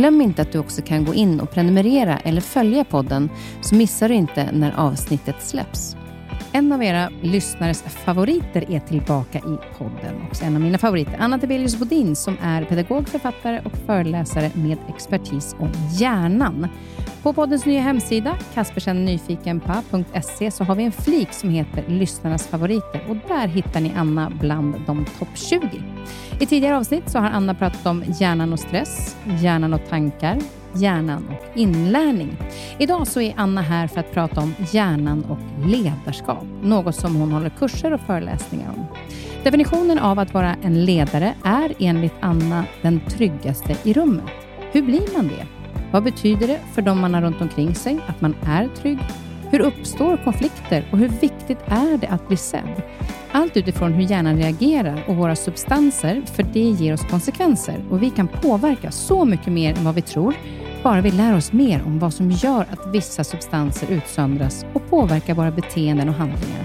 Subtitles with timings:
[0.00, 4.08] Glöm inte att du också kan gå in och prenumerera eller följa podden så missar
[4.08, 5.96] du inte när avsnittet släpps.
[6.52, 10.22] En av era lyssnares favoriter är tillbaka i podden.
[10.28, 14.78] Också en av mina favoriter, Anna Tebelius Bodin, som är pedagog, författare och föreläsare med
[14.88, 16.68] expertis om hjärnan.
[17.22, 23.16] På poddens nya hemsida, kaspersennyfikenpa.se, så har vi en flik som heter Lyssnarnas favoriter och
[23.28, 25.68] där hittar ni Anna bland de topp 20.
[26.40, 30.38] I tidigare avsnitt så har Anna pratat om hjärnan och stress, hjärnan och tankar,
[30.74, 32.36] hjärnan och inlärning.
[32.78, 37.32] Idag så är Anna här för att prata om hjärnan och ledarskap, något som hon
[37.32, 38.86] håller kurser och föreläsningar om.
[39.44, 44.30] Definitionen av att vara en ledare är enligt Anna den tryggaste i rummet.
[44.72, 45.59] Hur blir man det?
[45.92, 48.98] Vad betyder det för de man har runt omkring sig att man är trygg?
[49.50, 52.82] Hur uppstår konflikter och hur viktigt är det att bli sedd?
[53.32, 58.10] Allt utifrån hur hjärnan reagerar och våra substanser, för det ger oss konsekvenser och vi
[58.10, 60.34] kan påverka så mycket mer än vad vi tror,
[60.82, 65.34] bara vi lär oss mer om vad som gör att vissa substanser utsöndras och påverkar
[65.34, 66.64] våra beteenden och handlingar.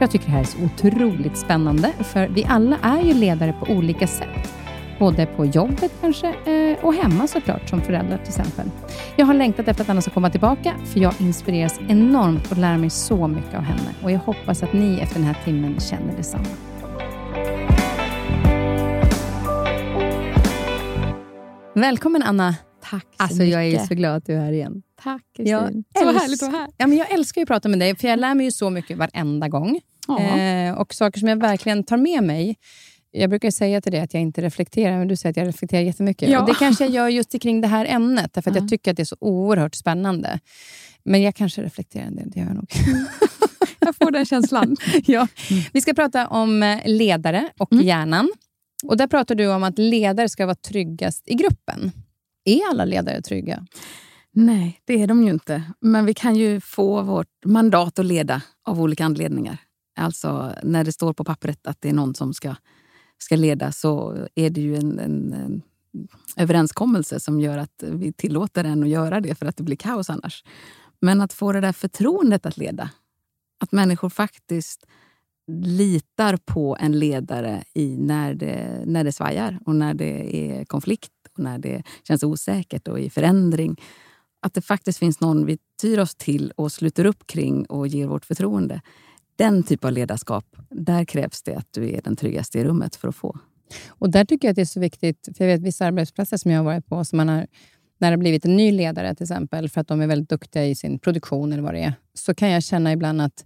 [0.00, 3.72] Jag tycker det här är så otroligt spännande, för vi alla är ju ledare på
[3.72, 4.57] olika sätt.
[4.98, 8.70] Både på jobbet kanske eh, och hemma såklart, som föräldrar till exempel.
[9.16, 12.76] Jag har längtat efter att Anna ska komma tillbaka, för jag inspireras enormt och lär
[12.76, 13.94] mig så mycket av henne.
[14.02, 16.44] Och Jag hoppas att ni efter den här timmen känner detsamma.
[21.74, 22.54] Välkommen Anna.
[22.90, 23.52] Tack så Alltså mycket.
[23.52, 24.82] jag är så glad att du är här igen.
[25.02, 25.84] Tack Kristin.
[25.98, 26.70] Så älsk- härligt att vara här.
[26.76, 28.98] Ja, men jag älskar att prata med dig, för jag lär mig ju så mycket
[28.98, 29.80] varenda gång.
[30.20, 32.56] Eh, och saker som jag verkligen tar med mig.
[33.10, 35.82] Jag brukar säga till dig att jag inte reflekterar, men du säger att jag reflekterar
[35.82, 36.28] jättemycket.
[36.30, 36.40] Ja.
[36.40, 38.62] Och det kanske jag gör just kring det här ämnet, därför att Ja.
[38.62, 40.40] jag tycker att det är så oerhört spännande.
[41.04, 42.70] Men jag kanske reflekterar en del, det gör jag nog.
[43.80, 44.76] Jag får den känslan.
[45.06, 45.28] ja.
[45.72, 47.84] Vi ska prata om eh, ledare och Mm.
[47.86, 48.30] hjärnan.
[48.84, 51.92] Och Där pratar du om att ledare ska vara tryggast i gruppen.
[52.44, 53.66] Är alla ledare trygga?
[54.32, 55.62] Nej, det är de ju inte.
[55.80, 59.56] Men vi kan ju få vårt mandat att leda av olika anledningar.
[59.98, 62.54] Alltså när det står på pappret att det är någon som ska,
[63.18, 65.62] ska leda så är det ju en, en, en
[66.36, 70.10] överenskommelse som gör att vi tillåter en att göra det för att det blir kaos
[70.10, 70.44] annars.
[71.00, 72.90] Men att få det där förtroendet att leda.
[73.60, 74.86] Att människor faktiskt
[75.62, 81.12] litar på en ledare i när, det, när det svajar och när det är konflikt
[81.32, 83.80] och när det känns osäkert och i förändring.
[84.40, 88.06] Att det faktiskt finns någon vi tyr oss till och sluter upp kring och ger
[88.06, 88.80] vårt förtroende.
[89.38, 93.08] Den typ av ledarskap, där krävs det att du är den tryggaste i rummet för
[93.08, 93.38] att få.
[93.88, 96.50] Och Där tycker jag att det är så viktigt, för jag vet vissa arbetsplatser som
[96.50, 97.46] jag har varit på, som man har,
[97.98, 100.66] när det har blivit en ny ledare till exempel, för att de är väldigt duktiga
[100.66, 103.44] i sin produktion eller vad det är, så kan jag känna ibland att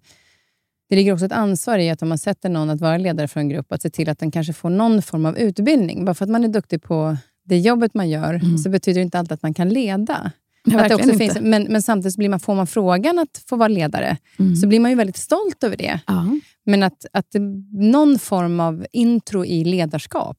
[0.88, 3.40] det ligger också ett ansvar i att om man sätter någon att vara ledare för
[3.40, 6.04] en grupp, att se till att den kanske får någon form av utbildning.
[6.04, 9.18] Bara för att man är duktig på det jobbet man gör, så betyder det inte
[9.18, 10.32] alltid att man kan leda.
[10.64, 13.56] Nej, Att det också finns, men, men samtidigt blir man, får man frågan att få
[13.56, 14.56] vara ledare, Mm.
[14.56, 16.00] så blir man ju väldigt stolt över det.
[16.06, 16.38] Ja.
[16.66, 17.26] Men att, att
[17.72, 20.38] någon form av intro i ledarskap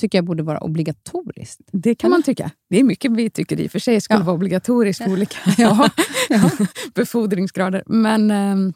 [0.00, 1.60] tycker jag borde vara obligatoriskt.
[1.72, 2.50] Det kan man tycka.
[2.70, 4.24] Det är mycket vi tycker i och för sig skulle Ja.
[4.24, 5.90] vara obligatoriskt för olika Ja,
[6.28, 6.50] ja.
[6.94, 7.82] befordringsgrader.
[7.86, 8.72] Men, ehm,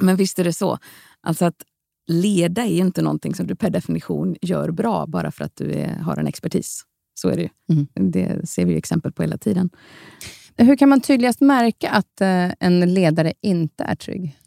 [0.00, 0.78] men visst är det så.
[1.22, 1.62] Alltså att
[2.06, 5.94] leda är inte någonting som du per definition gör bra bara för att du är,
[5.96, 6.82] har en expertis.
[7.14, 7.48] Så är det ju.
[7.70, 8.12] Mm.
[8.12, 9.70] Det ser vi exempel på hela tiden.
[10.56, 14.38] Hur kan man tydligast märka att eh, en ledare inte är trygg?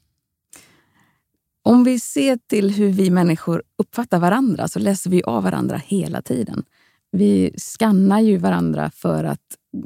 [1.64, 6.22] Om vi ser till hur vi människor uppfattar varandra så läser vi av varandra hela
[6.22, 6.64] tiden.
[7.12, 9.42] Vi skannar ju varandra för att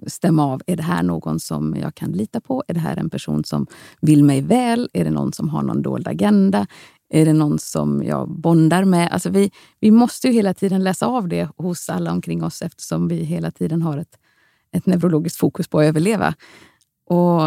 [0.07, 0.61] stämma av.
[0.65, 2.63] Är det här någon som jag kan lita på?
[2.67, 3.67] Är det här en person som
[4.01, 4.89] vill mig väl?
[4.93, 6.67] Är det någon som har någon dold agenda?
[7.09, 9.11] Är det någon som jag bondar med?
[9.11, 13.07] Alltså vi, vi måste ju hela tiden läsa av det hos alla omkring oss eftersom
[13.07, 14.17] vi hela tiden har ett,
[14.71, 16.33] ett neurologiskt fokus på att överleva.
[17.05, 17.41] Och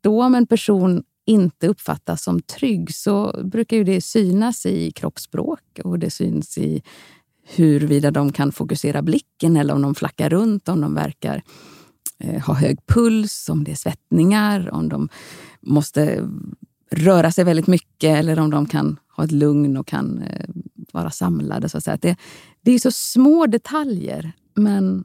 [0.00, 5.80] då om en person inte uppfattas som trygg så brukar ju det synas i kroppsspråk
[5.84, 6.82] och det syns i
[7.44, 11.42] huruvida de kan fokusera blicken eller om de flackar runt, om de verkar
[12.18, 15.08] eh, ha hög puls, om det är svettningar, om de
[15.60, 16.28] måste
[16.90, 20.48] röra sig väldigt mycket eller om de kan ha ett lugn och kan eh,
[20.92, 21.68] vara samlade.
[21.68, 21.98] Så att säga.
[22.00, 22.16] Det,
[22.60, 25.04] det är så små detaljer, men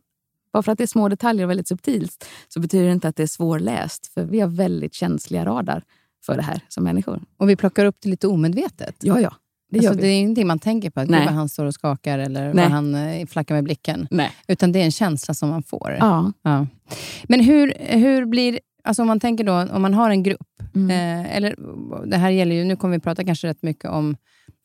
[0.54, 3.16] bara för att det är små detaljer och väldigt subtilt så betyder det inte att
[3.16, 4.08] det är svårläst.
[4.14, 5.84] För vi har väldigt känsliga radar
[6.26, 7.22] för det här som människor.
[7.38, 8.96] Och vi plockar upp det lite omedvetet.
[9.00, 9.34] Ja, ja.
[9.70, 11.26] Det, alltså, det är ingenting man tänker på, att Nej.
[11.26, 12.64] vad han står och skakar eller Nej.
[12.64, 14.08] vad han eh, flackar med blicken.
[14.12, 14.32] Nej.
[14.48, 15.98] Utan det är en känsla som man får.
[16.00, 16.32] Ja.
[16.42, 16.68] Ja.
[17.24, 18.60] Men hur, hur blir...
[18.84, 20.90] Alltså om man tänker då, om man har en grupp, Mm.
[20.90, 21.56] eh, eller
[22.06, 24.18] det här gäller ju, nu kommer vi prata kanske rätt mycket om,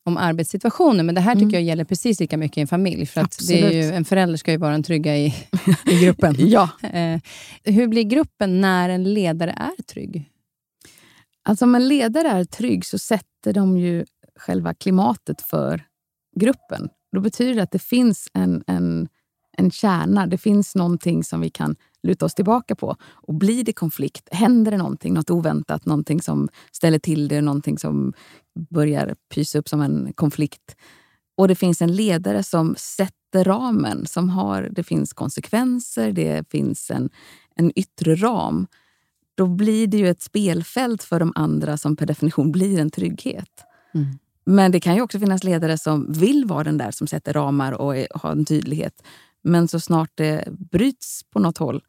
[0.05, 1.53] om arbetssituationen, men det här tycker Mm.
[1.53, 3.05] jag gäller precis lika mycket i en familj.
[3.05, 5.25] För att det är ju, en förälder ska ju vara en trygga i,
[5.85, 6.35] i gruppen.
[6.37, 6.69] ja.
[6.93, 7.19] Eh,
[7.63, 10.29] hur blir gruppen när en ledare är trygg?
[11.43, 14.05] Alltså om en ledare är trygg så sätter de ju
[14.35, 15.83] själva klimatet för
[16.39, 16.89] gruppen.
[17.15, 19.07] Då betyder det att det finns en, en,
[19.57, 22.95] en kärna, det finns någonting som vi kan luta oss tillbaka på.
[23.03, 27.77] Och blir det konflikt, händer det någonting, något oväntat, någonting som ställer till det, någonting
[27.77, 28.13] som
[28.69, 30.75] börjar pysa upp som en konflikt.
[31.37, 36.91] Och det finns en ledare som sätter ramen, som har, det finns konsekvenser, det finns
[36.91, 37.09] en,
[37.55, 38.67] en yttre ram
[39.39, 43.63] då blir det ju ett spelfält för de andra som per definition blir en trygghet.
[43.95, 44.07] Mm.
[44.45, 47.71] Men det kan ju också finnas ledare som vill vara den där som sätter ramar
[47.71, 49.03] och har en tydlighet.
[49.43, 51.83] Men så snart det bryts på något håll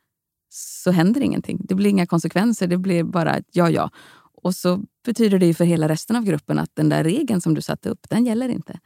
[0.52, 1.60] så händer ingenting.
[1.68, 3.90] Det blir inga konsekvenser, det blir bara ett ja, ja.
[4.42, 7.62] Och så betyder det för hela resten av gruppen att den där regeln som du
[7.62, 8.78] satte upp, den gäller inte.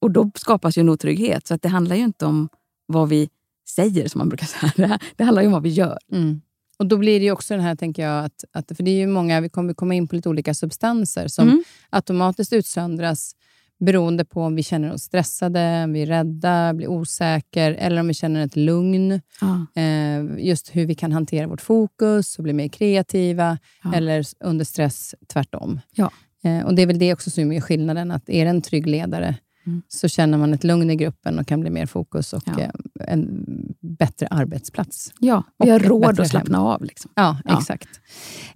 [0.00, 1.46] Och då skapas ju en otrygghet.
[1.46, 2.48] Så att det handlar ju inte om
[2.86, 3.28] vad vi
[3.68, 4.98] säger, som man brukar säga.
[5.16, 5.98] Det, handlar ju om vad vi gör.
[6.12, 6.40] Mm.
[6.78, 9.06] Och Då blir det också den här, tänker jag, att, att, för det är ju
[9.06, 11.64] många, vi kommer komma in på lite olika substanser som Mm.
[11.90, 13.36] automatiskt utsöndras
[13.84, 18.08] beroende på om vi känner oss stressade, om vi är rädda, blir osäker eller om
[18.08, 19.20] vi känner ett lugn.
[19.40, 19.82] Ja.
[19.82, 23.94] Eh, just hur vi kan hantera vårt fokus och bli mer kreativa Ja.
[23.94, 25.80] eller under stress tvärtom.
[25.94, 26.10] Ja.
[26.44, 28.86] Eh, och Det är väl det också som är skillnaden, att är det en trygg
[28.86, 29.34] ledare
[29.66, 29.82] Mm.
[29.88, 32.60] så känner man ett lugn i gruppen och kan bli mer fokus och Ja.
[32.60, 32.70] eh,
[33.08, 33.44] en
[33.80, 35.12] bättre arbetsplats.
[35.18, 36.84] Ja, vi har råd att slappna av.
[36.84, 37.10] Liksom.
[37.14, 37.58] Ja, Ja.
[37.58, 37.88] exakt.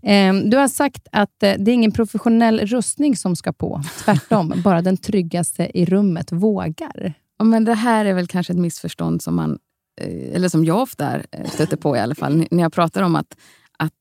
[0.02, 3.82] Ehm, du har sagt att eh, det är ingen professionell rustning som ska på.
[4.04, 7.14] Tvärtom, bara den tryggaste i rummet vågar.
[7.42, 9.58] Men det här är väl kanske ett missförstånd som man,
[10.00, 11.22] eh, eller som jag ofta
[11.52, 12.46] stöter på i alla fall.
[12.50, 13.36] När jag pratar om att,
[13.78, 13.92] att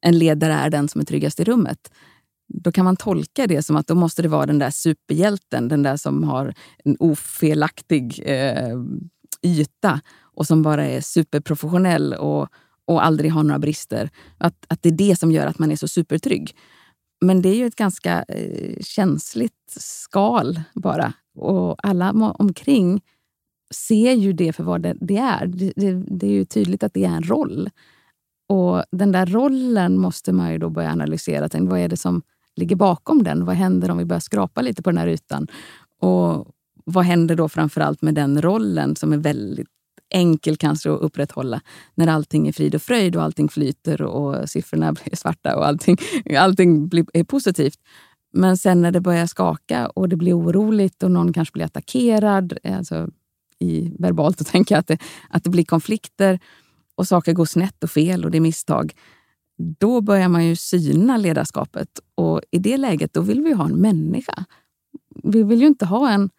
[0.00, 1.90] en ledare är den som är tryggast i rummet.
[2.62, 5.82] Då kan man tolka det som att då måste det vara den där superhjälten, den
[5.82, 6.54] där som har
[6.84, 8.76] en ofelaktig eh,
[9.42, 12.48] yta och som bara är superprofessionell och,
[12.84, 14.10] och aldrig har några brister.
[14.38, 16.56] Att, att det är det som gör att man är så supertrygg.
[17.20, 21.12] Men det är ju ett ganska eh, känsligt skal bara.
[21.38, 23.00] Och alla omkring
[23.74, 25.46] ser ju det för vad det, det är.
[25.46, 27.70] Det, det, det är ju tydligt att det är en roll.
[28.48, 31.48] Och den där rollen måste man ju då börja analysera.
[31.48, 32.22] Tänk, vad är det som
[32.56, 33.44] ligger bakom den?
[33.44, 35.46] Vad händer om vi börjar skrapa lite på den här ytan?
[36.00, 36.48] Och
[36.84, 39.68] vad händer då framförallt med den rollen som är väldigt
[40.10, 41.60] enkel kanske att upprätthålla
[41.94, 45.96] när allting är frid och fröjd och allting flyter och siffrorna blir svarta och allting,
[46.38, 47.78] allting blir, är positivt.
[48.32, 52.58] Men sen när det börjar skaka och det blir oroligt och någon kanske blir attackerad,
[52.62, 53.08] eh, alltså
[53.58, 56.38] i verbalt att tänka att det, att det blir konflikter
[56.94, 58.92] och saker går snett och fel och det är misstag.
[59.56, 63.76] Då börjar man ju syna ledarskapet och i det läget då vill vi ha en
[63.76, 64.44] människa.
[65.24, 66.30] Vi vill ju inte ha en,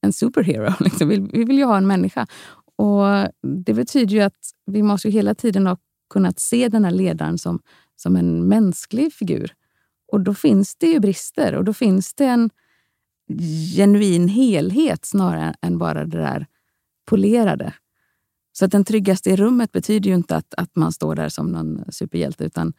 [0.00, 0.72] en superhero.
[0.80, 1.08] Liksom.
[1.08, 2.26] Vi, vi vill ju ha en människa.
[2.76, 3.04] Och
[3.64, 5.76] Det betyder ju att vi måste ju hela tiden ha
[6.10, 7.60] kunnat se den här ledaren som,
[7.96, 9.54] som en mänsklig figur.
[10.12, 12.50] Och då finns det ju brister och då finns det en
[13.76, 16.46] genuin helhet snarare än bara det där
[17.04, 17.72] polerade.
[18.58, 21.46] Så att den tryggaste i rummet betyder ju inte att, att man står där som
[21.52, 22.72] någon superhjälte, utan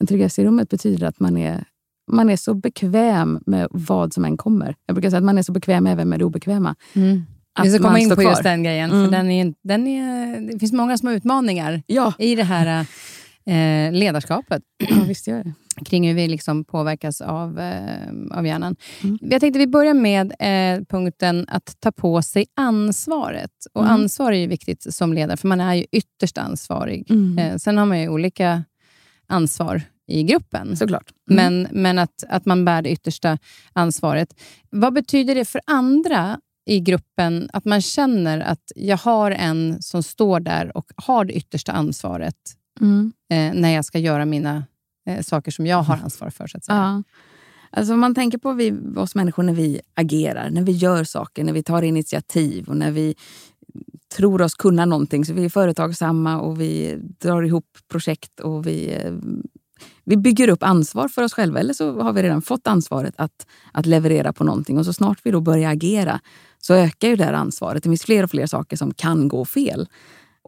[0.00, 1.64] den tryggaste i rummet betyder att man är,
[2.12, 4.74] man är så bekväm med vad som än kommer.
[4.86, 6.74] Jag brukar säga att man är så bekväm även med det obekväma.
[7.58, 8.24] Att Vi ska komma in på kvar.
[8.30, 8.90] just den grejen.
[8.90, 9.10] För Mm.
[9.10, 12.86] den är, den är, det finns många små utmaningar Ja, i det här
[13.46, 14.62] eh, ledarskapet.
[14.88, 15.52] Ja, visst gör det.
[15.86, 18.76] kring hur vi liksom påverkas av, eh, av hjärnan.
[19.02, 19.18] Mm.
[19.20, 23.50] Jag tänkte vi börjar med eh, punkten att ta på sig ansvaret.
[23.72, 23.94] Och Mm.
[23.94, 27.10] Ansvar är ju viktigt som ledare, för man är ju ytterst ansvarig.
[27.10, 27.38] Mm.
[27.38, 28.64] Eh, sen har man ju olika
[29.26, 30.76] ansvar i gruppen.
[30.76, 31.10] Såklart.
[31.30, 31.36] Mm.
[31.62, 33.38] Men, men att, att man bär det yttersta
[33.72, 34.28] ansvaret.
[34.70, 40.02] Vad betyder det för andra i gruppen att man känner att jag har en som
[40.02, 42.36] står där och har det yttersta ansvaret
[42.80, 43.12] Mm.
[43.30, 44.64] eh, när jag ska göra mina
[45.06, 46.46] eh, saker som jag har ansvar för?
[46.46, 46.78] Så att säga.
[46.78, 47.02] Ja.
[47.70, 51.44] Alltså om man tänker på vi, oss människor när vi agerar, när vi gör saker,
[51.44, 53.14] när vi tar initiativ och när vi
[54.16, 55.24] tror oss kunna någonting.
[55.24, 59.12] Så vi är företagsamma och vi drar ihop projekt och vi, eh,
[60.04, 61.60] vi bygger upp ansvar för oss själva.
[61.60, 64.78] Eller så har vi redan fått ansvaret att, att leverera på någonting.
[64.78, 66.20] Och så snart vi då börjar agera
[66.58, 67.82] så ökar ju det här ansvaret.
[67.82, 69.88] Det finns fler och fler saker som kan gå fel.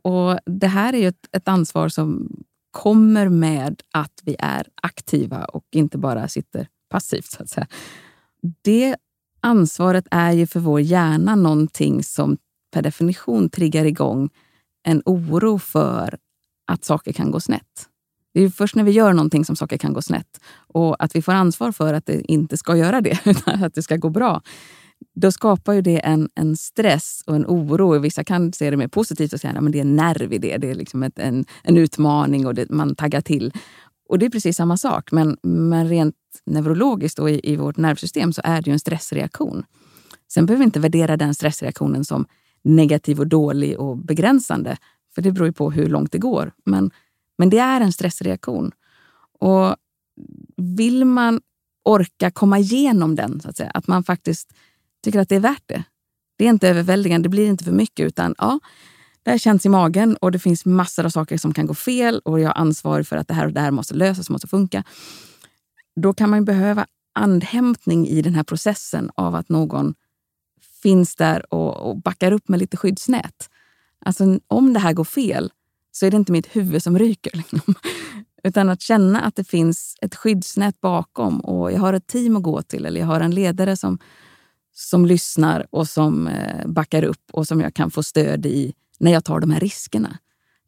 [0.02, 2.28] Och Det här är ju ett, ett ansvar som
[2.70, 7.30] kommer med att vi är aktiva och inte bara sitter passivt.
[7.30, 7.66] så att säga.
[8.62, 8.96] Det
[9.40, 12.36] ansvaret är ju för vår hjärna någonting som
[12.72, 14.30] per definition triggar igång
[14.82, 16.18] en oro för
[16.66, 17.88] att saker kan gå snett.
[18.34, 21.16] Det är ju först när vi gör någonting som saker kan gå snett och att
[21.16, 24.10] vi får ansvar för att det inte ska göra det, utan att det ska gå
[24.10, 24.42] bra.
[25.20, 27.98] Då skapar ju det en, en stress och en oro.
[27.98, 30.56] Vissa kan se det mer positivt och säga att det är en nerv i det.
[30.56, 33.52] Det är liksom ett, en, en utmaning och det, man taggar till.
[34.08, 36.14] Och det är precis samma sak, men, men rent
[36.46, 39.64] neurologiskt och i, i vårt nervsystem så är det ju en stressreaktion.
[40.32, 42.26] Sen behöver vi inte värdera den stressreaktionen som
[42.64, 44.76] negativ och dålig och begränsande.
[45.14, 46.52] För det beror ju på hur långt det går.
[46.64, 46.90] Men,
[47.38, 48.72] men det är en stressreaktion.
[49.40, 49.76] Och
[50.56, 51.40] vill man
[51.84, 54.52] orka komma igenom den, så att säga, att man faktiskt
[55.04, 55.84] tycker att det är värt det.
[56.38, 58.06] Det är inte överväldigande, det blir inte för mycket.
[58.06, 58.60] utan ja,
[59.22, 62.20] Det här känns i magen och det finns massor av saker som kan gå fel
[62.24, 64.84] och jag har ansvar för att det här och det här måste lösas, måste funka.
[66.00, 69.94] Då kan man ju behöva andhämtning i den här processen av att någon
[70.82, 73.50] finns där och, och backar upp med lite skyddsnät.
[74.04, 75.52] Alltså om det här går fel
[75.92, 77.30] så är det inte mitt huvud som ryker.
[77.36, 77.74] Liksom.
[78.44, 82.42] Utan att känna att det finns ett skyddsnät bakom och jag har ett team att
[82.42, 83.98] gå till eller jag har en ledare som,
[84.80, 89.12] som lyssnar och som eh, backar upp och som jag kan få stöd i när
[89.12, 90.18] jag tar de här riskerna.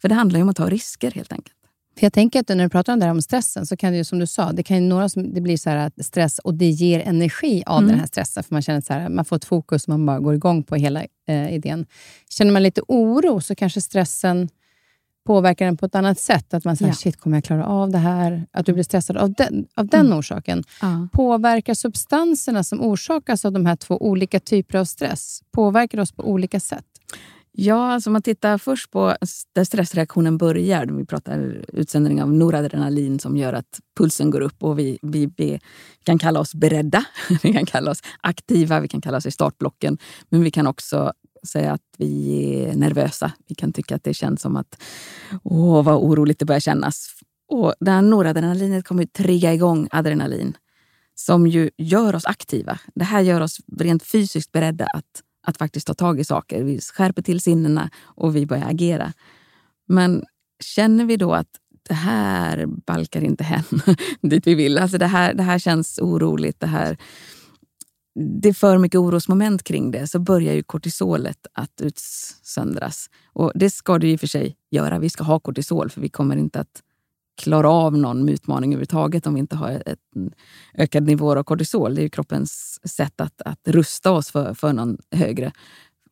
[0.00, 1.56] För det handlar ju om att ta risker helt enkelt.
[2.00, 4.04] Jag tänker att när du pratar om det här om stressen, så kan det ju
[4.04, 6.54] som du sa, det kan ju några som, det blir så här att stress och
[6.54, 7.90] det ger energi av Mm.
[7.90, 8.42] den här stressen.
[8.42, 10.76] För man känner så här, man får ett fokus och man bara går igång på
[10.76, 11.86] hela eh, idén.
[12.30, 14.48] Känner man lite oro så kanske stressen
[15.30, 16.54] påverkar en på ett annat sätt.
[16.54, 16.94] Att man säger, Ja.
[16.96, 18.46] shit, kommer jag klara av det här?
[18.52, 20.18] Att du blir stressad av den, av den Mm.
[20.18, 20.64] orsaken.
[20.80, 21.08] Ja.
[21.12, 26.22] Påverkar substanserna som orsakas av de här två olika typer av stress, påverkar oss på
[26.30, 26.84] olika sätt?
[27.52, 29.14] Ja, alltså om man tittar först på
[29.54, 30.86] där stressreaktionen börjar.
[30.86, 35.60] Vi pratar utsöndring av noradrenalin som gör att pulsen går upp och vi, vi, vi
[36.04, 37.04] kan kalla oss beredda.
[37.42, 39.98] Vi kan kalla oss aktiva, vi kan kalla oss i startblocken.
[40.28, 41.12] Men vi kan också
[41.46, 43.32] säga att vi är nervösa.
[43.48, 44.82] Vi kan tycka att det känns som att
[45.42, 47.08] åh, vad oroligt det börjar kännas.
[47.48, 50.56] Och det här noradrenalinet kommer att trigga igång adrenalin
[51.14, 52.78] som ju gör oss aktiva.
[52.94, 56.62] Det här gör oss rent fysiskt beredda att, att faktiskt ta tag i saker.
[56.62, 59.12] Vi skärper till sinnena och vi börjar agera.
[59.88, 60.24] Men
[60.60, 61.48] känner vi då att
[61.88, 63.64] det här balkar inte hem
[64.22, 64.78] dit vi vill.
[64.78, 66.60] Alltså det, här, det här känns oroligt.
[66.60, 66.96] Det, här,
[68.14, 70.06] det är för mycket orosmoment kring det.
[70.06, 73.10] Så börjar ju kortisolet att utsöndras.
[73.32, 74.98] Och det ska det i och för sig göra.
[74.98, 76.82] Vi ska ha kortisol för vi kommer inte att
[77.36, 80.32] klara av någon utmaning överhuvudtaget om vi inte har ett, en
[80.74, 81.94] ökad nivå av kortisol.
[81.94, 85.52] Det är ju kroppens sätt att, att rusta oss för, för någon högre,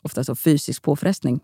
[0.02, 1.40] ofta så fysisk påfrestning.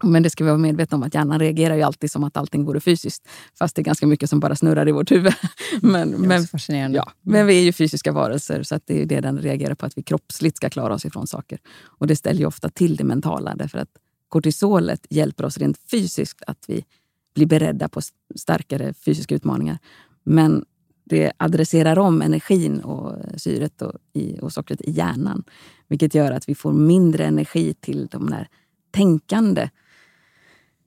[0.00, 2.64] Men det ska vi vara medvetna om att hjärnan reagerar ju alltid som att allting
[2.64, 3.28] vore fysiskt.
[3.58, 5.32] Fast det är ganska mycket som bara snurrar i vårt huvud.
[5.82, 6.46] Men, men,
[6.92, 9.74] ja, men vi är ju fysiska varelser så att det är ju det den reagerar
[9.74, 11.58] på, att vi kroppsligt ska klara oss ifrån saker.
[11.84, 13.88] Och det ställer ju ofta till det mentala därför att
[14.28, 16.84] kortisolet hjälper oss rent fysiskt att vi
[17.34, 18.00] blir beredda på
[18.36, 19.78] starkare fysiska utmaningar.
[20.24, 20.64] Men
[21.04, 25.44] det adresserar om energin och syret och, i, och sockret i hjärnan.
[25.88, 28.48] Vilket gör att vi får mindre energi till de där
[28.90, 29.68] tänkande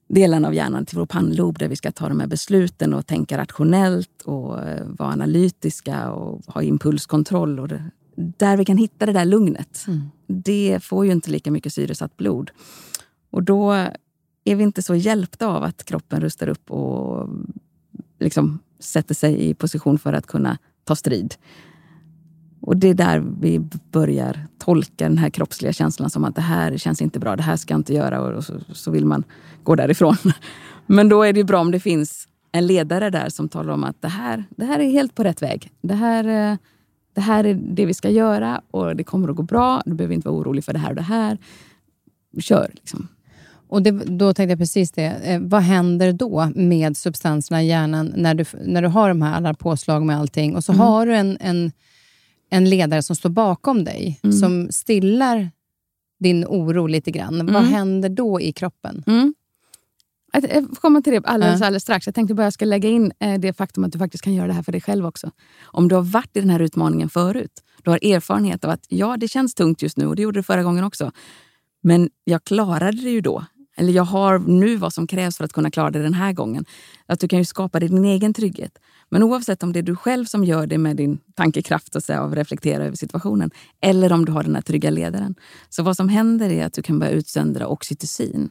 [0.08, 3.38] delarna av hjärnan, till vår pannlob där vi ska ta de här besluten och tänka
[3.38, 7.60] rationellt och eh, vara analytiska och ha impulskontroll.
[7.60, 9.84] Och det, där vi kan hitta det där lugnet.
[9.88, 10.02] Mm.
[10.26, 12.50] Det får ju inte lika mycket syresatt blod.
[13.30, 13.72] Och då
[14.44, 17.28] är vi inte så hjälpta av att kroppen rustar upp och
[18.20, 21.34] liksom sätter sig i position för att kunna ta strid.
[22.66, 23.60] Och det är där vi
[23.92, 27.56] börjar tolka den här kroppsliga känslan som att det här känns inte bra, det här
[27.56, 29.24] ska jag inte göra och så, så vill man
[29.62, 30.16] gå därifrån.
[30.86, 34.02] Men då är det bra om det finns en ledare där som talar om att
[34.02, 35.70] det här, det här är helt på rätt väg.
[35.82, 36.58] Det här, eh,
[37.14, 39.82] det här är det vi ska göra och det kommer att gå bra.
[39.86, 41.38] Du behöver inte vara orolig för det här och det här.
[42.40, 43.08] Kör liksom.
[43.68, 45.06] Och det, då tänkte jag precis det.
[45.06, 49.34] Eh, vad händer då med substanserna i hjärnan när du, när du har de här
[49.34, 50.86] alla påslag med allting och så Mm.
[50.86, 51.72] har du en, en,
[52.50, 54.36] en ledare som står bakom dig, Mm.
[54.36, 55.50] som stillar
[56.20, 57.38] din oro lite grann.
[57.46, 57.64] Vad Mm.
[57.72, 59.04] händer då i kroppen?
[59.06, 59.34] Mm.
[60.32, 62.06] Jag komma till det alldeles, alldeles strax.
[62.06, 64.46] Jag tänkte bara jag ska lägga in eh, det faktum att du faktiskt kan göra
[64.46, 65.30] det här för dig själv också.
[65.64, 69.16] Om du har varit i den här utmaningen förut, du har erfarenhet av att ja,
[69.16, 71.12] det känns tungt just nu och det gjorde det förra gången också.
[71.82, 73.44] Men jag klarade det ju då.
[73.76, 76.64] Eller jag har nu vad som krävs för att kunna klara det den här gången.
[77.06, 78.78] Att du kan ju skapa dig din egen trygghet.
[79.08, 82.14] Men oavsett om det är du själv som gör det med din tankekraft och så,
[82.14, 85.34] av reflektera över situationen eller om du har den här trygga ledaren.
[85.68, 88.50] Så vad som händer är att du kan börja utsöndra oxytocin.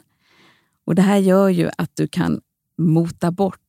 [0.85, 2.41] Och Det här gör ju att du kan
[2.77, 3.59] mota bort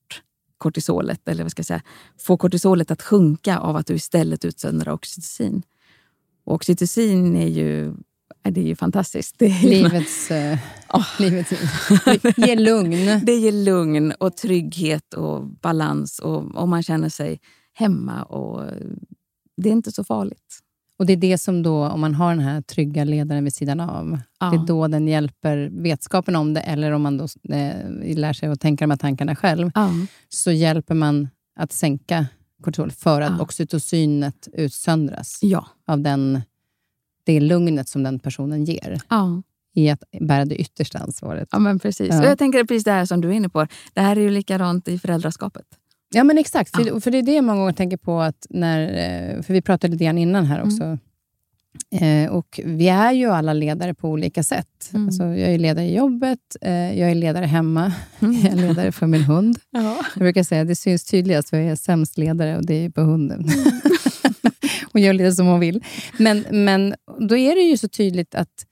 [0.59, 1.83] kortisolet, eller vad ska jag säga,
[2.19, 5.63] få kortisolet att sjunka av att du istället utsöndrar oxytocin.
[6.45, 7.95] Och oxytocin är ju,
[8.51, 9.35] det är ju fantastiskt.
[9.39, 10.31] Det, är Livets...
[10.31, 10.59] Uh,
[11.19, 11.53] livets
[12.37, 13.21] ge lugn.
[13.25, 17.41] det ger lugn och trygghet och balans och, och man känner sig
[17.75, 18.23] hemma.
[18.23, 18.63] och
[19.57, 20.59] Det är inte så farligt.
[20.99, 23.81] Och Det är det som då, om man har den här trygga ledaren vid sidan
[23.81, 24.51] av, Ja.
[24.51, 27.25] det är då den hjälper vetskapen om det, eller om man då,
[27.55, 29.91] eh, lär sig att tänka de här tankarna själv, Ja.
[30.29, 31.29] så hjälper man
[31.61, 32.27] att sänka
[32.63, 33.43] kortisol för att Ja.
[33.43, 35.41] oxytocinet utsöndras
[35.87, 36.41] av den,
[37.27, 39.43] det lugnet som den personen ger ja.
[39.75, 41.49] i att bära det yttersta ansvaret.
[41.53, 42.09] Ja, men precis.
[42.11, 42.21] Ja.
[42.21, 43.67] Och jag tänker precis det här som du är inne på.
[43.95, 45.67] Det här är ju likadant i föräldraskapet.
[46.15, 46.71] Ja, men exakt.
[46.73, 46.85] Ja.
[46.85, 49.63] För, för det är det jag många gånger tänker på, att när, eh, för vi
[49.63, 50.99] pratade lite grann innan här också.
[51.91, 54.91] Eh, och Vi är ju alla ledare på olika sätt.
[54.93, 55.07] Mm.
[55.07, 59.07] Alltså, jag är ledare i jobbet, eh, jag är ledare hemma, jag är ledare för
[59.07, 59.59] min hund.
[59.71, 59.97] Ja.
[60.15, 62.91] Jag brukar säga att det syns tydligast, för jag är sämst ledare och det är
[62.91, 63.49] på hunden.
[64.97, 65.85] hon gör lite som hon vill.
[66.19, 66.95] Men, men
[67.29, 68.67] då är det ju så tydligt att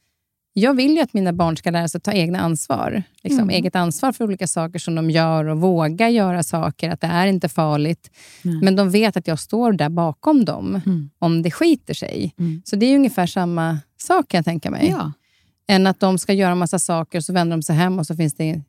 [0.53, 3.03] jag vill ju att mina barn ska lära sig att ta egna ansvar.
[3.23, 3.51] Liksom, Mm.
[3.51, 6.91] Eget ansvar för olika saker som de gör och våga göra saker.
[6.91, 8.11] Att det är inte farligt.
[8.43, 8.59] Nej.
[8.63, 11.11] Men de vet att jag står där bakom dem Mm.
[11.19, 12.35] om det skiter sig.
[12.39, 12.63] Mm.
[12.65, 14.89] Så det är ungefär samma sak kan jag tänka mig.
[14.91, 15.13] Ja.
[15.69, 18.17] Än att de ska göra massa saker och så vänder de sig hem och så
[18.17, 18.63] finns det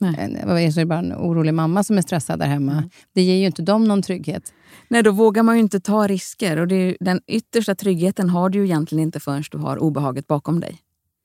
[0.00, 0.42] Nej.
[0.46, 2.72] det, så är det bara en orolig mamma som är stressad där hemma.
[2.72, 2.90] Mm.
[3.14, 4.52] Det ger ju inte dem någon trygghet.
[4.88, 6.56] Nej, då vågar man ju inte ta risker.
[6.56, 10.60] Och ju- den yttersta tryggheten har du ju egentligen inte förrän du har obehaget bakom
[10.60, 10.78] dig.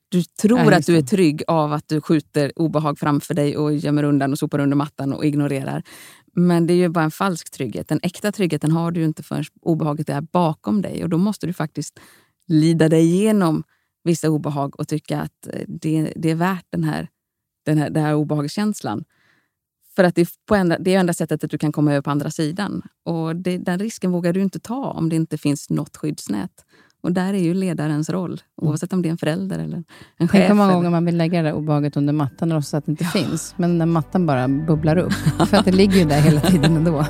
[0.09, 3.73] Du tror Ja, att du är trygg av att du skjuter obehag framför dig och
[3.73, 5.83] gömmer undan och sopar under mattan och ignorerar.
[6.35, 7.87] Men det är ju bara en falsk trygghet.
[7.87, 11.03] Den äkta tryggheten har du ju inte förrän obehaget är bakom dig.
[11.03, 11.99] Och då måste du faktiskt
[12.47, 13.63] lida dig igenom
[14.03, 17.07] vissa obehag och tycka att eh, det, det är värt den här,
[17.63, 19.03] den här, den här obehagskänslan.
[19.95, 22.11] För att det är, enda, det är enda sättet att du kan komma över på
[22.11, 22.81] andra sidan.
[23.03, 26.65] Och det, den risken vågar du inte ta om det inte finns något skyddsnät.
[27.01, 29.85] Och där är ju ledarens roll, oavsett om det är en förälder eller en
[30.17, 30.49] Tänk chef.
[30.49, 32.91] hur många gånger man vill lägga det där obehaget under mattan och låtsas att det
[32.91, 33.53] inte finns.
[33.57, 35.13] Men när mattan bara bubblar upp.
[35.49, 37.05] För att det ligger ju där hela tiden ändå.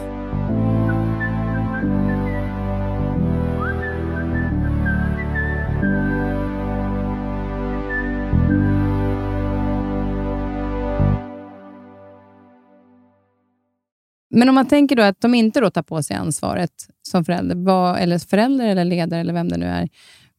[14.34, 17.56] Men om man tänker då att de inte då tar på sig ansvaret som förälder,
[17.56, 19.90] vad, eller förälder eller ledare eller vem det nu är.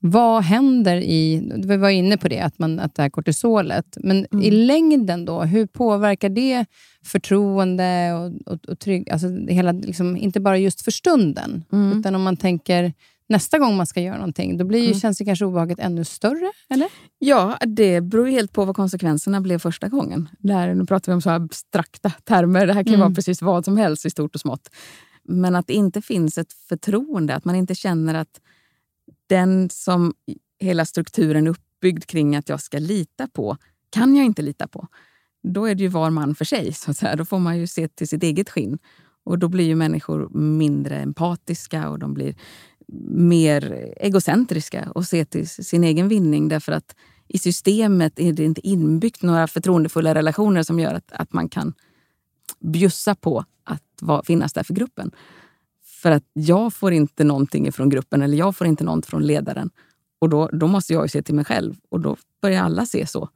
[0.07, 1.52] Vad händer i...
[1.64, 3.96] Vi var inne på det, att, man, att det här kortisolet.
[4.00, 4.44] Men Mm.
[4.44, 6.64] i längden då, hur påverkar det
[7.04, 11.98] förtroende och, och, och trygg, alltså hela, liksom, inte bara just för stunden, Mm.
[11.98, 12.92] utan om man tänker
[13.28, 15.00] nästa gång man ska göra någonting, då blir ju, Mm.
[15.00, 16.52] känns det kanske obehaget ännu större?
[16.70, 16.88] Eller?
[17.18, 20.28] Ja, det beror helt på vad konsekvenserna blev första gången.
[20.38, 22.66] Där, nu pratar vi om så abstrakta termer.
[22.66, 23.06] Det här kan ju Mm.
[23.06, 24.68] vara precis vad som helst i stort och smått.
[25.22, 28.40] Men att det inte finns ett förtroende, att man inte känner att
[29.28, 30.14] den som
[30.60, 33.56] hela strukturen är uppbyggd kring att jag ska lita på,
[33.90, 34.87] kan jag inte lita på.
[35.42, 36.72] Då är det ju var man för sig.
[36.72, 37.16] Så att säga.
[37.16, 38.78] Då får man ju se till sitt eget skinn.
[39.24, 42.34] Och då blir ju människor mindre empatiska och de blir
[43.09, 46.49] mer egocentriska och ser till sin egen vinning.
[46.49, 46.97] Därför att
[47.29, 51.73] i systemet är det inte inbyggt några förtroendefulla relationer som gör att, att man kan
[52.61, 55.11] bjussa på att vara, finnas där för gruppen.
[55.85, 59.70] För att jag får inte någonting från gruppen eller jag får inte något från ledaren.
[60.18, 63.07] Och då, då måste jag ju se till mig själv och då börjar alla se
[63.07, 63.29] så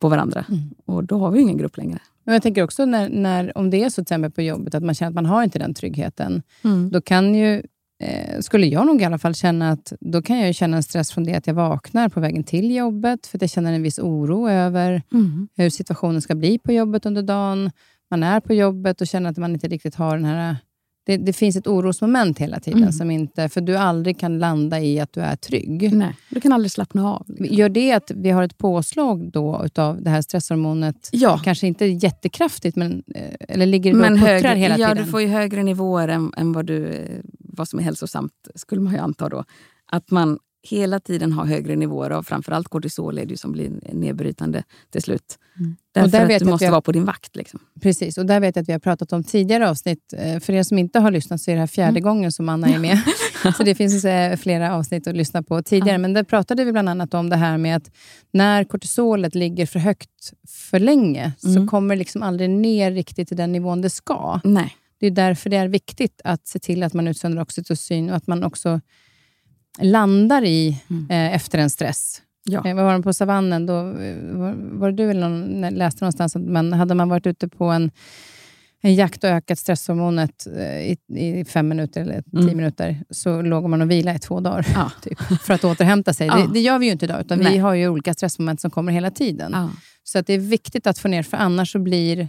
[0.00, 0.44] på varandra.
[0.48, 0.60] Mm.
[0.84, 1.98] Och då har vi ingen grupp längre.
[2.24, 4.94] Men jag tänker också när, när, om det är så till på jobbet, att man
[4.94, 6.42] känner att man har inte den tryggheten.
[6.64, 6.90] Mm.
[6.90, 7.62] Då kan ju,
[8.02, 10.82] eh, skulle jag nog i alla fall känna att då kan jag ju känna en
[10.82, 13.82] stress från det att jag vaknar på vägen till jobbet, för att jag känner en
[13.82, 15.48] viss oro över Mm.
[15.56, 17.70] hur situationen ska bli på jobbet under dagen.
[18.10, 20.56] man är på jobbet och känner att man inte riktigt har den här...
[21.06, 22.92] Det, det finns ett orosmoment hela tiden, Mm.
[22.92, 25.92] som inte, för du aldrig kan landa i att du är trygg.
[25.94, 27.26] Nej, du kan aldrig slappna av.
[27.38, 31.08] Gör det att vi har ett påslag då utav det här stresshormonet?
[31.12, 31.40] Ja.
[31.44, 35.04] Kanske inte jättekraftigt, men, eh, eller ligger det Men och högre, hela ja, tiden?
[35.04, 37.20] du får ju högre nivåer än, än vad, du, eh,
[37.56, 39.44] vad som är hälsosamt, skulle man ju anta då.
[39.92, 40.38] Att man
[40.68, 45.38] hela tiden har högre nivåer av framförallt kortisol är det som blir nedbrytande till slut.
[45.58, 45.70] Mm.
[45.72, 47.36] Och Därför där vet att jag du måste har- vara på din vakt.
[47.36, 47.60] Liksom.
[47.82, 50.12] Precis, och där vet jag att vi har pratat om tidigare avsnitt.
[50.16, 52.02] Eh, För er som inte har lyssnat så är det här fjärde Mm.
[52.02, 52.98] gången som Anna är med.
[53.56, 55.92] så det finns eh, flera avsnitt att lyssna på tidigare.
[55.92, 55.98] Ja.
[55.98, 57.90] Men där pratade vi bland annat om det här med att
[58.32, 61.66] när kortisolet ligger för högt för länge så Mm.
[61.68, 64.40] kommer det liksom aldrig ner riktigt till den nivån det ska.
[64.44, 64.76] Nej.
[65.00, 68.26] Det är därför det är viktigt att se till att man utsöndrar oxytocin och att
[68.26, 68.80] man också
[69.80, 71.06] landar i Mm.
[71.10, 72.22] eh, efter en stress.
[72.44, 72.66] Ja.
[72.68, 73.66] Eh, var det på savannen?
[73.66, 77.26] Då, eh, var, var det du eller någon läste någonstans att man, hade man varit
[77.26, 77.90] ute på en,
[78.82, 82.56] en jakt och ökat stresshormonet eh, i, i fem minuter eller tio Mm.
[82.56, 84.90] minuter, så låg man och vila i två dagar Ja.
[85.02, 86.26] typ, för att återhämta sig.
[86.26, 86.36] Ja.
[86.36, 87.58] Det, det gör vi ju inte idag, utan vi Nej.
[87.58, 89.56] har ju olika stressmoment som kommer hela tiden.
[90.04, 92.28] Så att det är viktigt att få ner, för annars så blir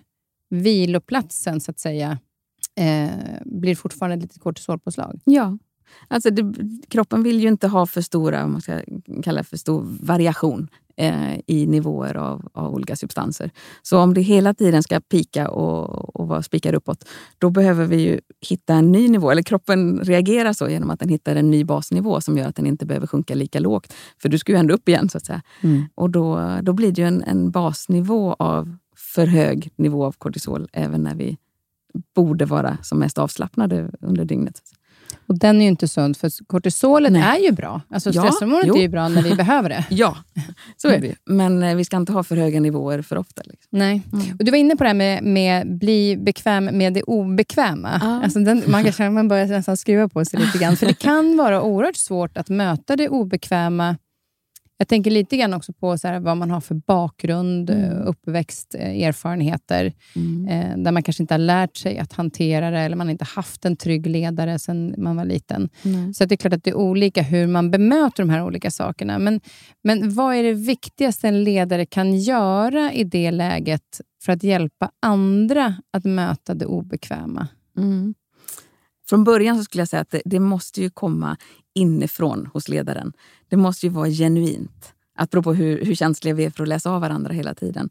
[0.49, 2.19] viloplatsen, så att säga,
[2.77, 3.09] eh,
[3.45, 5.19] blir fortfarande ett litet kortisolpåslag.
[5.23, 5.57] Ja.
[6.07, 6.53] Alltså det,
[6.89, 8.81] kroppen vill ju inte ha för stora, man ska
[9.23, 13.51] kalla det för stor variation eh, i nivåer av, av olika substanser.
[13.81, 17.97] Så om det hela tiden ska pika och, och vara spikar uppåt, då behöver vi
[17.97, 19.31] ju hitta en ny nivå.
[19.31, 22.67] Eller kroppen reagerar så genom att den hittar en ny basnivå som gör att den
[22.67, 23.93] inte behöver sjunka lika lågt.
[24.21, 25.41] För du ska ju ändå upp igen så att säga.
[25.95, 30.67] Och då, då blir det ju en, en basnivå av för hög nivå av kortisol
[30.73, 31.37] även när vi
[32.15, 34.61] borde vara som mest avslappnade under dygnet.
[35.27, 37.21] Och den är ju inte sund, för kortisolet Nej.
[37.21, 37.81] är ju bra.
[37.89, 39.85] Alltså Ja, stresshormonet är ju bra när vi behöver det.
[39.89, 40.17] Ja,
[40.77, 41.15] så är det ju.
[41.25, 43.41] Men eh, vi ska inte ha för höga nivåer för ofta.
[43.45, 43.67] Liksom.
[43.69, 44.01] Nej.
[44.13, 44.37] Mm.
[44.39, 47.99] Och du var inne på det här med, med bli bekväm med det obekväma.
[48.01, 48.23] Ja.
[48.23, 50.77] Alltså den, man kan känna att man börjar nästan skruva på sig lite grann.
[50.77, 53.97] För det kan vara oerhört svårt att möta det obekväma.
[54.79, 57.83] Jag tänker lite grann också på så här, vad man har för bakgrund, Mm.
[57.83, 59.93] eh, uppväxt, eh, erfarenheter.
[60.49, 63.25] Eh, där man kanske inte har lärt sig att hantera det, eller man har inte
[63.25, 65.69] haft en trygg ledare sedan man var liten.
[65.83, 66.13] Nej.
[66.13, 69.19] Så det är klart att det är olika hur man bemöter de här olika sakerna.
[69.19, 69.41] Men,
[69.83, 74.91] men vad är det viktigaste en ledare kan göra i det läget för att hjälpa
[75.01, 77.47] andra att möta det obekväma?
[77.77, 78.13] Mm.
[79.09, 81.37] Från början så skulle jag säga att det, det måste ju komma
[81.75, 83.13] inifrån hos ledaren.
[83.49, 84.93] Det måste ju vara genuint.
[85.17, 87.89] Apropå hur, hur känsliga vi är för att läsa av varandra hela tiden.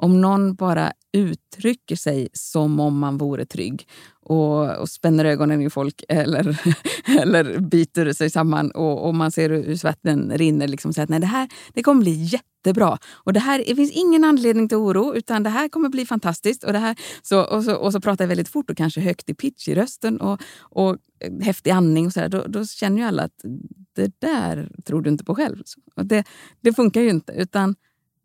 [0.00, 3.86] Om någon bara uttrycker sig som om man vore trygg
[4.22, 6.58] och, och spänner ögonen i folk eller,
[7.20, 10.68] eller biter sig samman och, och man ser hur svetten rinner.
[10.68, 12.98] Liksom, så att, nej, det här det kommer bli jättebra.
[13.08, 16.64] Och det, här, det finns ingen anledning till oro, utan det här kommer bli fantastiskt.
[16.64, 19.30] Och, det här, så, och, så, och så pratar jag väldigt fort och kanske högt
[19.30, 20.96] i pitch i rösten och, och
[21.42, 22.06] häftig andning.
[22.06, 23.44] Och så där, då, då känner ju alla att
[23.98, 25.62] det där tror du inte på själv.
[26.02, 26.24] Det,
[26.60, 27.32] det funkar ju inte.
[27.32, 27.74] Utan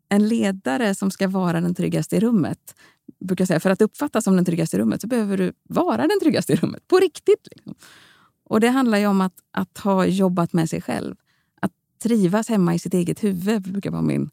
[0.08, 2.74] en ledare som ska vara den tryggaste i rummet
[3.20, 6.20] brukar säga, för att uppfattas som den tryggaste i rummet så behöver du vara den
[6.22, 6.88] tryggaste i rummet.
[6.88, 7.48] På riktigt.
[7.50, 7.74] Liksom.
[8.44, 11.16] Och det handlar ju om att, att ha jobbat med sig själv.
[11.60, 14.30] Att trivas hemma i sitt eget huvud brukar vara min,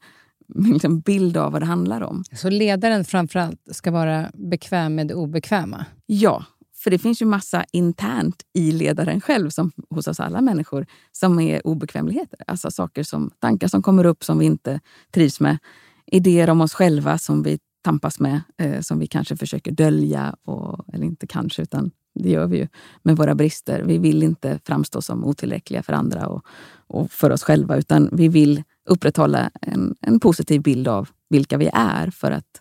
[0.48, 2.24] min liksom bild av vad det handlar om.
[2.36, 5.86] Så ledaren framförallt ska vara bekväm med det obekväma.
[6.06, 6.46] Ja,
[6.84, 11.40] för det finns ju massa internt i ledaren själv, som hos oss alla människor, som
[11.40, 12.40] är obekvämligheter.
[12.48, 14.80] Alltså saker som, tankar som kommer upp som vi inte
[15.12, 15.58] trivs med.
[16.06, 20.36] Idéer om oss själva som vi tampas med, eh, som vi kanske försöker dölja.
[20.46, 22.68] Och, eller inte kanske, utan det gör vi ju
[23.04, 23.84] med våra brister.
[23.84, 26.46] Vi vill inte framstå som otillräckliga för andra och,
[26.88, 31.70] och för oss själva, utan vi vill upprätthålla en, en positiv bild av vilka vi
[31.74, 32.61] är för att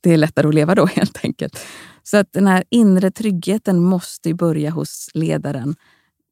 [0.00, 1.58] det är lättare att leva då helt enkelt.
[2.02, 5.76] Så att den här inre tryggheten måste ju börja hos ledaren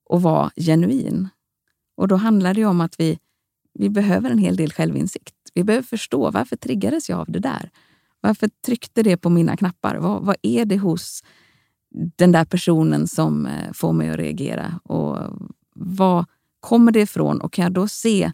[0.09, 1.29] och vara genuin.
[1.97, 3.19] Och då handlar det ju om att vi,
[3.75, 5.35] vi behöver en hel del självinsikt.
[5.55, 7.71] Vi behöver förstå varför triggades jag av det där?
[8.21, 9.97] Varför tryckte det på mina knappar?
[9.97, 11.23] Vad, vad är det hos
[12.17, 14.81] den där personen som eh, får mig att reagera?
[14.85, 15.19] Och
[15.75, 16.27] Var
[16.61, 17.41] kommer det ifrån?
[17.41, 18.33] Och kan jag då se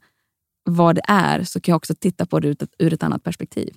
[0.65, 3.23] vad det är så kan jag också titta på det ur ett, ur ett annat
[3.23, 3.77] perspektiv.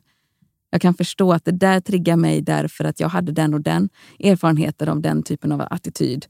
[0.69, 3.89] Jag kan förstå att det där triggar mig därför att jag hade den och den
[4.19, 6.25] erfarenheten av den typen av attityd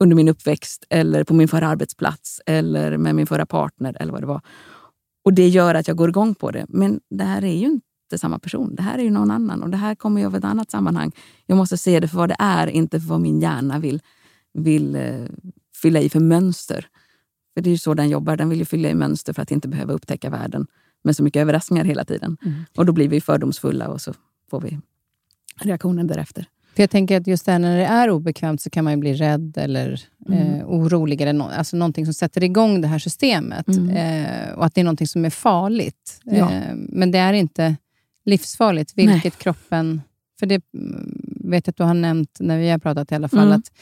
[0.00, 4.22] under min uppväxt eller på min förra arbetsplats eller med min förra partner eller vad
[4.22, 4.40] det var.
[5.24, 6.66] Och det gör att jag går igång på det.
[6.68, 8.74] Men det här är ju inte samma person.
[8.74, 11.12] Det här är ju någon annan och det här kommer ju av ett annat sammanhang.
[11.46, 14.02] Jag måste se det för vad det är, inte för vad min hjärna vill,
[14.54, 15.26] vill eh,
[15.82, 16.86] fylla i för mönster.
[17.54, 18.36] För det är ju så den jobbar.
[18.36, 20.66] Den vill ju fylla i mönster för att inte behöva upptäcka världen
[21.02, 22.36] med så mycket överraskningar hela tiden.
[22.76, 24.14] Och då blir vi fördomsfulla och så
[24.50, 24.78] får vi
[25.60, 26.46] reaktionen därefter.
[26.76, 29.14] För jag tänker att just där när det är obekvämt så kan man ju bli
[29.14, 30.38] rädd eller Mm.
[30.54, 31.20] eh, orolig.
[31.20, 33.68] Eller no, alltså någonting som sätter igång det här systemet.
[33.68, 33.90] Mm.
[33.90, 36.20] Eh, och att det är någonting som är farligt.
[36.24, 36.52] Ja.
[36.52, 37.76] Eh, men det är inte
[38.24, 40.00] livsfarligt, vilket kroppen...
[40.38, 41.14] För det mm,
[41.50, 43.52] vet jag att du har nämnt när vi har pratat i alla fall, Mm.
[43.58, 43.72] att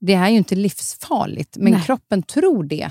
[0.00, 1.82] det är ju inte livsfarligt, men Nej.
[1.82, 2.90] kroppen tror det.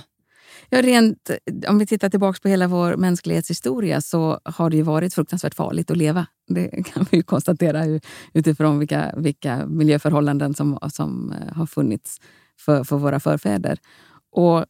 [0.70, 1.30] Ja, rent,
[1.68, 5.92] om vi tittar tillbaka på hela vår mänsklighetshistoria så har det ju varit fruktansvärt farligt
[5.92, 6.26] att leva.
[6.48, 8.00] Det kan vi ju konstatera
[8.34, 12.18] utifrån vilka, vilka miljöförhållanden som, som eh, har funnits
[12.60, 13.80] för, för våra förfäder.
[14.32, 14.66] Och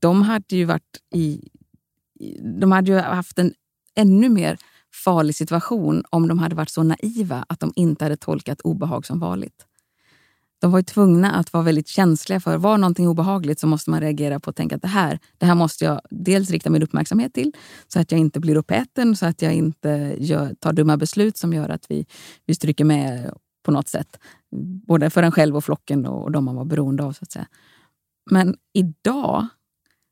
[0.00, 1.48] de hade ju varit i...
[2.20, 3.52] i- De hade ju haft en
[3.96, 4.58] ännu mer
[5.04, 9.18] farlig situation om de hade varit så naiva att de inte hade tolkat obehag som
[9.20, 9.66] vanligt.
[10.62, 14.00] De var ju tvungna att vara väldigt känsliga för, var någonting obehagligt så måste man
[14.00, 17.34] reagera på och tänka att det här, det här måste jag dels rikta min uppmärksamhet
[17.34, 17.52] till
[17.88, 21.52] så att jag inte blir uppäten, så att jag inte gör, tar dumma beslut som
[21.52, 22.06] gör att vi,
[22.46, 24.18] vi stryker med på något sätt.
[24.86, 27.12] Både för en själv och flocken och, och de man var beroende av.
[27.12, 27.46] så att säga.
[28.30, 29.46] Men idag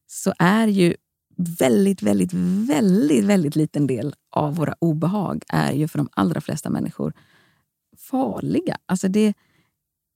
[0.07, 0.95] så är ju
[1.37, 2.33] väldigt, väldigt,
[2.69, 7.13] väldigt, väldigt liten del av våra obehag är ju för de allra flesta människor
[7.99, 8.77] farliga.
[8.87, 9.35] Alltså det,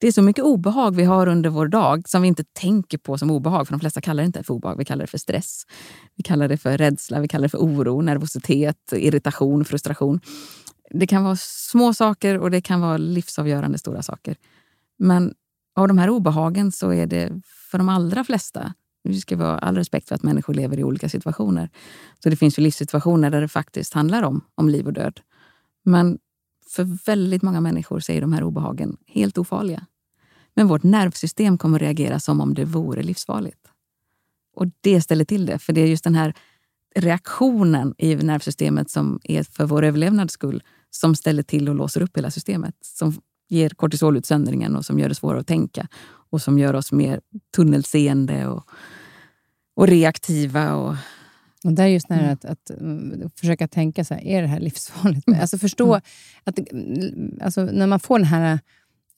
[0.04, 3.18] det är så mycket obehag vi har under vår dag som vi inte tänker på
[3.18, 3.66] som obehag.
[3.66, 5.62] För de flesta kallar det inte för obehag, vi kallar det för stress.
[6.16, 10.20] Vi kallar det för rädsla, vi kallar det för oro, nervositet, irritation, frustration.
[10.90, 14.36] Det kan vara små saker och det kan vara livsavgörande stora saker.
[14.98, 15.34] Men
[15.76, 17.40] av de här obehagen så är det
[17.70, 21.08] för de allra flesta, vi ska vara all respekt för att människor lever i olika
[21.08, 21.70] situationer.
[22.22, 25.20] Så det finns ju livssituationer där det faktiskt handlar om, om liv och död.
[25.84, 26.18] Men
[26.70, 29.86] för väldigt många människor så är de här obehagen helt ofarliga.
[30.56, 33.60] Men vårt nervsystem kommer att reagera som om det vore livsfarligt.
[34.56, 36.34] Och det ställer till det, för det är just den här
[36.96, 42.16] reaktionen i nervsystemet som är för vår överlevnads skull som ställer till och låser upp
[42.16, 42.74] hela systemet.
[42.80, 45.88] Som ger kortisolutsöndringen och som gör det svårare att tänka
[46.30, 47.20] och som gör oss mer
[47.56, 48.64] tunnelseende och,
[49.76, 50.74] och reaktiva.
[50.74, 50.94] Och,
[51.64, 52.32] Och där är just det här Mm.
[52.34, 55.28] att, att mm, försöka tänka, så här, är det här livsfarligt?
[55.40, 56.02] Alltså förstå Mm.
[56.44, 58.58] att mm, alltså, när man får den här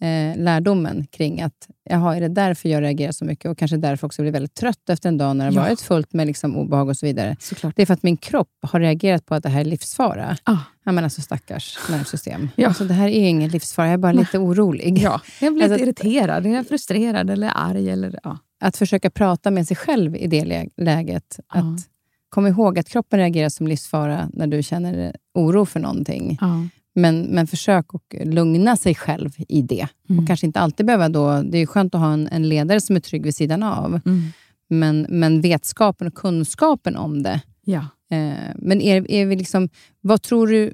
[0.02, 4.06] eh, lärdomen kring att jaha, är det därför jag reagerar så mycket och kanske därför
[4.06, 5.62] också blir väldigt trött efter en dag när det Ja.
[5.62, 7.36] varit fullt med liksom, obehag och så vidare.
[7.40, 7.76] såklart.
[7.76, 10.36] Det är för att min kropp har reagerat på att det här är livsfara.
[10.44, 12.48] Ah, Ja, men alltså stackars nervsystem.
[12.56, 12.68] Ja.
[12.68, 14.98] Alltså, det här är ingen livsfara, jag är bara lite orolig.
[14.98, 17.90] ja, jag blir Alltså- lite irriterad, jag är frustrerad eller arg.
[17.90, 18.38] Eller, ja.
[18.60, 21.40] Att försöka prata med sig själv i det lä- läget.
[21.54, 21.58] Ja.
[21.60, 21.88] Att
[22.28, 26.38] Kom ihåg att kroppen reagerar som livsfara när du känner oro för någonting.
[26.40, 26.68] Ja.
[26.96, 29.88] Men, men försök att lugna sig själv i det.
[30.08, 30.18] Mm.
[30.22, 31.42] Och kanske inte alltid behöva då...
[31.42, 34.00] Det är ju skönt att ha en, en ledare som är trygg vid sidan av.
[34.06, 34.22] Mm.
[34.68, 37.40] Men, men vetskapen och kunskapen om det.
[37.64, 37.86] Ja.
[38.10, 39.68] Eh, men är, är vi liksom...
[40.00, 40.72] Vad tror du...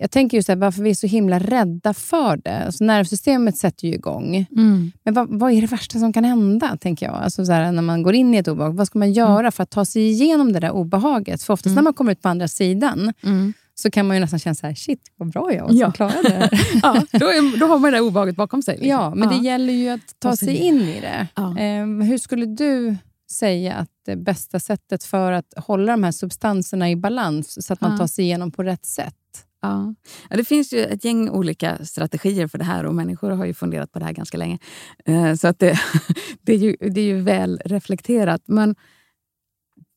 [0.00, 2.64] Jag tänker just här, varför vi är så himla rädda för det.
[2.66, 4.46] Alltså nervsystemet sätter ju igång.
[4.56, 4.92] Mm.
[5.04, 7.14] Men vad, vad är det värsta som kan hända, tänker jag?
[7.14, 9.62] Alltså så här, när man går in i ett obehag, vad ska man göra för
[9.62, 11.42] att ta sig igenom det där obehaget?
[11.42, 11.74] För oftast Mm.
[11.74, 13.52] när man kommer ut på andra sidan Mm.
[13.80, 15.92] Så kan man ju nästan känna så här, shit, vad bra jag var som Ja.
[15.92, 16.50] klarade det här.
[16.82, 18.74] Ja, då, är, då har man det där obehaget bakom sig.
[18.74, 18.88] liksom.
[18.90, 21.26] Ja, men det gäller ju att ta sig in i det.
[21.34, 21.58] Ja.
[21.58, 22.96] Ehm, hur skulle du
[23.30, 27.80] säga att det bästa sättet för att hålla de här substanserna i balans, så att
[27.80, 27.98] man Ja.
[27.98, 29.14] tar sig igenom på rätt sätt?
[29.62, 29.94] Ja.
[30.30, 33.54] Ja, det finns ju ett gäng olika strategier för det här och människor har ju
[33.54, 34.58] funderat på det här ganska länge.
[35.04, 35.80] Eh, Så att det,
[36.42, 38.42] det, är ju, det är ju väl reflekterat.
[38.46, 38.74] Men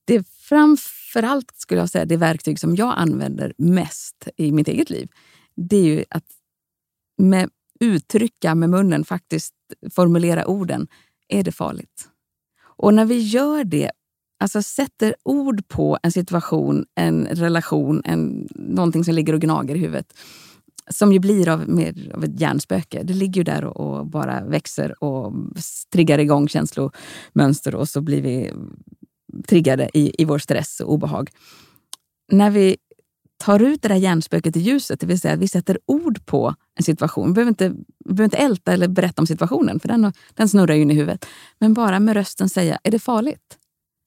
[0.06, 0.28] det
[1.12, 5.10] framförallt skulle jag säga det verktyg som jag använder mest i mitt eget liv,
[5.56, 6.26] det är ju att
[7.17, 9.54] med, uttrycka med munnen, faktiskt
[9.91, 10.88] formulera orden.
[11.28, 12.08] Är det farligt?
[12.78, 13.91] Och när vi gör det
[14.39, 19.80] alltså sätter ord på en situation, en relation, en, någonting som ligger och gnager i
[19.80, 20.13] huvudet
[20.89, 23.04] som ju blir av, mer av ett hjärnspöke.
[23.04, 25.34] Det ligger ju där och, och bara växer och
[25.93, 28.54] triggar igång känslomönster och så blir vi
[29.48, 31.30] triggade i, i vår stress och obehag.
[32.32, 32.78] När vi
[33.38, 36.56] tar ut det där hjärnspöket i ljuset, det vill säga att vi sätter ord på
[36.76, 37.28] en situation.
[37.28, 37.70] Vi behöver inte,
[38.06, 40.94] vi behöver inte älta eller berätta om situationen, för den, den snurrar ju in i
[40.94, 41.26] huvudet.
[41.60, 43.58] Men bara med rösten säga, är det farligt?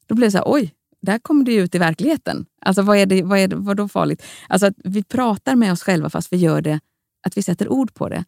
[0.06, 2.46] Då blir det så här, oj, där kommer det ju ut i verkligheten.
[2.60, 4.22] Alltså vad är det, vad är det, vad då farligt?
[4.48, 6.80] Alltså att vi pratar med oss själva fast vi gör det,
[7.26, 8.24] att vi sätter ord på det.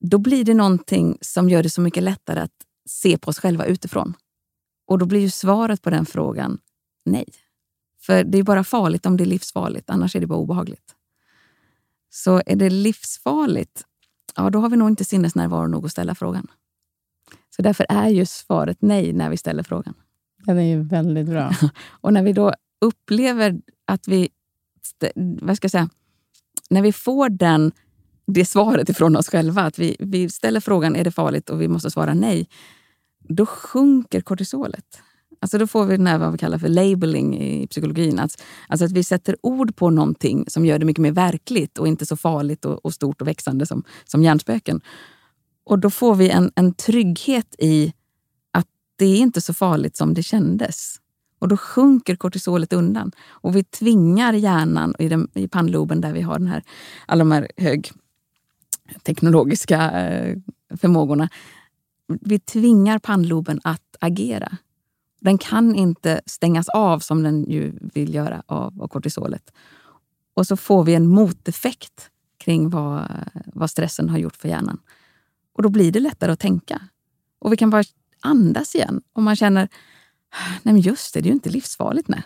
[0.00, 2.50] Då blir det någonting som gör det så mycket lättare att
[2.88, 4.14] se på oss själva utifrån.
[4.90, 6.58] Och då blir ju svaret på den frågan
[7.04, 7.24] nej.
[8.00, 10.94] För det är bara farligt om det är livsfarligt, annars är det bara obehagligt.
[12.10, 13.84] Så är det livsfarligt,
[14.36, 16.46] ja då har vi nog inte sinnesnärvaro nog att ställa frågan.
[17.56, 19.94] Så därför är ju svaret nej när vi ställer frågan.
[20.44, 21.52] Den är ju väldigt bra.
[21.90, 24.28] Och när vi då upplever att vi,
[25.40, 25.88] vad ska jag säga,
[26.70, 27.72] när vi får den
[28.26, 29.62] det svaret ifrån oss själva.
[29.62, 31.50] Att vi, vi ställer frågan, är det farligt?
[31.50, 32.48] Och vi måste svara nej.
[33.32, 35.02] Då sjunker kortisolet.
[35.40, 38.18] Alltså då får vi den här, vad vi kallar för labeling i psykologin.
[38.18, 38.38] Alltså,
[38.68, 42.06] alltså att vi sätter ord på någonting som gör det mycket mer verkligt och inte
[42.06, 44.80] så farligt och, och stort och växande som, som hjärnspöken.
[45.64, 47.92] Och då får vi en, en trygghet i
[48.52, 48.66] att
[48.96, 50.96] det är inte så farligt som det kändes.
[51.38, 53.12] Och då sjunker kortisolet undan.
[53.28, 56.62] Och vi tvingar hjärnan i, den, i pannloben där vi har den här,
[57.06, 60.36] alla de här högteknologiska eh,
[60.80, 61.28] förmågorna.
[62.20, 64.56] Vi tvingar pannloben att agera.
[65.20, 69.52] Den kan inte stängas av som den ju vill göra av, av kortisolet.
[70.34, 73.08] Och så får vi en moteffekt kring vad,
[73.46, 74.78] vad stressen har gjort för hjärnan.
[75.52, 76.82] Och då blir det lättare att tänka.
[77.38, 77.84] Och vi kan bara
[78.20, 79.02] andas igen.
[79.12, 79.68] Om man känner,
[80.62, 82.08] nej men just det, det är ju inte livsfarligt.
[82.08, 82.22] Nej.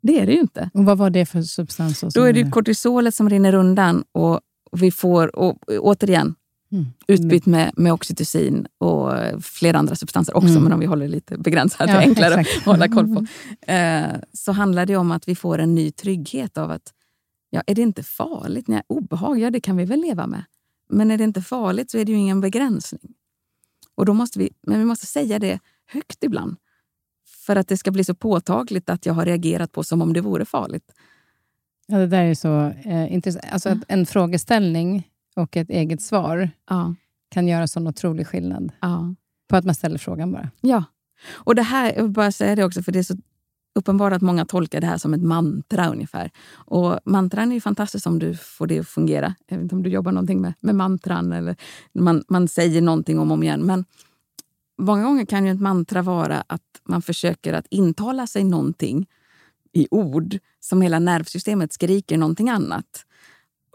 [0.00, 0.70] Det är det ju inte.
[0.74, 2.00] Och vad var det för substans?
[2.14, 4.40] Då är det kortisolet som rinner undan och
[4.72, 6.34] vi får, och, återigen,
[6.72, 6.86] Mm.
[7.06, 10.62] Utbytt med, med oxytocin och flera andra substanser också, mm.
[10.62, 12.58] men om vi håller lite begränsat, ja, enklare exakt.
[12.58, 13.26] att hålla koll på.
[13.72, 16.92] Eh, så handlar det om att vi får en ny trygghet av att
[17.50, 18.68] ja, är det inte farligt?
[18.68, 20.44] Nej, obehag, ja det kan vi väl leva med.
[20.88, 23.14] Men är det inte farligt så är det ju ingen begränsning.
[23.94, 26.56] Och då måste vi, men vi måste säga det högt ibland.
[27.46, 30.20] För att det ska bli så påtagligt att jag har reagerat på som om det
[30.20, 30.92] vore farligt.
[31.86, 33.44] Ja, det där är så eh, intressant.
[33.52, 33.82] Alltså, mm.
[33.88, 36.94] En frågeställning och ett eget svar ja.
[37.30, 38.72] kan göra sån otrolig skillnad.
[38.80, 39.14] Ja.
[39.48, 40.50] På att man ställer frågan bara.
[40.60, 40.84] Ja.
[41.30, 43.16] Och det här, jag vill bara säga det också, för det är så
[43.74, 46.30] uppenbart att många tolkar det här som ett mantra ungefär.
[46.54, 49.34] Och mantran är ju fantastiskt om du får det att fungera.
[49.46, 51.56] Jag vet inte om du jobbar någonting med, med mantran eller
[51.92, 53.62] man, man säger någonting om och om igen.
[53.66, 53.84] Men
[54.78, 59.06] många gånger kan ju ett mantra vara att man försöker att intala sig någonting
[59.72, 63.06] i ord som hela nervsystemet skriker någonting annat.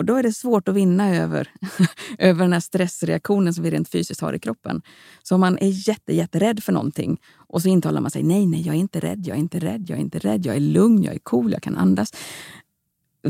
[0.02, 1.52] Och Då är det svårt att vinna över,
[2.18, 4.82] över den här stressreaktionen som vi rent fysiskt har i kroppen.
[5.24, 8.62] Så om man är jätte, jätterädd för någonting och så intalar man sig nej, nej,
[8.62, 11.04] jag är inte rädd, jag är inte rädd, jag är inte rädd, jag är lugn,
[11.04, 12.14] jag är cool, jag kan andas.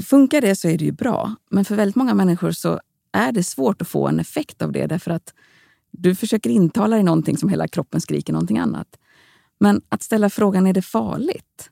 [0.04, 1.36] Funkar det så är det ju bra.
[1.50, 2.80] Men för väldigt många människor så
[3.12, 5.34] är det svårt att få en effekt av det därför att
[5.92, 8.88] du försöker intala dig någonting som hela kroppen skriker någonting annat.
[9.60, 11.70] Men att ställa frågan, är det farligt?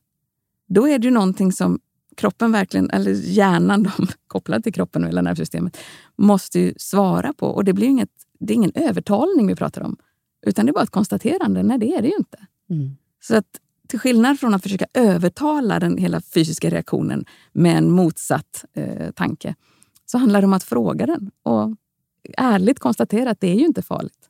[0.68, 1.80] Då är det ju någonting som
[2.20, 5.78] kroppen verkligen, eller hjärnan de, kopplad till kroppen och hela nervsystemet,
[6.16, 7.48] måste ju svara på.
[7.48, 9.98] Och det blir inget, det är ingen övertalning vi pratar om.
[10.46, 11.64] Utan det är bara ett konstaterande.
[11.64, 12.38] Nej, det är det ju inte.
[12.70, 12.98] Mm.
[13.22, 18.66] Så att till skillnad från att försöka övertala den hela fysiska reaktionen med en motsatt
[18.74, 19.56] eh, tanke,
[20.06, 21.76] så handlar det om att fråga den och
[22.38, 24.30] ärligt konstatera att det är ju inte farligt.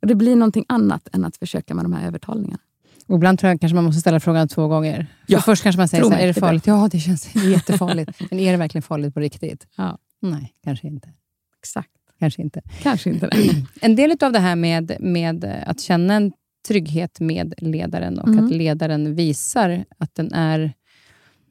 [0.00, 2.62] Och Det blir någonting annat än att försöka med de här övertalningarna.
[3.08, 5.06] Och ibland tror jag kanske man måste ställa frågan två gånger.
[5.26, 5.40] Ja.
[5.40, 6.64] först kanske man säger, så här, är det farligt?
[6.64, 6.70] Det.
[6.70, 8.20] Ja, det känns jättefarligt.
[8.30, 9.66] Men är det verkligen farligt på riktigt?
[9.76, 9.98] Ja.
[10.22, 11.08] Nej, kanske inte.
[11.62, 11.90] Exakt.
[12.18, 12.62] Kanske inte.
[12.82, 13.30] Kanske inte.
[13.80, 16.32] En del av det här med, med att känna en
[16.68, 18.44] trygghet med ledaren och mm.
[18.44, 20.72] att ledaren visar att den är...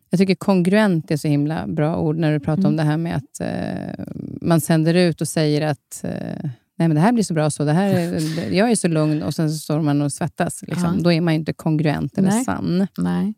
[0.09, 2.65] Jag tycker kongruent är så himla bra ord när du pratar mm.
[2.65, 4.05] om det här med att uh,
[4.41, 7.65] man sänder ut och säger att uh, nej men det här blir så bra så,
[7.65, 10.61] det här är, jag är så lugn och sen så står man och svettas.
[10.61, 10.95] Liksom.
[10.95, 11.03] Ja.
[11.03, 12.43] Då är man inte kongruent eller nej.
[12.43, 12.87] sann.
[12.97, 13.33] Nej.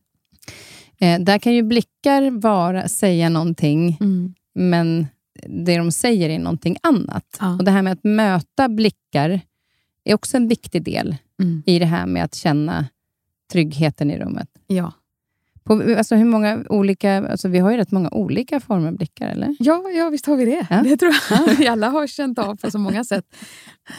[0.99, 4.33] Eh, där kan ju blickar vara, säga någonting, mm.
[4.53, 5.07] men
[5.47, 7.37] det de säger är någonting annat.
[7.39, 7.55] Ja.
[7.55, 9.41] Och Det här med att möta blickar
[10.03, 11.63] är också en viktig del mm.
[11.65, 12.87] i det här med att känna
[13.51, 14.49] tryggheten i rummet.
[14.67, 14.93] Ja.
[15.69, 19.27] På, alltså hur många olika, alltså vi har ju rätt många olika former av blickar,
[19.27, 19.55] eller?
[19.59, 20.67] Ja, ja visst har vi det.
[20.69, 20.81] Ja.
[20.83, 21.53] Det tror jag ja.
[21.57, 23.25] vi alla har känt av på så många sätt.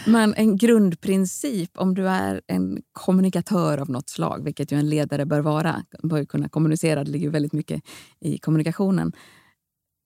[0.07, 5.27] Men en grundprincip, om du är en kommunikatör av något slag, vilket ju en ledare
[5.27, 7.83] bör vara, bör kunna kommunicera, det ligger väldigt mycket
[8.21, 9.13] i kommunikationen.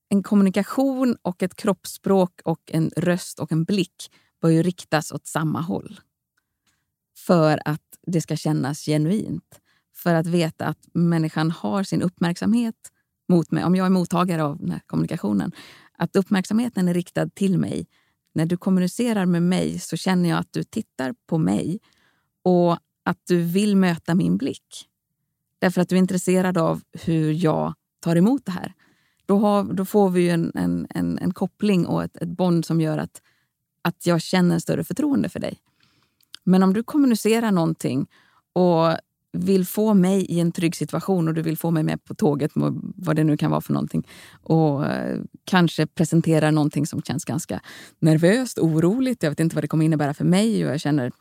[0.08, 4.10] En kommunikation och ett kroppsspråk och en röst och en blick
[4.42, 6.00] bör ju riktas åt samma håll.
[7.26, 9.60] För att det ska kännas genuint
[10.04, 12.74] för att veta att människan har sin uppmärksamhet
[13.28, 13.64] mot mig.
[13.64, 15.52] Om jag är mottagare av den här kommunikationen.
[15.98, 17.86] Att uppmärksamheten är riktad till mig.
[18.34, 21.80] När du kommunicerar med mig så känner jag att du tittar på mig
[22.42, 22.72] och
[23.04, 24.88] att du vill möta min blick.
[25.58, 28.72] Därför att du är intresserad av hur jag tar emot det här.
[29.26, 32.80] Då, har, då får vi en, en, en, en, koppling och ett, ett bond som
[32.80, 33.22] gör att,
[33.82, 35.58] att jag känner en större förtroende för dig.
[36.44, 38.06] Men om du kommunicerar någonting
[38.52, 38.96] och
[39.34, 42.52] vill få mig i en trygg situation och du vill få mig med på tåget,
[42.96, 44.06] vad det nu kan vara för någonting.
[44.42, 47.60] Och eh, kanske presentera någonting som känns ganska
[47.98, 49.22] nervöst, oroligt.
[49.22, 51.12] Jag vet inte vad det kommer innebära för mig och jag känner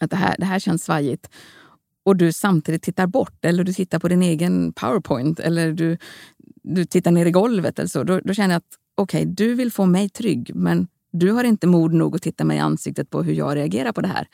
[0.00, 1.28] att det här, det här känns svajigt.
[2.04, 5.98] Och du samtidigt tittar bort eller du tittar på din egen powerpoint eller du,
[6.62, 8.04] du tittar ner i golvet eller så.
[8.04, 11.66] Då, då känner jag att okej, du vill få mig trygg, men du har inte
[11.66, 14.28] mod nog att titta mig i ansiktet på hur jag reagerar på det här.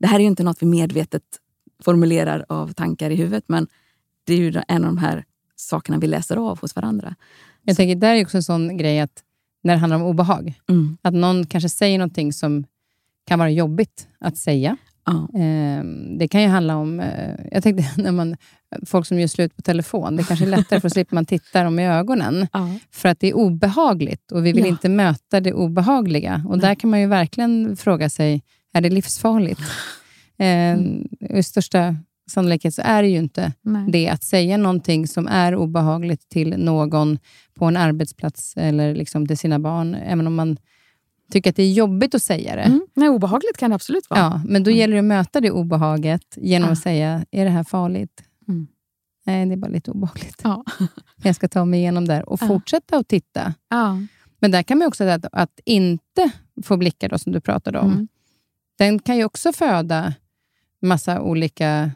[0.00, 1.22] Det här är ju inte något vi medvetet
[1.84, 3.66] formulerar av tankar i huvudet, men
[4.26, 5.24] det är ju en av de här
[5.56, 7.14] sakerna vi läser av hos varandra.
[7.62, 9.22] Jag tänker, där är också en sån grej att
[9.62, 10.98] när det handlar om obehag, Mm.
[11.02, 12.64] att någon kanske säger någonting som
[13.26, 14.76] kan vara jobbigt att säga.
[15.06, 15.40] Ja.
[15.40, 15.84] Eh,
[16.18, 17.00] det kan ju handla om...
[17.00, 18.36] Eh, jag tänkte när man,
[18.86, 20.16] folk som gör slut på telefon.
[20.16, 22.46] Det kanske är lättare för att slippa man titta dem i ögonen.
[22.52, 22.68] Ja.
[22.90, 24.68] För att det är obehagligt och vi vill Ja.
[24.68, 26.42] inte möta det obehagliga.
[26.48, 29.60] Och där kan man ju verkligen fråga sig, är det livsfarligt?
[30.38, 30.78] Eh,
[31.38, 31.96] I största
[32.30, 33.84] sannolikhet så är det ju inte Nej.
[33.90, 34.08] det.
[34.08, 37.18] Att säga någonting som är obehagligt till någon
[37.54, 40.56] på en arbetsplats eller liksom till sina barn, även om man
[41.32, 42.62] tycker att det är jobbigt att säga det.
[42.62, 42.86] Mm.
[42.94, 44.20] Nej, obehagligt kan det absolut vara.
[44.20, 46.72] Ja, men då gäller det att möta det obehaget genom Ja.
[46.72, 48.22] att säga, är det här farligt?
[48.48, 48.66] Mm.
[49.26, 50.40] Nej, det är bara lite obehagligt.
[50.44, 50.64] Ja.
[51.22, 52.46] Jag ska ta mig igenom där och Ja.
[52.46, 53.54] fortsätta att titta.
[53.70, 53.98] Ja.
[54.40, 56.30] Men där kan man också säga att, att inte
[56.62, 58.08] få blickar, då, som du pratade om, Mm.
[58.78, 60.14] den kan ju också föda
[60.82, 61.90] massa olika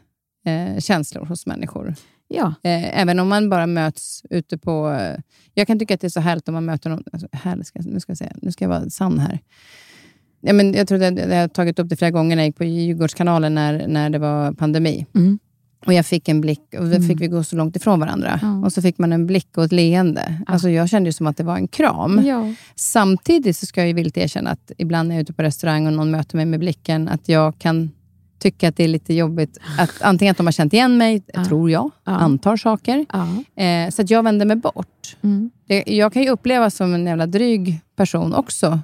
[0.45, 1.95] eh, känslor hos människor.
[2.27, 2.47] Ja.
[2.63, 4.89] Eh, även om man bara möts ute på...
[4.89, 5.19] Eh,
[5.53, 7.03] jag kan tycka att det är så härligt om man möter någon...
[7.13, 9.39] Alltså, härligt ska, nu, ska jag säga, nu ska jag vara sann här.
[10.41, 12.47] Ja, men jag tror att jag, jag har tagit upp det flera gånger när jag
[12.47, 15.05] gick på Djurgårdskanalen när, när det var pandemi.
[15.15, 15.39] Mm.
[15.85, 18.39] Och Jag fick en blick, och då fick vi gå så långt ifrån varandra.
[18.41, 18.65] Ja.
[18.65, 20.41] Och så fick man en blick och ett leende.
[20.47, 22.21] Alltså jag kände ju som att det var en kram.
[22.25, 22.53] Ja.
[22.75, 25.87] Samtidigt så ska jag ju villigt erkänna att ibland när jag är ute på restaurang
[25.87, 27.91] och någon möter mig med blicken, att jag kan
[28.43, 29.57] tycka att det är lite jobbigt.
[29.79, 31.45] Att antingen att de har känt igen mig, Ja.
[31.45, 32.11] tror jag, Ja.
[32.11, 33.05] antar saker.
[33.13, 33.63] Ja.
[33.63, 35.17] Eh, så att jag vänder mig bort.
[35.21, 35.51] Mm.
[35.67, 38.79] Det, jag kan ju upplevas som en jävla dryg person också.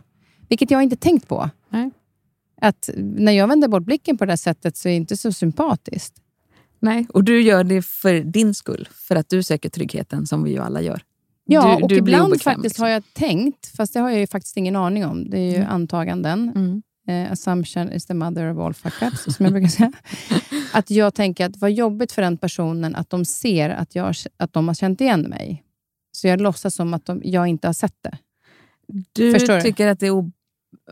[0.49, 1.49] Vilket jag inte tänkt på.
[1.69, 1.89] Nej.
[2.61, 5.31] Att när jag vänder bort blicken på det här sättet så är det inte så
[5.31, 6.13] sympatiskt.
[6.81, 8.87] Nej, och du gör det för din skull.
[8.91, 11.01] För att du söker tryggheten som vi ju alla gör.
[11.45, 12.83] Ja, du, och du ibland obekväm, faktiskt liksom.
[12.83, 15.29] har jag tänkt, fast det har jag faktiskt ingen aning om.
[15.29, 15.69] Det är ju Mm.
[15.69, 16.51] antaganden.
[16.55, 16.81] Mm.
[17.07, 19.91] Eh, assumption is the mother of all fuck-ups, som jag brukar säga.
[20.73, 24.53] Att jag tänker att vad jobbigt för den personen att de ser att, jag, att
[24.53, 25.63] de har känt igen mig.
[26.11, 28.17] Så jag låtsas som att de, jag inte har sett det.
[29.13, 29.61] Du Förstår du?
[29.61, 30.31] tycker att det är...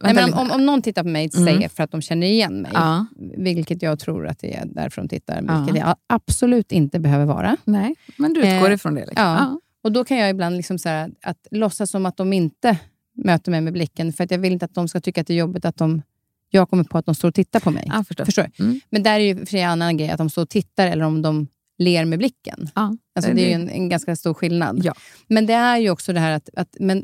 [0.02, 1.46] Nej, men om, om någon tittar på mig Mm.
[1.46, 3.06] säger för att de känner igen mig, ja.
[3.38, 5.58] vilket jag tror att det är därför de tittar, Ja.
[5.66, 7.58] vilket det absolut inte behöver vara.
[7.66, 9.06] Nej, men du utgår Eh, ifrån det.
[9.06, 9.24] Liksom.
[9.24, 9.60] ja.
[9.84, 12.78] Och Då kan jag ibland liksom så här, att låtsas som att de inte
[13.18, 15.34] möter mig med blicken, för att jag vill inte att de ska tycka att det
[15.34, 16.02] är jobbigt att de,
[16.50, 17.84] jag kommer på att de står och tittar på mig.
[17.88, 18.26] Ja, förstår.
[18.26, 18.52] Förstår?
[18.60, 18.80] Mm.
[18.90, 21.06] Men där är ju för sig en annan grej, att de står och tittar eller
[21.06, 21.48] om de
[21.78, 22.70] ler med blicken.
[22.76, 22.96] Ja.
[23.16, 24.82] Alltså, det är ju en, en ganska stor skillnad.
[24.84, 24.94] Ja.
[25.28, 27.04] Men det är ju också det här att, att men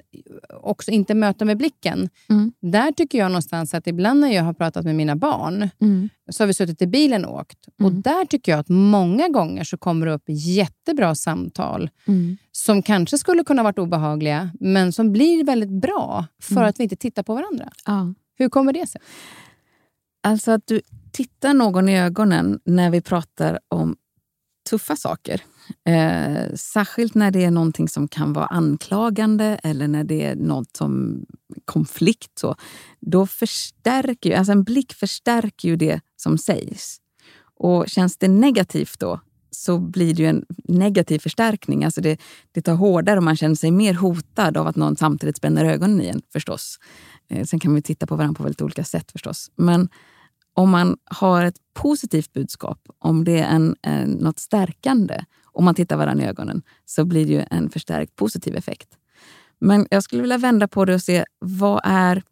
[0.61, 2.09] också inte möta med blicken.
[2.29, 2.51] Mm.
[2.61, 6.09] Där tycker jag någonstans att ibland när jag har pratat med mina barn, Mm.
[6.31, 7.67] så har vi suttit i bilen och åkt.
[7.79, 8.01] Och Mm.
[8.01, 12.37] där tycker jag att många gånger så kommer det upp jättebra samtal Mm.
[12.51, 16.69] som kanske skulle kunna varit obehagliga, men som blir väldigt bra för Mm.
[16.69, 17.71] att vi inte tittar på varandra.
[17.85, 18.13] Ja.
[18.37, 19.01] Hur kommer det sig?
[20.23, 23.95] Alltså att du tittar någon i ögonen när vi pratar om
[24.69, 25.41] tuffa saker.
[25.85, 30.77] Eh, särskilt när det är någonting som kan vara anklagande eller när det är något
[30.77, 31.25] som
[31.65, 32.39] konflikt.
[32.39, 32.55] Så,
[32.99, 36.97] då förstärker ju, alltså en blick förstärker ju det som sägs.
[37.55, 39.19] Och känns det negativt då
[39.51, 41.83] så blir det ju en negativ förstärkning.
[41.83, 45.37] Alltså det, det tar hårdare och man känner sig mer hotad av att någon samtidigt
[45.37, 46.79] spänner ögonen i en förstås.
[47.29, 49.51] Eh, sen kan vi titta på varandra på väldigt olika sätt förstås.
[49.55, 49.89] Men
[50.53, 55.75] om man har ett positivt budskap, om det är en, en, något stärkande, om man
[55.75, 58.89] tittar varandra i ögonen, så blir det ju en förstärkt positiv effekt.
[59.59, 62.23] Men jag skulle vilja vända på det och se vad är,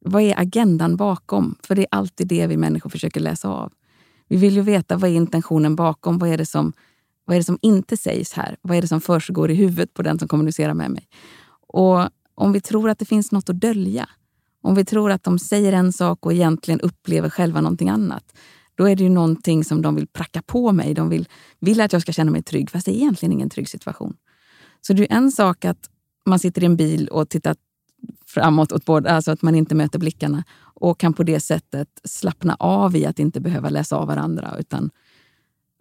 [0.00, 1.54] vad är agendan bakom?
[1.62, 3.72] För det är alltid det vi människor försöker läsa av.
[4.28, 6.18] Vi vill ju veta vad är intentionen bakom?
[6.18, 6.72] Vad är det som,
[7.24, 8.56] vad är det som inte sägs här?
[8.62, 11.08] Vad är det som försiggår i huvudet på den som kommunicerar med mig?
[11.66, 14.08] Och om vi tror att det finns något att dölja,
[14.62, 18.24] om vi tror att de säger en sak och egentligen upplever själva någonting annat,
[18.74, 20.94] då är det ju någonting som de vill pracka på mig.
[20.94, 21.28] De vill,
[21.60, 24.16] vill att jag ska känna mig trygg, fast det är egentligen ingen trygg situation.
[24.80, 25.90] Så det är en sak att
[26.26, 27.56] man sitter i en bil och tittar
[28.26, 32.56] framåt åt båda, alltså att man inte möter blickarna och kan på det sättet slappna
[32.58, 34.56] av i att inte behöva läsa av varandra.
[34.58, 34.90] Utan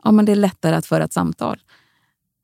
[0.04, 1.60] ja, men det är lättare att föra ett samtal.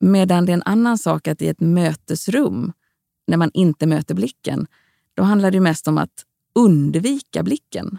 [0.00, 2.72] Medan det är en annan sak att i ett mötesrum,
[3.26, 4.66] när man inte möter blicken,
[5.14, 6.24] då handlar det mest om att
[6.54, 7.98] undvika blicken.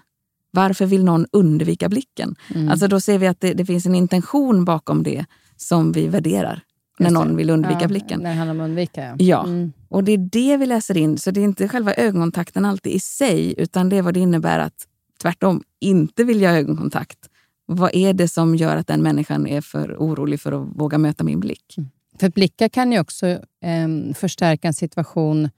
[0.51, 2.35] Varför vill någon undvika blicken?
[2.55, 2.69] Mm.
[2.69, 5.25] Alltså då ser vi att det, det finns en intention bakom det
[5.57, 6.63] som vi värderar
[6.99, 8.19] när någon vill undvika ja, blicken.
[8.19, 9.15] När det handlar om att undvika, ja.
[9.17, 9.43] Ja.
[9.43, 9.73] Mm.
[9.89, 11.17] Och det är det vi läser in.
[11.17, 14.59] Så det är inte själva ögonkontakten alltid i sig, utan det är vad det innebär
[14.59, 14.87] att
[15.21, 17.29] tvärtom inte vilja ha ögonkontakt.
[17.65, 21.23] Vad är det som gör att den människan är för orolig för att våga möta
[21.23, 21.75] min blick?
[22.19, 25.49] För att blickar kan ju också eh, förstärka en situation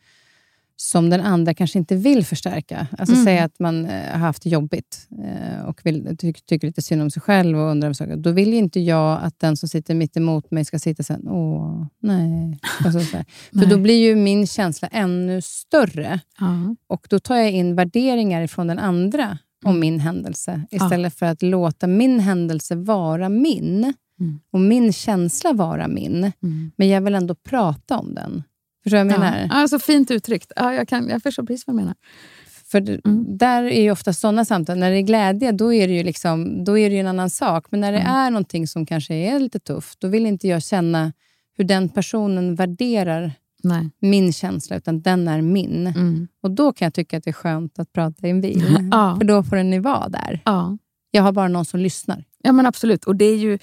[0.83, 2.87] som den andra kanske inte vill förstärka.
[2.97, 3.25] Alltså Mm.
[3.25, 7.01] säga att man eh, har haft det jobbigt eh, och vill, ty, tycker lite synd
[7.01, 8.15] om sig själv och undrar om saker.
[8.17, 11.27] Då vill ju inte jag att den som sitter mitt emot mig ska sitta sen,
[11.27, 12.59] åh, nej.
[12.85, 13.25] Alltså, så här.
[13.49, 13.67] För Nej.
[13.67, 16.19] då blir ju min känsla ännu större.
[16.39, 16.75] Ja.
[16.87, 19.79] Och då tar jag in värderingar från den andra om Mm.
[19.79, 20.61] min händelse.
[20.71, 24.39] Istället för att låta min händelse vara min Mm.
[24.51, 26.31] och min känsla vara min.
[26.43, 26.71] Mm.
[26.75, 28.43] Men jag vill ändå prata om den.
[28.83, 29.39] Förstår du vad jag menar?
[29.39, 29.47] Ja.
[29.55, 30.51] Alltså, fint uttryckt.
[30.55, 31.95] Ja, jag, kan, jag förstår precis vad du menar.
[32.71, 33.37] För Mm.
[33.37, 34.77] där är ju ofta sådana samtal.
[34.77, 37.65] När det är glädje, då är det ju, liksom, då är det en annan sak.
[37.69, 38.11] Men när det Mm.
[38.15, 41.13] är någonting som kanske är lite tufft, då vill inte jag känna
[41.57, 43.31] hur den personen värderar
[43.63, 43.89] Nej.
[43.99, 45.87] min känsla, utan den är min.
[45.87, 46.27] Mm.
[46.43, 48.77] Och Då kan jag tycka att det är skönt att prata i en bil.
[48.91, 49.15] Ja.
[49.19, 50.39] För då får den ju vara där.
[50.45, 50.77] Ja.
[51.11, 52.23] Jag har bara någon som lyssnar.
[52.43, 53.03] Ja, men absolut.
[53.05, 53.59] Och det är ju...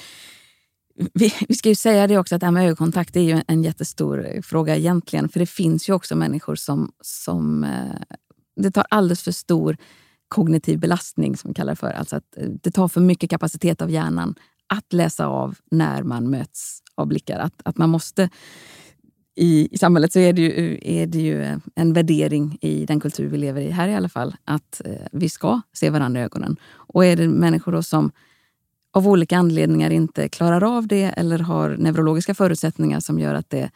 [1.14, 3.64] Vi, vi ska ju säga det också, att det här med ögonkontakt är ju en,
[3.64, 5.28] jättestor fråga egentligen.
[5.28, 6.92] För det finns ju också människor som...
[7.00, 8.16] som eh,
[8.56, 9.76] det tar alldeles för stor
[10.28, 11.90] kognitiv belastning, som vi kallar det för.
[11.90, 14.34] Alltså att eh, det tar för mycket kapacitet av hjärnan
[14.66, 17.38] att läsa av när man möts av blickar.
[17.38, 18.30] Att, att man måste...
[19.34, 23.00] I, I samhället så är det, ju, är det ju eh, en värdering i den
[23.00, 24.80] kultur vi lever i, här i alla fall, att
[25.12, 26.56] vi ska se varandra i ögonen.
[26.70, 28.12] Och är det människor då som
[28.98, 33.70] av olika anledningar inte klarar av det eller har neurologiska förutsättningar som gör att det,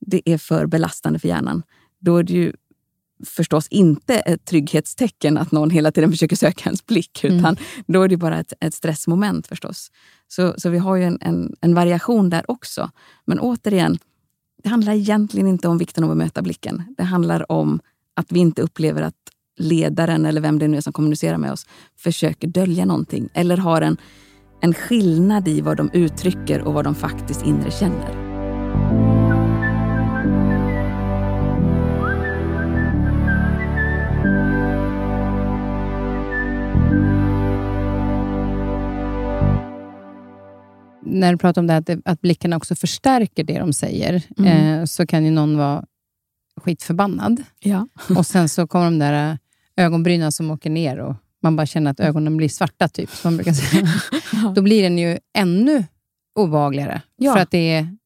[0.00, 1.62] det är för belastande för hjärnan,
[2.00, 2.52] då är det ju
[3.26, 7.38] förstås inte ett trygghetstecken att någon hela tiden försöker söka ens blick, Mm.
[7.38, 7.56] utan
[7.86, 9.90] då är det bara ett, ett stressmoment förstås.
[10.28, 12.90] Så, så vi har ju en, en, en variation där också.
[13.24, 13.98] Men återigen,
[14.62, 16.94] det handlar egentligen inte om vikten av att möta blicken.
[16.96, 17.80] Det handlar om
[18.14, 19.14] att vi inte upplever att
[19.58, 21.66] ledaren, eller vem det nu är som kommunicerar med oss,
[21.96, 23.28] försöker dölja någonting.
[23.34, 23.96] Eller har en,
[24.60, 28.28] en skillnad i vad de uttrycker och vad de faktiskt inre känner.
[41.02, 44.78] När du pratar om det här, att, blickarna också förstärker det de säger, Mm.
[44.80, 45.84] eh, så kan ju någon vara
[46.56, 47.42] skitförbannad.
[47.60, 47.88] Ja.
[48.16, 49.30] Och sen så kommer de där
[49.76, 53.30] eh, ögonbrynen som åker ner och man bara känner att ögonen blir svarta, typ, som
[53.30, 53.88] man brukar säga.
[54.54, 55.84] Då blir den ju ännu
[56.38, 57.02] obehagligare.
[57.16, 57.34] Ja.
[57.34, 57.96] För att det är,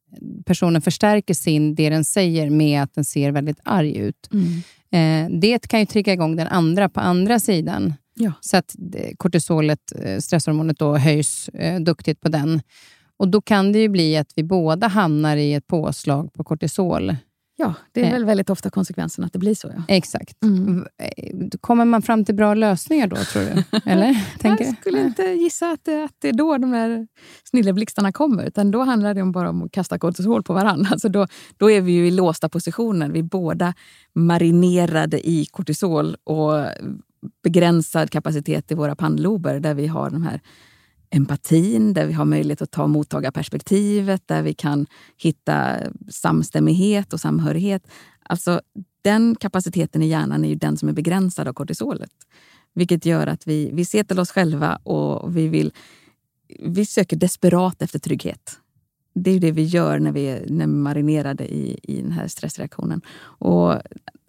[0.47, 4.29] personen förstärker sin, det den säger med att den ser väldigt arg ut.
[4.33, 4.63] Mm.
[4.93, 7.95] Eh, det kan ju trigga igång den andra på andra sidan.
[8.15, 8.33] Ja.
[8.41, 12.63] Så att det- kortisolet, eh, stresshormonet, då höjs eh, duktigt på den.
[13.17, 17.17] Och Då kan det ju bli att vi båda hamnar i ett påslag på kortisol.
[17.57, 18.13] Ja, det är Eh.
[18.13, 19.73] väl väldigt ofta konsekvensen att det blir så.
[19.77, 19.83] Ja.
[19.89, 20.43] Exakt.
[20.45, 20.87] Mm.
[20.99, 23.79] Eh, Kommer man fram till bra lösningar då, tror du?
[23.91, 24.39] Eller?
[24.39, 27.07] Tänker jag skulle inte gissa att det, att det är då de där
[27.45, 28.45] snilleblixtarna kommer.
[28.45, 30.89] Utan då handlar det om bara om att kasta kortisol på varandra.
[30.93, 31.27] Alltså då,
[31.57, 33.09] då är vi ju i låsta positioner.
[33.11, 33.75] Vi är båda
[34.15, 36.65] marinerade i kortisol och
[37.45, 40.41] begränsad kapacitet i våra pannlober där vi har den här
[41.13, 44.87] empatin, där vi har möjlighet att ta mottagarperspektivet, där vi kan
[45.17, 45.77] hitta
[46.09, 47.89] samstämmighet och samhörighet.
[48.23, 48.61] Alltså
[49.03, 52.11] den kapaciteten i hjärnan är ju den som är begränsad av kortisolet.
[52.75, 55.73] Vilket gör att vi, vi ser till oss själva och vi, vill,
[56.59, 58.59] vi söker desperat efter trygghet.
[59.15, 62.03] Det är ju det vi gör när vi är, när vi är marinerade i, i
[62.03, 63.01] den här stressreaktionen.
[63.23, 63.75] Och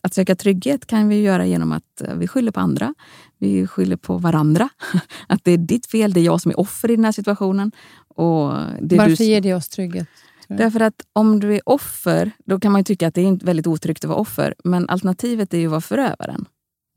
[0.04, 2.94] att söka trygghet kan vi göra genom att eh, vi skyller på andra.
[3.38, 4.70] Vi skyller på varandra.
[5.28, 7.72] Att det är ditt fel, det är jag som är offer i den här situationen.
[8.08, 8.50] Och
[8.80, 10.08] Varför du, ger det oss trygghet?
[10.48, 14.04] Därför att om du är offer, då kan man tycka att det är väldigt otryggt
[14.04, 14.56] att vara offer.
[14.64, 16.46] Men alternativet är ju att vara förövaren.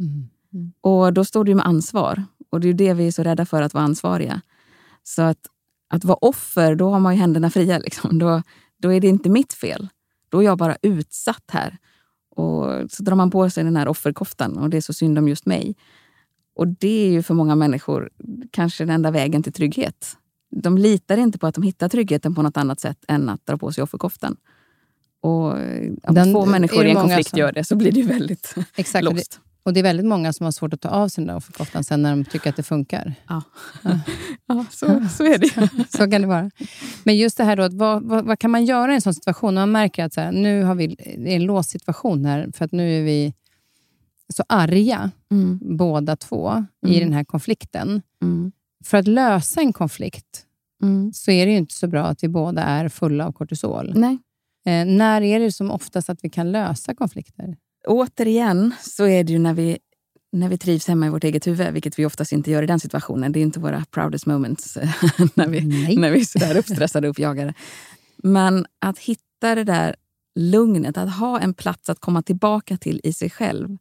[0.01, 0.73] Mm.
[0.81, 2.25] Och då står du med ansvar.
[2.51, 4.41] Och det är det vi är så rädda för, att vara ansvariga.
[5.03, 5.39] Så att,
[5.89, 7.79] att vara offer, då har man ju händerna fria.
[7.79, 8.19] Liksom.
[8.19, 8.43] Då,
[8.79, 9.89] då är det inte mitt fel.
[10.29, 11.79] Då är jag bara utsatt här.
[12.37, 15.29] Och så drar man på sig den här offerkoftan och det är så synd om
[15.29, 15.77] just mig.
[16.57, 18.11] Och det är ju för många människor
[18.51, 20.17] kanske den enda vägen till trygghet.
[20.51, 23.57] De litar inte på att de hittar tryggheten på något annat sätt än att dra
[23.57, 24.37] på sig offerkoftan.
[25.21, 28.07] Och om Den- två människor i en konflikt som- gör det så blir det ju
[28.07, 29.05] väldigt Exakt.
[29.05, 29.41] Låst.
[29.67, 31.85] Och det är väldigt många som har svårt att ta av sig den där offerkoftan
[31.85, 33.15] sen när de tycker att det funkar.
[33.29, 33.43] Ja,
[34.47, 34.87] ja så,
[35.17, 35.47] så är det
[35.79, 35.85] ju.
[35.91, 36.51] Så kan det vara.
[37.05, 39.15] Men just det här då, att vad, vad, vad kan man göra i en sån
[39.15, 39.55] situation?
[39.55, 42.51] När man märker att så här, nu har vi det är en låst situation här,
[42.55, 43.35] för att nu är vi
[44.35, 47.01] så arga, Mm, båda två, i Mm.
[47.09, 48.03] den här konflikten.
[48.23, 48.53] mm,
[48.85, 50.45] För att lösa en konflikt
[50.83, 51.13] mm.
[51.13, 53.93] så är det ju inte så bra att vi båda är fulla av kortisol.
[53.97, 54.19] Nej.
[54.67, 57.57] Eh, när är det som oftast att vi kan lösa konflikter?
[57.87, 59.79] Återigen så är det ju när vi,
[60.33, 62.81] när vi trivs hemma i vårt eget huvud, vilket vi oftast inte gör i den
[62.81, 63.33] situationen.
[63.33, 64.77] Det är inte våra proudest moments
[65.35, 65.97] när vi, Nej.
[65.97, 67.55] när vi är sådär uppstressade och uppjagade.
[68.17, 69.97] Men att hitta hitta det där
[70.35, 73.77] lugnet, att ha en plats att komma tillbaka till i sig själv.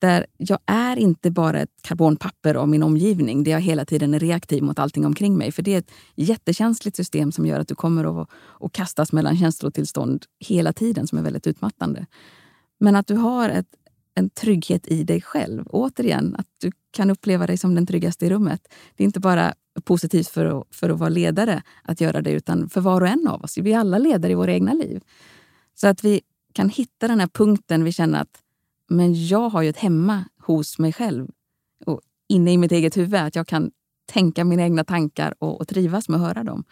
[0.00, 4.18] Där jag är inte bara ett karbonpapper av min omgivning, där jag hela tiden är
[4.18, 5.52] reaktiv mot allting omkring mig.
[5.52, 8.28] För det är ett jättekänsligt system som gör att du kommer att,
[8.60, 12.06] att kastas mellan känslotillstånd hela tiden, som är väldigt utmattande.
[12.78, 13.66] Men att du har ett,
[14.14, 15.66] en trygghet i dig själv.
[15.66, 18.68] Återigen, att du kan uppleva dig som den tryggaste i rummet.
[18.96, 19.54] Det är inte bara
[19.84, 23.28] positivt för att, för att vara ledare att göra det, utan för var och en
[23.28, 23.58] av oss.
[23.58, 25.00] Vi är alla ledare i våra egna liv.
[25.74, 26.20] Så att vi
[26.52, 28.42] kan hitta den här punkten vi känner att
[28.88, 31.28] men jag har ju ett hemma hos mig själv
[31.86, 33.20] och inne i mitt eget huvud.
[33.20, 33.70] Att jag kan
[34.06, 36.64] tänka mina egna tankar och, och trivas med att höra dem.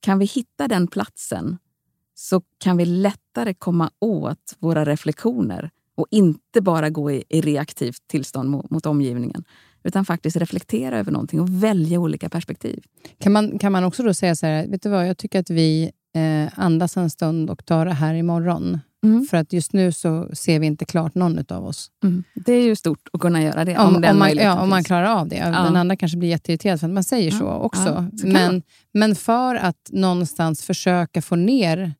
[0.00, 1.58] Kan vi hitta den platsen
[2.20, 8.08] så kan vi lättare komma åt våra reflektioner och inte bara gå i, i reaktivt
[8.08, 9.44] tillstånd mot, mot, omgivningen.
[9.84, 12.82] Utan faktiskt reflektera över någonting och välja olika perspektiv.
[13.20, 15.50] Kan man, kan man också då säga så här, vet du vad, jag tycker att
[15.50, 18.78] vi eh, andas en stund och tar det här imorgon.
[19.04, 19.26] Mm.
[19.26, 21.90] För att just nu så ser vi inte klart någon av oss.
[22.04, 22.24] Mm.
[22.34, 23.78] Det är ju stort att kunna göra det.
[23.78, 25.36] Om, om, om man, ja, om man klarar av det.
[25.36, 25.44] Ja.
[25.44, 27.38] Den andra kanske blir jätteirriterad för att man säger ja.
[27.38, 28.08] så också.
[28.12, 28.62] Ja, så men,
[28.92, 31.94] men för att någonstans försöka få ner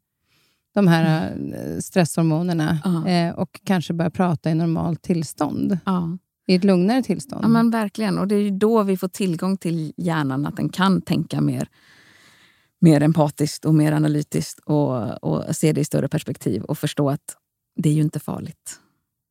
[0.78, 1.82] de här mm.
[1.82, 5.78] stresshormonerna eh, och kanske börja prata i normalt tillstånd.
[6.46, 7.44] I ett lugnare tillstånd.
[7.44, 8.18] Ja, men verkligen.
[8.18, 11.68] Och Det är då vi får tillgång till hjärnan, att den kan tänka mer
[12.80, 17.36] mer empatiskt och mer analytiskt och, och se det i större perspektiv och förstå att
[17.76, 18.80] det är ju inte farligt.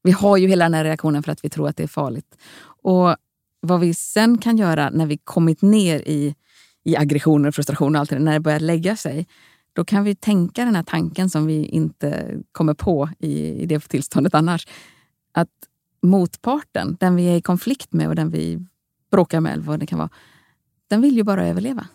[0.04, 2.38] Vi har ju hela den här reaktionen för att vi tror att det är farligt.
[2.84, 3.16] Och
[3.60, 6.36] vad vi sen kan göra när vi kommit ner i,
[6.84, 9.28] i aggressioner, frustration och allt det när det börjar lägga sig,
[9.78, 13.80] då kan vi tänka den här tanken som vi inte kommer på i, i det
[13.80, 14.68] tillståndet annars.
[15.32, 15.50] Att
[16.02, 18.66] motparten, den vi är i konflikt med och den vi
[19.12, 20.10] bråkar med, eller vad det kan vara,
[20.88, 21.88] den vill ju bara överleva.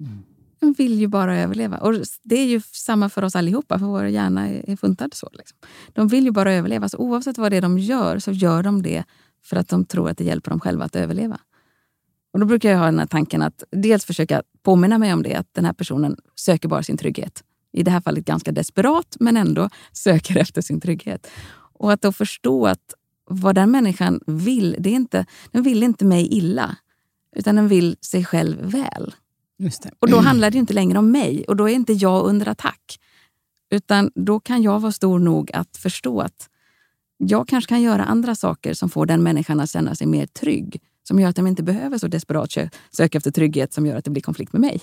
[0.00, 0.22] Mm.
[0.60, 1.78] De vill ju bara överleva.
[1.78, 5.28] Och Det är ju samma för oss allihopa, för vår hjärna är funtad så.
[5.32, 5.58] Liksom.
[5.92, 6.88] De vill ju bara överleva.
[6.88, 9.04] Så oavsett vad det är de gör så gör de det
[9.44, 11.40] för att de tror att det hjälper dem själva att överleva.
[12.32, 15.34] Och Då brukar jag ha den här tanken att dels försöka påminna mig om det,
[15.34, 17.44] att den här personen söker bara sin trygghet.
[17.72, 21.26] I det här fallet ganska desperat, men ändå söker efter sin trygghet.
[21.72, 22.94] Och att då förstå att
[23.30, 26.76] vad den människan vill, det är inte, den vill inte mig illa,
[27.36, 29.14] utan den vill sig själv väl.
[29.98, 33.00] Och då handlar det inte längre om mig och då är inte jag under attack.
[33.70, 36.48] Utan då kan jag vara stor nog att förstå att
[37.16, 40.82] jag kanske kan göra andra saker som får den människan att känna sig mer trygg.
[41.10, 42.54] Som gör att de inte behöver så desperat
[42.90, 44.80] söka efter trygghet som gör att det blir konflikt med mig.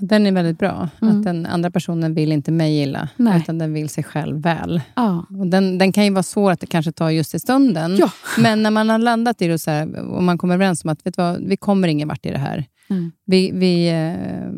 [0.00, 0.88] Den är väldigt bra.
[1.02, 1.16] Mm.
[1.16, 3.40] Att den andra personen vill inte mig illa, Nej.
[3.40, 4.80] utan den vill sig själv väl.
[4.94, 5.26] Ja.
[5.38, 7.96] Och den, den kan ju vara svår att det kanske tar just i stunden.
[7.96, 8.10] Ja.
[8.38, 10.90] Men när man har landat i det och, så här, och man kommer överens om
[10.90, 12.64] att vet vad, vi kommer ingen vart i det här.
[12.90, 13.12] Mm.
[13.26, 14.50] Vi, vi eh,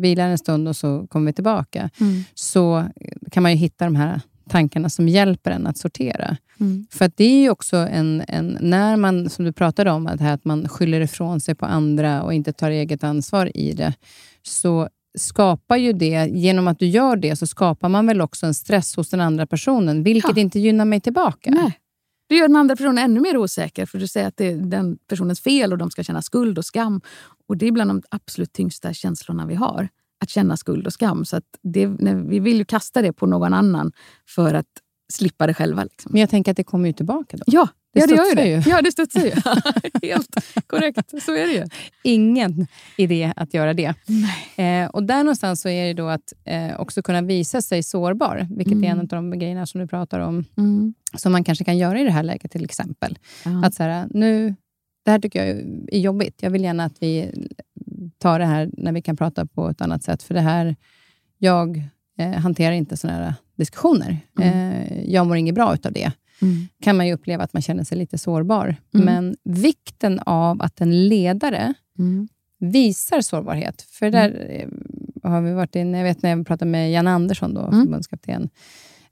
[0.00, 1.90] vilar en stund och så kommer vi tillbaka.
[2.00, 2.24] Mm.
[2.34, 2.84] Så
[3.30, 4.20] kan man ju hitta de här
[4.50, 6.36] tankarna som hjälper en att sortera.
[6.60, 6.86] Mm.
[6.90, 8.58] För att det är ju också en, en...
[8.60, 12.22] När man, som du pratade om, att, här, att man skyller ifrån sig på andra
[12.22, 13.94] och inte tar eget ansvar i det,
[14.42, 14.88] så
[15.18, 18.96] skapar ju det, genom att du gör det, så skapar man väl också en stress
[18.96, 20.40] hos den andra personen, vilket ja.
[20.42, 21.50] inte gynnar mig tillbaka.
[21.50, 21.78] Nej.
[22.28, 24.98] Du gör den andra personen ännu mer osäker, för du säger att det är den
[25.08, 27.00] personens fel och de ska känna skuld och skam.
[27.48, 29.88] Och Det är bland de absolut tyngsta känslorna vi har,
[30.22, 31.24] att känna skuld och skam.
[31.24, 31.86] Så att det,
[32.26, 33.92] vi vill ju kasta det på någon annan
[34.26, 34.66] för att
[35.12, 35.84] slippa det själva.
[35.84, 36.12] Liksom.
[36.12, 37.44] Men jag tänker att det kommer ju tillbaka då.
[37.46, 38.46] Ja, det, ja, det gör ju det.
[38.46, 38.70] Ju.
[38.70, 39.32] Ja, det studsar ju.
[40.08, 40.36] Helt
[40.66, 41.22] korrekt.
[41.22, 41.64] Så är det ju.
[42.02, 43.94] Ingen idé att göra det.
[44.56, 48.46] Eh, och Där någonstans så är det då att eh, också kunna visa sig sårbar,
[48.50, 48.84] vilket mm.
[48.84, 49.02] är en mm.
[49.02, 50.94] av de grejerna som du pratar om, mm.
[51.14, 53.18] som man kanske kan göra i det här läget till exempel.
[53.44, 53.66] Ja.
[53.66, 54.54] Att så här, nu,
[55.04, 55.56] det här tycker jag
[55.92, 56.42] är jobbigt.
[56.42, 57.30] Jag vill gärna att vi
[58.18, 60.22] tar det här när vi kan prata på ett annat sätt.
[60.22, 60.76] För det här,
[61.38, 61.82] jag
[62.18, 64.18] eh, hanterar inte sådana här diskussioner.
[64.38, 64.72] Mm.
[64.72, 66.12] Eh, jag mår inget bra utav det.
[66.42, 66.68] Mm.
[66.82, 68.76] kan man ju uppleva att man känner sig lite sårbar.
[68.94, 69.06] Mm.
[69.06, 72.28] Men vikten av att en ledare mm.
[72.58, 73.82] visar sårbarhet.
[73.82, 74.80] För där mm.
[75.22, 77.80] eh, har vi varit inne, jag vet när jag pratade med Jan Andersson, då, mm.
[77.80, 78.48] förbundskapten.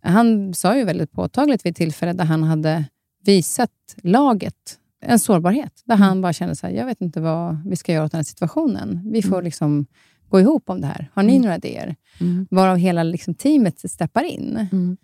[0.01, 2.85] Han sa ju väldigt påtagligt vid ett tillfälle där han hade
[3.25, 3.71] visat
[4.03, 5.83] laget en sårbarhet.
[5.85, 8.19] Där han bara kände så här, jag vet inte vad vi ska göra åt den
[8.19, 9.01] här situationen.
[9.13, 9.45] Vi får mm.
[9.45, 9.87] liksom
[10.29, 11.11] gå ihop om det här.
[11.15, 11.43] Har ni mm.
[11.43, 11.97] några idéer?
[12.21, 12.47] Mm.
[12.51, 14.69] Varav hela liksom, teamet steppar in.
[14.73, 14.97] Mm.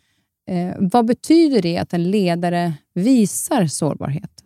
[0.49, 4.45] Eh, vad betyder det att en ledare visar sårbarhet?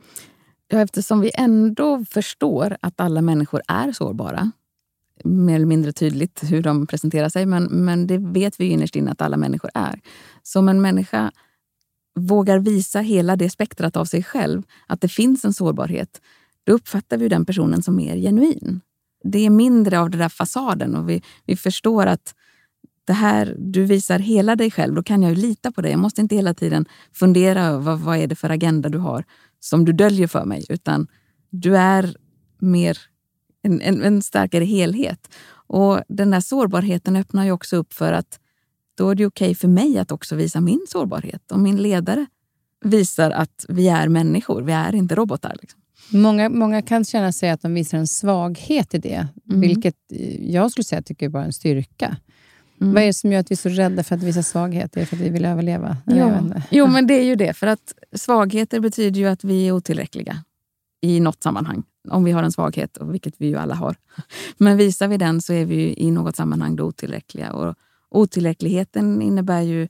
[0.69, 4.51] Ja, eftersom vi ändå förstår att alla människor är sårbara,
[5.25, 9.11] mer eller mindre tydligt hur de presenterar sig, men, men det vet vi innerst inne
[9.11, 10.01] att alla människor är.
[10.43, 11.33] Så om en människa
[12.15, 16.21] vågar visa hela det spektrat av sig själv, att det finns en sårbarhet,
[16.65, 18.81] då uppfattar vi den personen som mer genuin.
[19.25, 22.35] Det är mindre av den där fasaden och vi, vi förstår att
[23.07, 25.91] det här, du visar hela dig själv, då kan jag ju lita på dig.
[25.91, 29.25] Jag måste inte hela tiden fundera över vad är det för agenda du har
[29.61, 31.07] som du döljer för mig, utan
[31.51, 32.17] du är
[32.59, 32.99] mer
[33.63, 35.35] en, en, en starkare helhet.
[35.67, 38.41] Och den där sårbarheten öppnar ju också upp för att
[38.95, 41.53] då är det okej okay för mig att också visa min sårbarhet.
[41.53, 42.27] Om min ledare
[42.85, 45.57] visar att vi är människor, vi är inte robotar.
[45.61, 45.81] Liksom.
[46.11, 49.61] Många, många kan känna sig att de visar en svaghet i det, mm.
[49.61, 49.97] vilket
[50.41, 52.17] jag skulle säga tycker är en styrka.
[52.81, 52.95] Mm.
[52.95, 54.97] Vad är det som gör att vi är så rädda för att visa svaghet?
[54.97, 55.97] Är det för att vi vill överleva?
[56.07, 56.41] Ja.
[56.71, 57.55] Jo, men det är ju det.
[57.55, 60.45] För att svagheter betyder ju att vi är otillräckliga
[61.01, 61.83] i något sammanhang.
[62.09, 63.97] Om vi har en svaghet, vilket vi ju alla har.
[64.57, 67.53] Men visar vi den så är vi i något sammanhang då otillräckliga.
[67.53, 67.75] Och
[68.15, 69.89] otillräckligheten innebär ju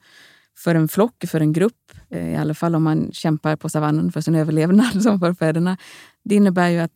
[0.56, 4.12] för en flock, för en grupp, eh, i alla fall om man kämpar på savannen
[4.12, 5.76] för sin överlevnad som förfäderna.
[6.24, 6.92] Det innebär ju att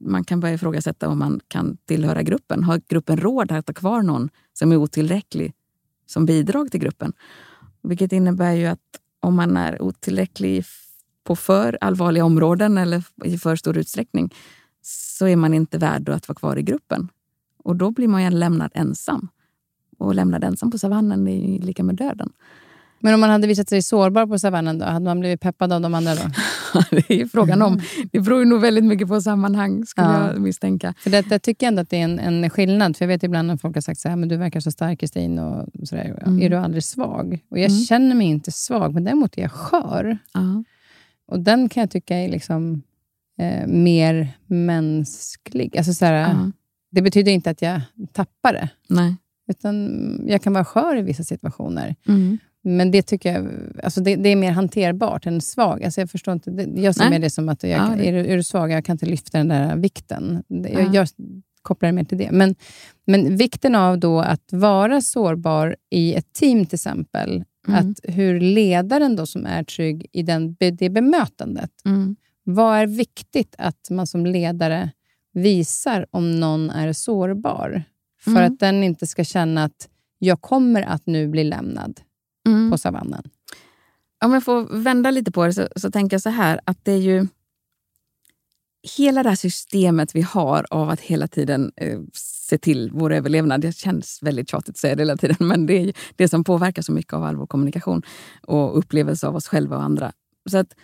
[0.00, 2.64] man kan börja ifrågasätta om man kan tillhöra gruppen.
[2.64, 5.54] Har gruppen råd att ha kvar någon som är otillräcklig
[6.06, 7.12] som bidrag till gruppen?
[7.82, 8.80] Vilket innebär ju att
[9.20, 10.64] om man är otillräcklig
[11.24, 14.34] på för allvarliga områden eller i för stor utsträckning
[14.82, 17.08] så är man inte värd att vara kvar i gruppen.
[17.64, 19.28] Och då blir man ju lämnad ensam.
[19.98, 22.32] Och lämnad ensam på savannen är lika med döden.
[23.00, 25.80] Men om man hade visat sig sårbar på savannen, då, hade man blivit peppad av
[25.80, 26.20] de andra då?
[26.90, 27.80] det är frågan om.
[28.12, 30.32] Det beror nog väldigt mycket på sammanhang, skulle ja.
[30.32, 30.94] jag misstänka.
[30.98, 32.96] För det, jag tycker ändå att det är en, en skillnad.
[32.96, 35.00] För Jag vet ibland när folk har sagt så här, men du verkar så stark
[35.00, 35.38] Kristin.
[35.38, 36.22] Och sådär.
[36.26, 36.42] Mm.
[36.42, 37.38] Är du aldrig svag?
[37.50, 37.80] Och Jag mm.
[37.80, 40.18] känner mig inte svag, men däremot är jag skör.
[40.38, 40.60] Uh.
[41.28, 42.82] Och Den kan jag tycka är liksom,
[43.38, 45.78] eh, mer mänsklig.
[45.78, 46.48] Alltså så här, uh.
[46.90, 47.80] Det betyder inte att jag
[48.12, 48.68] tappar det.
[48.88, 49.16] Nej.
[49.48, 51.96] Utan jag kan vara skör i vissa situationer.
[52.08, 52.38] Mm.
[52.64, 53.48] Men det tycker jag
[53.84, 55.84] alltså det, det, är mer hanterbart än svag.
[55.84, 58.08] Alltså jag förstår inte, jag ser mer det som att jag, ja, det...
[58.08, 60.42] är, du, är du svag, jag kan inte lyfta den där vikten.
[60.48, 60.90] Jag, ja.
[60.92, 61.08] jag
[61.62, 62.30] kopplar det mer till det.
[62.30, 62.54] Men,
[63.06, 67.80] men vikten av då att vara sårbar i ett team till exempel, mm.
[67.80, 71.70] att hur ledaren då som är trygg i den, det bemötandet.
[71.84, 72.16] Mm.
[72.44, 74.90] Vad är viktigt att man som ledare
[75.32, 77.84] visar om någon är sårbar?
[78.28, 78.52] För mm.
[78.52, 82.00] att den inte ska känna att jag kommer att nu bli lämnad
[82.46, 82.70] mm.
[82.70, 83.22] på savannen.
[84.24, 86.92] Om jag får vända lite på det så, så tänker jag så här att det
[86.92, 87.26] är ju
[88.96, 93.60] hela det här systemet vi har av att hela tiden eh, se till vår överlevnad.
[93.60, 96.82] Det känns väldigt tjatigt att säga det hela tiden, men det är det som påverkar
[96.82, 98.02] så mycket av all vår kommunikation
[98.42, 100.12] och upplevelse av oss själva och andra.
[100.50, 100.74] Så att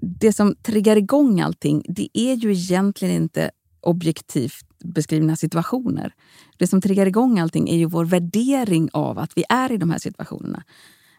[0.00, 3.50] det som triggar igång allting, det är ju egentligen inte
[3.88, 6.12] objektivt beskrivna situationer.
[6.56, 9.90] Det som triggar igång allting är ju vår värdering av att vi är i de
[9.90, 10.62] här situationerna.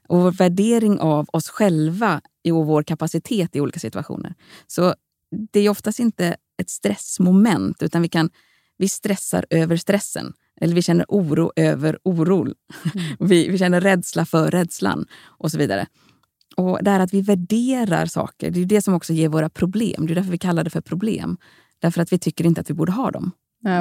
[0.08, 2.22] Och vår värdering av oss själva
[2.54, 4.36] och vår kapacitet i olika situationer.
[4.68, 4.96] Så
[5.52, 8.30] det är oftast inte ett stressmoment, utan vi, kan,
[8.78, 10.34] vi stressar över stressen.
[10.62, 12.54] Eller vi känner oro över oron.
[12.96, 13.16] Mm.
[13.30, 15.88] vi, vi känner rädsla för rädslan och så vidare.
[16.56, 20.08] Och Det här att vi värderar saker, det är det som också ger våra problem.
[20.08, 21.38] Det är därför vi kallar det för problem.
[21.80, 23.32] Därför att vi tycker inte att vi borde ha dem.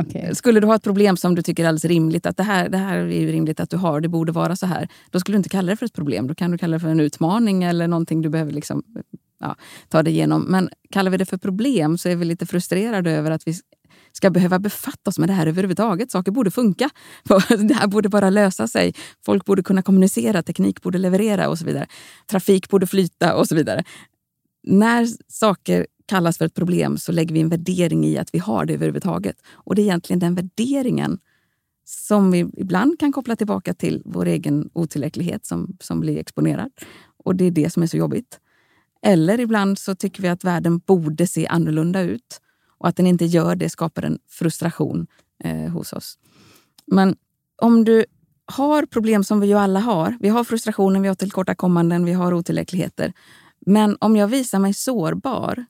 [0.07, 0.35] Okay.
[0.35, 2.79] Skulle du ha ett problem som du tycker är alldeles rimligt, att det här, det
[2.79, 4.89] här är rimligt att du har, det borde vara så här.
[5.11, 6.27] Då skulle du inte kalla det för ett problem.
[6.27, 8.83] Då kan du kalla det för en utmaning eller någonting du behöver liksom,
[9.41, 9.57] ja,
[9.89, 10.43] ta dig igenom.
[10.43, 13.55] Men kallar vi det för problem så är vi lite frustrerade över att vi
[14.13, 16.11] ska behöva befatta oss med det här överhuvudtaget.
[16.11, 16.91] Saker borde funka.
[17.69, 18.95] Det här borde bara lösa sig.
[19.25, 21.87] Folk borde kunna kommunicera, teknik borde leverera och så vidare.
[22.31, 23.85] Trafik borde flyta och så vidare.
[24.63, 28.65] När saker kallas för ett problem så lägger vi en värdering i att vi har
[28.65, 29.37] det överhuvudtaget.
[29.51, 31.19] Och det är egentligen den värderingen
[31.85, 36.71] som vi ibland kan koppla tillbaka till vår egen otillräcklighet som, som blir exponerad.
[37.25, 38.41] Och det är det som är så jobbigt.
[39.03, 42.41] Eller ibland så tycker vi att världen borde se annorlunda ut
[42.79, 45.07] och att den inte gör det skapar en frustration
[45.45, 46.19] eh, hos oss.
[46.87, 47.17] Men
[47.63, 48.05] om du
[48.53, 50.17] har problem som vi ju alla har.
[50.21, 53.13] Vi har frustrationen, vi har tillkortakommanden, vi har otillräckligheter.
[53.67, 55.65] Men om jag visar mig sårbar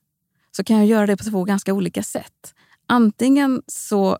[0.58, 2.54] så kan jag göra det på två ganska olika sätt.
[2.86, 4.18] Antingen så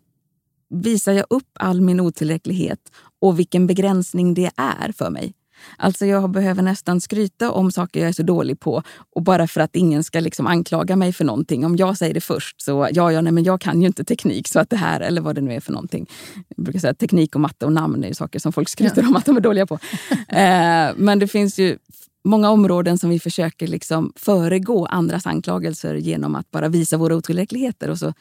[0.70, 2.78] visar jag upp all min otillräcklighet
[3.20, 5.34] och vilken begränsning det är för mig.
[5.76, 8.82] Alltså jag behöver nästan skryta om saker jag är så dålig på
[9.14, 11.66] och bara för att ingen ska liksom anklaga mig för någonting.
[11.66, 14.49] Om jag säger det först så, ja, ja, nej, men jag kan ju inte teknik
[14.49, 16.11] så att det här, eller vad det nu är för någonting.
[16.57, 19.09] Jag brukar säga att teknik och matte och namn är saker som folk skryter ja.
[19.09, 19.74] om att de är dåliga på.
[20.28, 21.78] eh, men det finns ju
[22.25, 27.91] många områden som vi försöker liksom föregå andras anklagelser genom att bara visa våra otillräckligheter.
[27.91, 28.14] Och så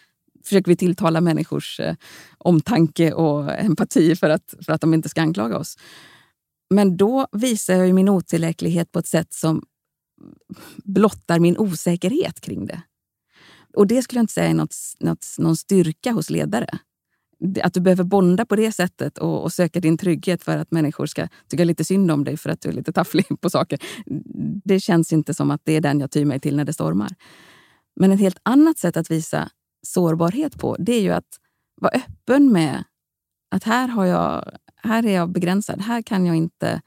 [0.44, 1.96] försöker vi tilltala människors eh,
[2.38, 5.78] omtanke och empati för att, för att de inte ska anklaga oss.
[6.70, 9.64] Men då visar jag min otillräcklighet på ett sätt som
[10.84, 12.82] blottar min osäkerhet kring det.
[13.74, 16.80] Och det skulle jag inte säga är något, något, någon styrka hos ledare
[17.64, 21.06] att du behöver bonda på det sättet och, och, söka din trygghet för att människor
[21.06, 23.80] ska tycka lite synd om dig för att du är lite tafflig på saker.
[24.64, 27.16] Det känns inte som att det är den jag tyr mig till när det stormar.
[27.96, 29.50] Men ett helt annat sätt att visa
[29.82, 31.40] sårbarhet på, det är ju att
[31.82, 32.84] vara öppen med
[33.52, 35.82] att här, har jag, här är jag begränsad.
[35.82, 36.82] Här kan jag inte,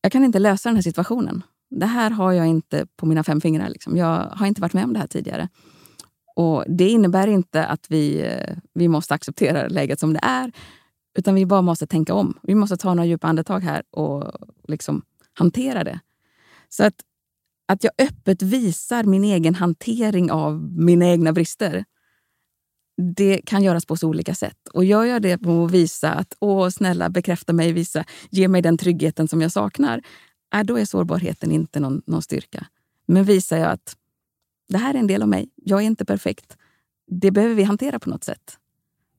[0.00, 1.42] jag kan inte lösa den här situationen.
[1.70, 3.68] Det här har jag inte på mina fem fingrar.
[3.68, 3.96] Liksom.
[3.96, 5.48] Jag har inte varit med om det här tidigare.
[6.36, 10.52] Och Det innebär inte att vi, eh, vi måste acceptera läget som det är.
[11.18, 12.38] Utan vi bara måste tänka om.
[12.42, 14.32] Vi måste ta några djupa andetag här och
[14.68, 15.02] liksom
[15.34, 16.00] hantera det.
[16.68, 16.94] Så att,
[17.68, 21.84] att jag öppet visar min egen hantering av mina egna brister
[22.96, 24.68] det kan göras på så olika sätt.
[24.72, 28.62] Och gör jag det på att visa att åh snälla bekräfta mig, visa, ge mig
[28.62, 30.02] den tryggheten som jag saknar,
[30.54, 32.66] äh, då är sårbarheten inte någon, någon styrka.
[33.06, 33.96] Men visar jag att
[34.72, 36.56] det här är en del av mig, jag är inte perfekt.
[37.06, 38.58] Det behöver vi hantera på något sätt.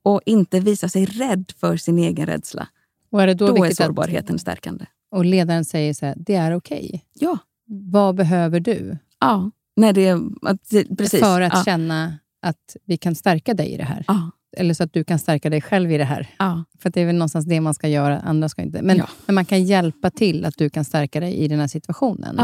[0.03, 2.67] Och inte visa sig rädd för sin egen rädsla.
[3.11, 4.85] Och är det då då är sårbarheten att, stärkande.
[5.11, 6.85] Och ledaren säger så här, det är okej.
[6.87, 6.99] Okay.
[7.13, 7.37] Ja.
[7.65, 8.97] Vad behöver du?
[9.19, 11.19] Ja, när det, att, precis.
[11.19, 11.63] För att ja.
[11.63, 14.05] känna att vi kan stärka dig i det här.
[14.07, 14.31] Ja.
[14.57, 16.27] Eller så att du kan stärka dig själv i det här.
[16.39, 16.63] Ja.
[16.79, 18.81] För det är väl någonstans det man ska göra, andra ska inte.
[18.81, 22.39] Men, men man kan hjälpa till att du kan stärka dig i den här situationen.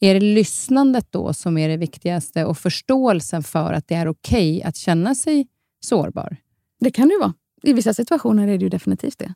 [0.00, 4.56] Är det lyssnandet då som är det viktigaste och förståelsen för att det är okej
[4.56, 5.46] okay att känna sig
[5.80, 6.36] sårbar?
[6.80, 7.34] Det kan det ju vara.
[7.62, 9.34] I vissa situationer är det ju definitivt det.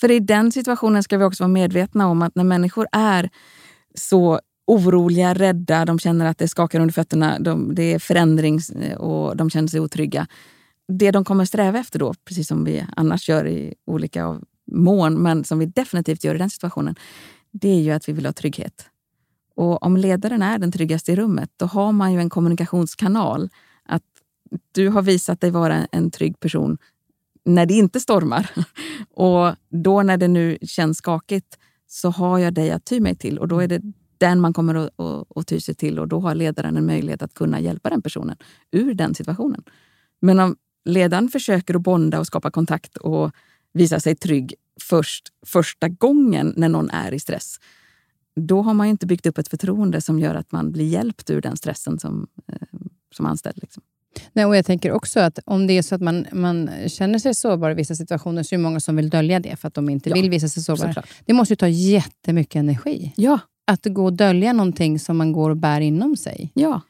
[0.00, 3.30] För i den situationen ska vi också vara medvetna om att när människor är
[3.94, 8.96] så oroliga, rädda, de känner att det skakar under fötterna, de, det är förändring eh,
[8.96, 10.26] och de känner sig otrygga.
[10.88, 14.40] Det de kommer sträva efter då, precis som vi annars gör i olika
[14.72, 16.94] mån, men som vi definitivt gör i den situationen,
[17.50, 18.86] det är ju att vi vill ha trygghet.
[19.58, 23.48] Och om ledaren är den tryggaste i rummet, då har man ju en kommunikationskanal.
[23.84, 24.02] Att
[24.72, 26.78] du har visat dig vara en trygg person
[27.44, 28.50] när det inte stormar.
[29.10, 33.38] Och då när det nu känns skakigt så har jag dig att ty mig till
[33.38, 33.82] och då är det
[34.18, 37.22] den man kommer att, att, att ty sig till och då har ledaren en möjlighet
[37.22, 38.36] att kunna hjälpa den personen
[38.70, 39.62] ur den situationen.
[40.20, 43.30] Men om ledaren försöker att bonda och skapa kontakt och
[43.72, 47.58] visa sig trygg först första gången när någon är i stress,
[48.46, 51.40] då har man inte byggt upp ett förtroende som gör att man blir hjälpt ur
[51.40, 52.58] den stressen som, eh,
[53.14, 53.58] som anställd.
[53.62, 53.82] Liksom.
[54.32, 57.34] Nej, och jag tänker också att om det är så att man, man känner sig
[57.34, 59.88] sårbar i vissa situationer, så är det många som vill dölja det för att de
[59.88, 61.02] inte ja, vill visa sig sårbara.
[61.26, 63.12] Det måste ju ta jättemycket energi.
[63.16, 66.50] Ja, att gå och dölja någonting som man går och bär inom sig.
[66.54, 66.80] Ja.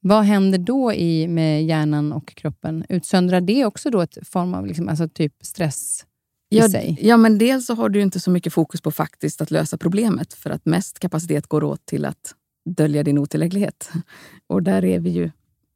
[0.00, 2.84] Vad händer då i, med hjärnan och kroppen?
[2.88, 6.06] Utsöndrar det också då ett form av liksom, alltså typ stress
[6.48, 6.98] ja, i sig?
[7.00, 10.34] Ja, men dels så har du inte så mycket fokus på faktiskt att lösa problemet
[10.34, 12.34] för att mest kapacitet går åt till att
[12.64, 13.90] dölja din otillräcklighet.
[14.46, 15.30] Och där är vi ju,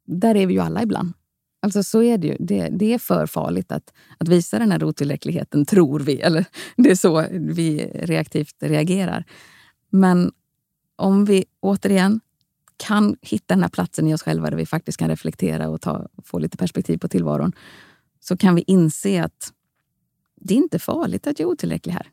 [0.05, 1.13] där är vi ju alla ibland.
[1.61, 2.35] Alltså så är det ju.
[2.39, 6.21] Det, det, är för farligt att, att visa den här otillräckligheten, tror vi.
[6.21, 6.45] Eller
[6.77, 9.25] det är så vi reaktivt reagerar.
[9.89, 10.31] Men
[10.95, 12.19] om vi återigen
[12.77, 16.07] kan hitta den här platsen i oss själva där vi faktiskt kan reflektera och ta,
[16.23, 17.53] få lite perspektiv på tillvaron
[18.19, 19.53] så kan vi inse att
[20.39, 22.07] det är inte farligt att jag är otillräcklig här.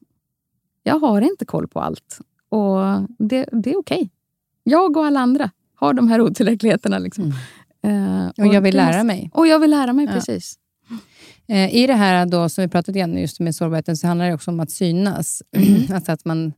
[0.82, 2.78] Jag har inte koll på allt och
[3.18, 3.96] det, det är okej.
[3.96, 4.08] Okay.
[4.62, 6.98] Jag och alla andra har de här otillräckligheterna.
[6.98, 7.32] Liksom.
[7.82, 8.22] Mm.
[8.22, 9.30] Uh, och, och, jag vill lära mig.
[9.34, 10.12] Och jag vill lära mig, ja.
[10.12, 10.58] precis.
[11.50, 14.34] Uh, I det här då, som vi pratat igen just med sårbarheten så handlar det
[14.34, 15.42] också om att synas.
[15.56, 15.82] Mm.
[15.94, 16.52] alltså att man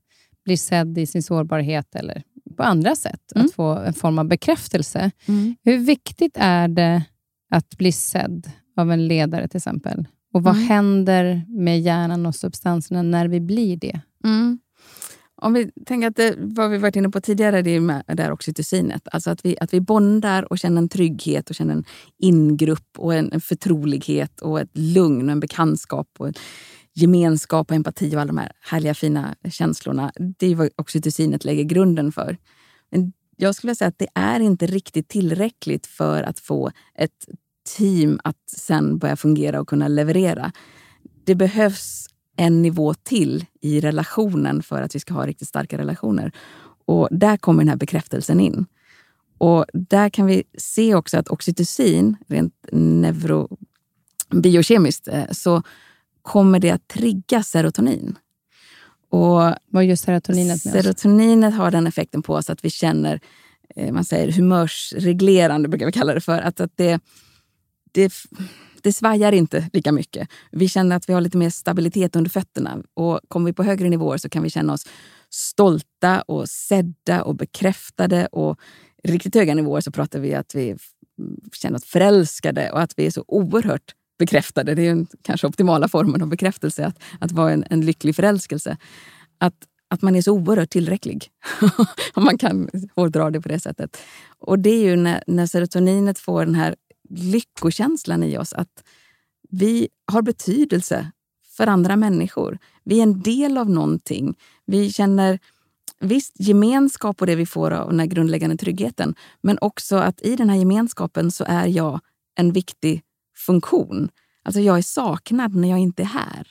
[0.45, 2.23] blir sedd i sin sårbarhet eller
[2.57, 3.33] på andra sätt.
[3.35, 3.47] Mm.
[3.47, 5.11] Att få en form av bekräftelse.
[5.27, 5.57] Mm.
[5.65, 7.03] Hur viktigt är det
[7.51, 10.07] att bli sedd av en ledare till exempel?
[10.33, 10.69] Och vad mm.
[10.69, 14.01] händer med hjärnan och substanserna när vi blir det?
[14.25, 14.59] Mm.
[15.43, 18.23] Om vi tänker att det, vad vi varit inne på tidigare, det är med det
[18.23, 19.09] här oxytocinet.
[19.13, 21.85] Alltså att vi, att vi bondar och känner en trygghet och känner en
[22.19, 26.09] ingrupp och en, en förtrolighet och ett lugn och en bekantskap.
[26.19, 26.33] Och
[26.95, 30.13] gemenskap och empati och alla de här härliga fina känslorna.
[30.39, 32.37] Det är vad oxytocinet lägger grunden för.
[32.91, 37.29] Men jag skulle säga att det är inte riktigt tillräckligt för att få ett
[37.77, 40.53] team att sen börja fungera och kunna leverera.
[41.25, 42.07] Det behövs
[42.37, 46.33] en nivå till i relationen för att vi ska ha riktigt starka relationer.
[46.87, 48.67] Och där kommer den här bekräftelsen in.
[49.39, 55.63] Och där kan vi se också att oxytocin, rent neurobiokemiskt, eh, så
[56.23, 58.19] kommer det att trigga serotonin.
[59.11, 63.21] Och Vad gör serotoninet med Serotoninet har den effekten på oss att vi känner
[63.77, 66.41] eh, man säger humörsreglerande, brukar vi kalla det för.
[66.41, 67.01] Att, att det,
[67.93, 68.13] det,
[68.83, 70.29] det svajar inte lika mycket.
[70.51, 72.83] Vi känner att vi har lite mer stabilitet under fötterna.
[72.95, 74.87] Och Kommer vi på högre nivåer så kan vi känna oss
[75.31, 78.27] stolta och sedda och bekräftade.
[78.27, 78.59] Och
[79.05, 80.77] riktigt höga nivåer så pratar vi att vi
[81.53, 84.75] känner oss förälskade och att vi är så oerhört bekräftade.
[84.75, 88.77] Det är den kanske optimala formen av bekräftelse, att, att vara en, en lycklig förälskelse.
[89.39, 89.55] Att,
[89.89, 91.29] att man är så oerhört tillräcklig.
[92.15, 93.99] Om man kan hårdra det på det sättet.
[94.39, 96.77] Och det är ju när, när serotoninet får den här
[97.09, 98.53] lyckokänslan i oss.
[98.53, 98.85] Att
[99.51, 101.13] vi har betydelse
[101.57, 102.59] för andra människor.
[102.85, 104.35] Vi är en del av någonting.
[104.67, 105.39] Vi känner
[106.01, 109.15] visst gemenskap och det vi får av den här grundläggande tryggheten.
[109.41, 112.01] Men också att i den här gemenskapen så är jag
[112.35, 113.03] en viktig
[113.37, 114.09] funktion.
[114.43, 116.49] Alltså jag är saknad när jag inte är här.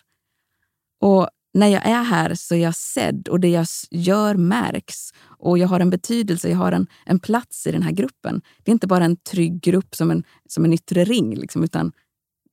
[1.01, 5.13] Och när jag är här så är jag sedd och det jag gör märks.
[5.23, 8.41] Och jag har en betydelse, jag har en, en plats i den här gruppen.
[8.63, 11.91] Det är inte bara en trygg grupp som en, som en yttre ring, liksom, utan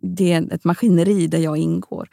[0.03, 2.09] det är ett maskineri där jag ingår.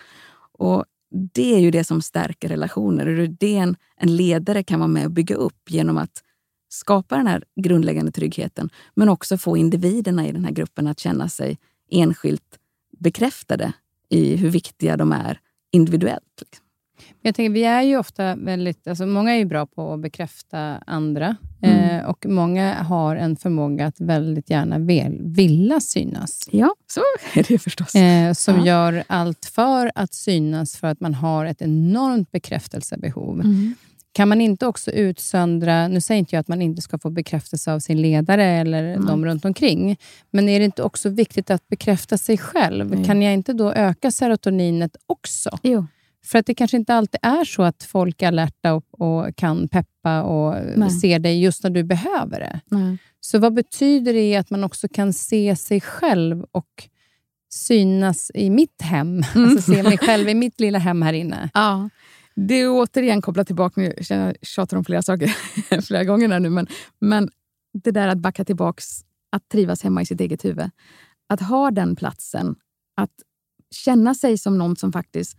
[0.51, 0.85] Och
[1.33, 3.07] det är ju det som stärker relationer.
[3.07, 6.23] Och det är det en, en ledare kan vara med och bygga upp genom att
[6.69, 8.69] skapa den här grundläggande tryggheten.
[8.95, 11.57] Men också få individerna i den här gruppen att känna sig
[11.91, 12.59] enskilt
[12.99, 13.73] bekräftade
[14.09, 15.39] i hur viktiga de är
[15.71, 16.41] individuellt.
[16.41, 16.65] Liksom.
[17.21, 18.87] Jag tänker, vi är ju ofta väldigt...
[18.87, 21.35] Alltså många är ju bra på att bekräfta andra.
[21.61, 21.99] Mm.
[21.99, 26.49] Eh, och Många har en förmåga att väldigt gärna vill, vilja synas.
[26.51, 27.01] Ja, så
[27.33, 27.95] är det förstås.
[27.95, 28.65] Eh, som ja.
[28.65, 33.39] gör allt för att synas, för att man har ett enormt bekräftelsebehov.
[33.39, 33.75] Mm.
[34.13, 35.87] Kan man inte också utsöndra...
[35.87, 39.05] Nu säger inte jag att man inte ska få bekräftelse av sin ledare eller mm.
[39.05, 39.97] de runt omkring.
[40.31, 43.05] Men är det inte också viktigt att bekräfta sig själv?
[43.05, 45.59] Kan jag inte då öka serotoninet också?
[45.63, 45.85] Jo.
[46.25, 49.67] För att det kanske inte alltid är så att folk är alerta och, och kan
[49.67, 50.89] peppa och Nej.
[50.89, 52.59] ser dig just när du behöver det.
[52.65, 52.97] Nej.
[53.19, 56.89] Så vad betyder det att man också kan se sig själv och
[57.49, 59.07] synas i mitt hem?
[59.07, 59.23] Mm.
[59.51, 61.49] Alltså se mig själv i mitt lilla hem här inne.
[61.53, 61.89] Ja.
[62.35, 65.27] Det är återigen kopplat tillbaka, nu jag tjatar om flera saker
[65.81, 66.67] flera gånger nu, men,
[66.99, 67.29] men
[67.73, 68.81] det där att backa tillbaka,
[69.29, 70.69] att trivas hemma i sitt eget huvud.
[71.29, 72.55] Att ha den platsen,
[72.95, 73.11] att
[73.71, 75.37] känna sig som någon som faktiskt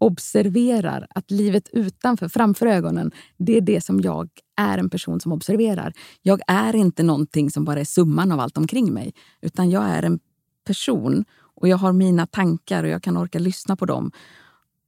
[0.00, 5.32] observerar att livet utanför, framför ögonen, det är det som jag är en person som
[5.32, 5.92] observerar.
[6.22, 10.02] Jag är inte någonting som bara är summan av allt omkring mig, utan jag är
[10.02, 10.20] en
[10.66, 11.24] person
[11.54, 14.12] och jag har mina tankar och jag kan orka lyssna på dem.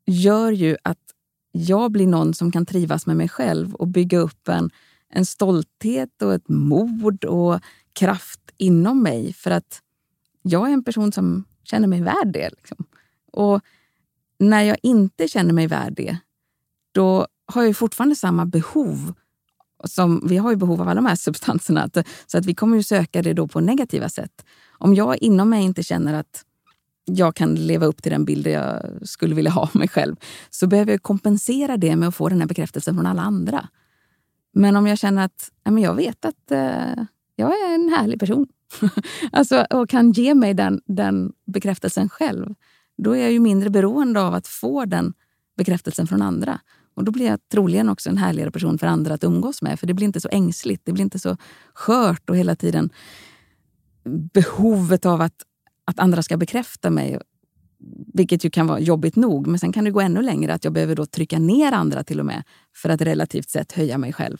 [0.06, 0.98] gör ju att
[1.52, 4.70] jag blir någon som kan trivas med mig själv och bygga upp en,
[5.08, 7.60] en stolthet och ett mod och
[7.92, 9.32] kraft inom mig.
[9.32, 9.80] För att
[10.42, 12.50] jag är en person som känner mig värd det.
[12.50, 12.84] Liksom.
[13.32, 13.60] Och
[14.42, 16.16] när jag inte känner mig värd det,
[16.92, 19.12] då har jag fortfarande samma behov.
[19.84, 21.90] Som, vi har ju behov av alla de här substanserna,
[22.26, 24.44] så att vi kommer ju söka det då på negativa sätt.
[24.78, 26.44] Om jag inom mig inte känner att
[27.04, 30.16] jag kan leva upp till den bild jag skulle vilja ha av mig själv,
[30.50, 33.68] så behöver jag kompensera det med att få den här bekräftelsen från alla andra.
[34.52, 37.04] Men om jag känner att men jag vet att eh,
[37.36, 38.46] jag är en härlig person
[39.32, 42.54] alltså, och kan ge mig den, den bekräftelsen själv,
[42.98, 45.14] då är jag ju mindre beroende av att få den
[45.56, 46.60] bekräftelsen från andra.
[46.94, 49.80] Och Då blir jag troligen också en härligare person för andra att umgås med.
[49.80, 51.36] För det blir inte så ängsligt, det blir inte så
[51.74, 52.90] skört och hela tiden
[54.34, 55.42] behovet av att,
[55.84, 57.18] att andra ska bekräfta mig.
[58.14, 60.54] Vilket ju kan vara jobbigt nog, men sen kan det gå ännu längre.
[60.54, 62.42] Att jag behöver då trycka ner andra till och med
[62.76, 64.38] för att relativt sett höja mig själv.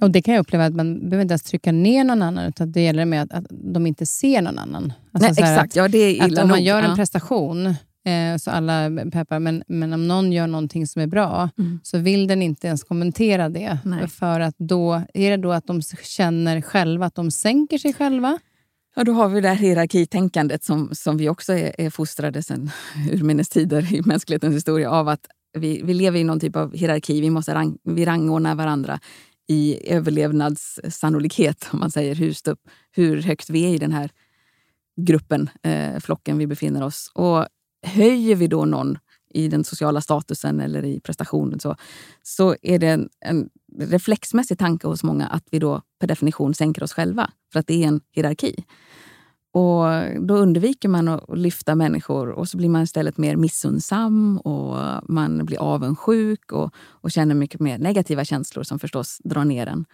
[0.00, 2.72] Och Det kan jag uppleva att man behöver inte ens trycka ner någon annan, utan
[2.72, 4.92] det gäller med att, att de inte ser någon annan.
[5.12, 5.70] Alltså Nej, exakt.
[5.70, 9.38] Att, ja, det är illa att om man gör en prestation, eh, så alla peppar,
[9.38, 11.80] men, men om någon gör någonting som är bra, mm.
[11.82, 13.78] så vill den inte ens kommentera det.
[13.84, 14.08] Nej.
[14.08, 18.38] För att då Är det då att de känner själva att de sänker sig själva?
[18.96, 22.70] Ja, då har vi det här hierarkitänkandet som, som vi också är, är fostrade sedan
[23.12, 25.26] urminnes tider i mänsklighetens historia av att
[25.58, 27.20] vi, vi lever i någon typ av hierarki.
[27.20, 29.00] Vi måste rang, vi rangordna varandra
[29.50, 32.58] i överlevnadssannolikhet, om man säger hur, stup,
[32.90, 34.10] hur högt vi är i den här
[34.96, 37.10] gruppen, eh, flocken vi befinner oss.
[37.14, 37.46] Och
[37.86, 38.98] höjer vi då någon
[39.34, 41.76] i den sociala statusen eller i prestationen så,
[42.22, 43.48] så är det en, en
[43.78, 47.84] reflexmässig tanke hos många att vi då per definition sänker oss själva, för att det
[47.84, 48.64] är en hierarki.
[49.52, 49.84] Och
[50.26, 54.76] Då undviker man att lyfta människor och så blir man istället mer missundsam och
[55.08, 59.84] man blir avundsjuk och, och känner mycket mer negativa känslor som förstås drar ner en.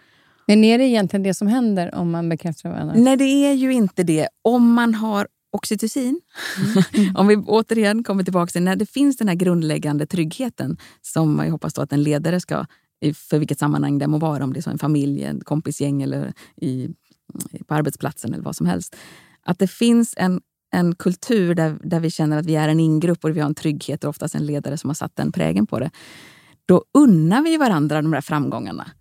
[0.47, 2.93] Men är det egentligen det som händer om man bekräftar varandra?
[2.97, 4.27] Nej, det är ju inte det.
[4.41, 6.21] Om man har oxytocin,
[6.95, 7.15] mm.
[7.15, 11.51] om vi återigen kommer tillbaka till när det finns den här grundläggande tryggheten som jag
[11.51, 12.65] hoppas att en ledare ska,
[13.13, 16.89] för vilket sammanhang det må vara, om det är en familj, en kompisgäng eller i,
[17.67, 18.95] på arbetsplatsen eller vad som helst
[19.47, 20.41] att det finns en,
[20.73, 23.55] en kultur där, där vi känner att vi är en ingrupp och vi har en
[23.55, 25.91] trygghet och oftast en ledare som har satt den prägen på det.
[26.65, 28.91] Då unnar vi varandra de där framgångarna.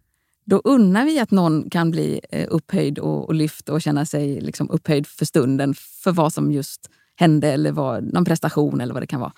[0.44, 4.40] Då unnar vi att någon kan bli eh, upphöjd och, och lyft och känna sig
[4.40, 9.02] liksom upphöjd för stunden för vad som just hände eller var någon prestation eller vad
[9.02, 9.32] det kan vara.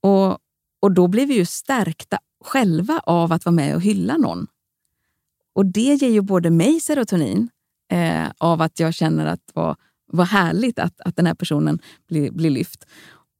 [0.00, 0.38] Och,
[0.80, 4.46] och då blir vi ju stärkta själva av att vara med och hylla någon.
[5.54, 7.48] Och det ger ju både mig serotonin
[7.90, 9.76] eh, av att jag känner att vad,
[10.06, 11.78] vad härligt att, att den här personen
[12.08, 12.86] blir, blir lyft.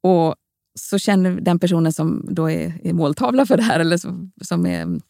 [0.03, 0.35] Och
[0.79, 4.65] så känner den personen som då är, är måltavla för det här eller som, som
[4.65, 5.01] är,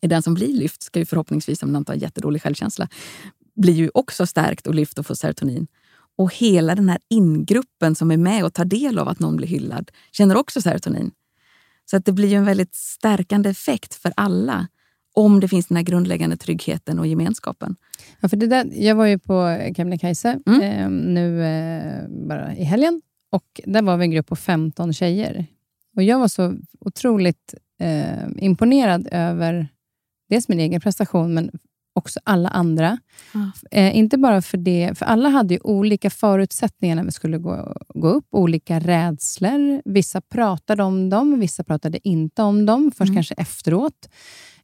[0.00, 2.88] är den som blir lyft, ska ju förhoppningsvis, om den inte har jättedålig självkänsla,
[3.56, 5.66] blir ju också stärkt och lyft och får serotonin.
[6.16, 9.48] Och hela den här ingruppen som är med och tar del av att någon blir
[9.48, 11.10] hyllad känner också serotonin.
[11.90, 14.68] Så att det blir en väldigt stärkande effekt för alla
[15.18, 17.76] om det finns den här grundläggande tryggheten och gemenskapen.
[18.20, 20.60] Ja, för det där, jag var ju på Kebnekaise Mm.
[20.62, 25.46] eh, nu eh, bara i helgen och där var vi en grupp på 15 tjejer.
[25.96, 29.68] Och Jag var så otroligt eh, imponerad över
[30.28, 31.50] dels min egen prestation, men
[31.94, 32.98] också alla andra.
[33.34, 33.50] Ja.
[33.70, 37.76] Eh, inte bara för det, för alla hade ju olika förutsättningar när vi skulle gå,
[37.94, 39.82] gå upp, olika rädslor.
[39.84, 43.14] Vissa pratade om dem, vissa pratade inte om dem, först Mm.
[43.16, 44.08] kanske efteråt.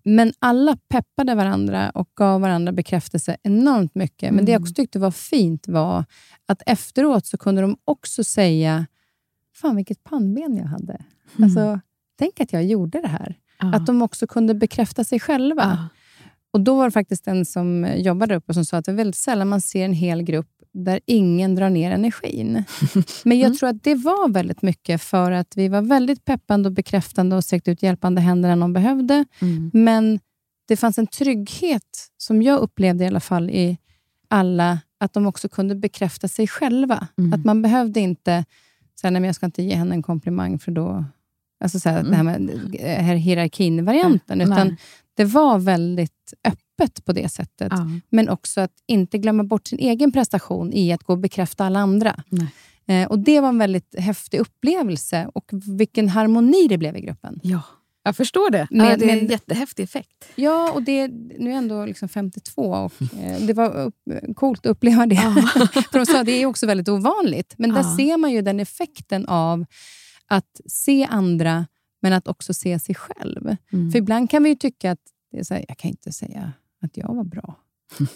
[0.04, 4.34] Men alla peppade varandra och gav varandra bekräftelse enormt mycket.
[4.34, 4.62] Men det jag Mm.
[4.62, 6.04] också tyckte var fint var
[6.46, 8.86] att efteråt så kunde de också säga
[9.54, 11.04] Fan vilket pannben jag hade.
[11.42, 11.80] Alltså,
[12.18, 13.38] tänk att jag gjorde det här.
[13.60, 13.74] Ja.
[13.74, 15.62] Att de också kunde bekräfta sig själva.
[15.62, 15.88] Ja.
[16.50, 18.96] Och Då var det faktiskt en som jobbade upp och som sa att det är
[18.96, 22.64] väldigt sällan man ser en hel grupp där ingen drar ner energin.
[23.24, 23.56] Men jag Mm.
[23.58, 27.44] tror att det var väldigt mycket för att vi var väldigt peppande och bekräftande och
[27.44, 29.24] sträckte ut hjälpande händer när någon behövde.
[29.40, 29.70] Mm.
[29.74, 30.20] Men
[30.68, 33.78] det fanns en trygghet, som jag upplevde i alla fall i
[34.28, 37.08] alla, att de också kunde bekräfta sig själva.
[37.18, 37.32] Mm.
[37.32, 38.44] Att man behövde inte
[39.00, 41.04] säga, nej men jag ska inte ge henne en komplimang för då...
[41.64, 42.50] Alltså så här, det här med
[42.80, 44.40] eh, hierarkin-varianten.
[44.40, 44.52] Mm.
[44.52, 44.76] Utan Nej.
[45.14, 46.63] det var väldigt öppet
[47.04, 47.68] på det sättet.
[47.70, 47.86] Ja.
[48.10, 51.78] Men också att inte glömma bort sin egen prestation i att gå och bekräfta alla
[51.78, 52.22] andra.
[52.86, 57.40] Eh, och Det var en väldigt häftig upplevelse och vilken harmoni det blev i gruppen.
[57.42, 57.62] ja,
[58.06, 58.66] jag förstår det.
[58.70, 60.24] Med- ja, det är en med- jättehäftig effekt.
[60.34, 63.94] Ja, och det, nu är jag ändå liksom 52 och eh, det var upp,
[64.36, 65.16] coolt att uppleva det.
[65.92, 67.54] För de sa att det är också väldigt ovanligt.
[67.58, 69.64] Men där ser man ju den effekten av
[70.26, 71.66] att se andra,
[72.02, 73.56] men att också se sig själv.
[73.72, 73.90] Mm.
[73.92, 75.00] För ibland kan vi ju tycka att
[75.32, 76.52] det är så här, jag kan inte säga
[76.84, 77.54] att jag var bra.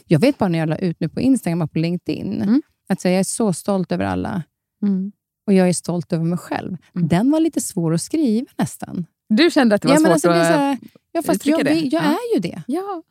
[0.07, 2.63] Jag vet bara när jag la ut nu på Instagram och på LinkedIn, Mm.
[2.89, 4.43] att säga, jag är så stolt över alla
[4.83, 5.13] Mm.
[5.47, 6.77] och jag är stolt över mig själv.
[6.95, 7.09] Mm.
[7.09, 9.07] Den var lite svår att skriva nästan.
[9.29, 10.37] Du kände att det var ja, svårt alltså, att...
[10.37, 10.79] här,
[11.13, 11.75] ja, fast jag, det.
[11.75, 12.09] jag Ja.
[12.09, 12.63] är ju det.
[12.67, 13.03] Ja.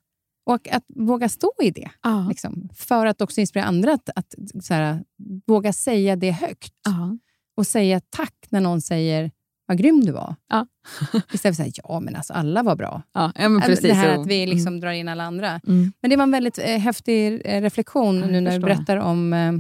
[0.45, 1.89] Och att våga stå i det.
[2.03, 2.26] Ja.
[2.30, 4.34] Liksom, för att också inspirera andra att, att
[4.70, 5.03] här,
[5.47, 6.74] våga säga det högt.
[6.86, 7.18] Ja.
[7.58, 9.32] Och säga tack när någon säger
[9.68, 10.36] vad grym du var.
[10.49, 10.68] Ja.
[11.34, 13.01] Istället för att säga ja, men alltså, alla var bra.
[13.13, 13.82] Ja, ja, men precis.
[13.82, 15.61] det här att vi liksom drar in alla andra.
[15.68, 15.91] Mm.
[16.01, 19.34] Men det var en väldigt eh, häftig eh, reflektion Ja, nu när du berättar om,
[19.34, 19.53] eh,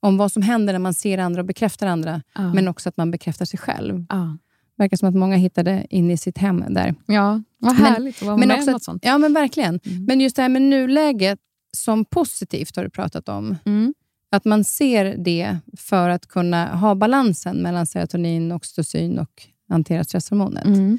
[0.00, 2.22] om vad som händer när man ser andra och bekräftar andra.
[2.34, 2.52] Ja.
[2.54, 4.04] Men också att man bekräftar sig själv.
[4.08, 4.36] ja.
[4.78, 6.94] verkar som att många hittade in i sitt hem där.
[7.06, 9.04] ja, vad Men- härligt att vara Men med också om något sånt.
[9.04, 9.80] ja, men verkligen.
[9.84, 10.04] Mm.
[10.04, 11.38] Men just det här med nuläget
[11.76, 13.56] som positivt har du pratat om.
[13.64, 13.94] Mm.
[14.30, 20.64] Att man ser det för att kunna ha balansen mellan serotonin, oxytocin och hantera stresshormonet.
[20.64, 20.98] Mm.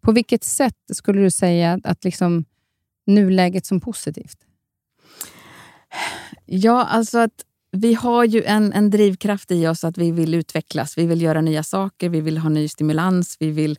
[0.00, 2.44] På vilket sätt skulle du säga att, liksom
[3.06, 4.38] nuläget som positivt?
[6.44, 10.98] Ja, alltså att vi har ju en, en drivkraft i oss att vi vill utvecklas.
[10.98, 13.36] Vi vill göra nya saker, vi vill ha ny stimulans.
[13.40, 13.78] Vi, vill,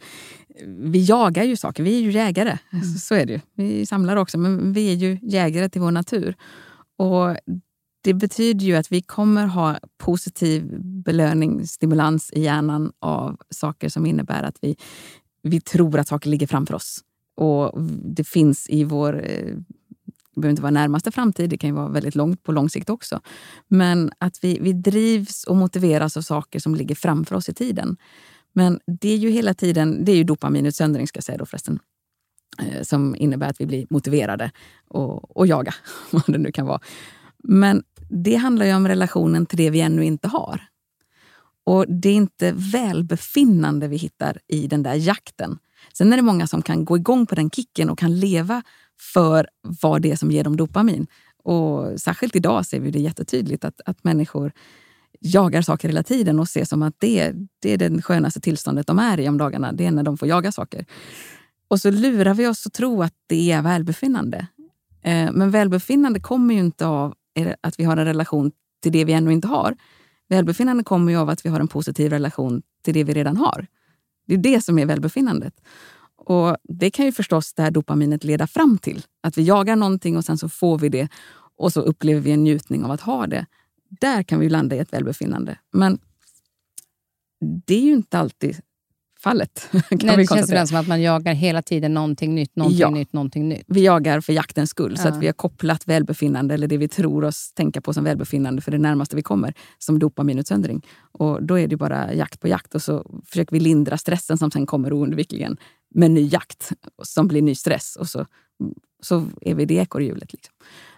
[0.65, 1.83] vi jagar ju saker.
[1.83, 2.57] Vi är ju jägare.
[2.93, 3.39] Så, så är det ju.
[3.53, 6.35] Vi samlar också, men vi är ju jägare till vår natur.
[6.97, 7.37] Och
[8.07, 14.05] det betyder ju att vi kommer ha positiv belöning, stimulans i hjärnan av saker som
[14.05, 14.75] innebär att vi,
[15.43, 16.99] vi tror att saker ligger framför oss.
[17.35, 17.81] Och
[18.15, 19.55] det finns i vår eh,
[20.35, 22.89] det behöver inte vara närmaste framtid, det kan ju vara väldigt långt på lång sikt
[22.89, 23.21] också.
[23.67, 27.97] Men att vi, vi drivs och motiveras av saker som ligger framför oss i tiden.
[28.53, 31.79] Men det är ju hela tiden, det är ju dopaminutsöndring ska jag säga då förresten.
[32.59, 34.51] Eh, som innebär att vi blir motiverade
[34.87, 35.73] och, och jaga,
[36.11, 36.79] vad det nu kan vara.
[37.43, 40.61] Men det handlar ju om relationen till det vi ännu inte har.
[41.63, 45.59] Och det är inte välbefinnande vi hittar i den där jakten.
[45.93, 48.63] Sen är det många som kan gå igång på den kicken och kan leva
[49.13, 51.07] för vad det är som ger dem dopamin.
[51.43, 54.51] Och särskilt idag ser vi det jättetydligt att, att människor
[55.19, 58.99] jagar saker hela tiden och ser som att det, det är det skönaste tillståndet de
[58.99, 59.71] är i om dagarna.
[59.71, 60.85] Det är när de får jaga saker.
[61.67, 64.47] Och så lurar vi oss att tro att det är välbefinnande.
[65.03, 67.13] Eh, men välbefinnande kommer ju inte av
[67.61, 68.51] att vi har en relation
[68.83, 69.75] till det vi ännu inte har.
[70.29, 73.67] Välbefinnande kommer ju av att vi har en positiv relation till det vi redan har.
[74.27, 75.53] Det är det som är välbefinnandet.
[76.15, 79.05] Och Det kan ju förstås det här dopaminet leda fram till.
[79.21, 81.07] Att vi jagar någonting och sen så får vi det
[81.57, 83.45] och så upplever vi en njutning av att ha det.
[83.89, 85.59] Där kan vi landa i ett välbefinnande.
[85.71, 85.99] Men
[87.65, 88.61] det är ju inte alltid
[89.19, 89.67] fallet.
[89.71, 92.79] Kan Nej, vi det känns ibland som att man jagar hela tiden någonting nytt, någonting
[92.79, 92.89] Ja.
[92.89, 93.63] nytt, någonting nytt.
[93.67, 95.11] Vi jagar för jaktens skull, så Ja.
[95.11, 98.71] att vi har kopplat välbefinnande, eller det vi tror oss tänka på som välbefinnande, för
[98.71, 100.85] det närmaste vi kommer, som dopaminutsöndring.
[101.11, 104.51] Och då är det bara jakt på jakt och så försöker vi lindra stressen som
[104.51, 105.57] sen kommer oundvikligen
[105.95, 106.71] med ny jakt,
[107.03, 107.95] som blir ny stress.
[107.99, 108.25] Och så,
[109.03, 110.33] så är vi i det ekorrhjulet.
[110.33, 110.53] Liksom.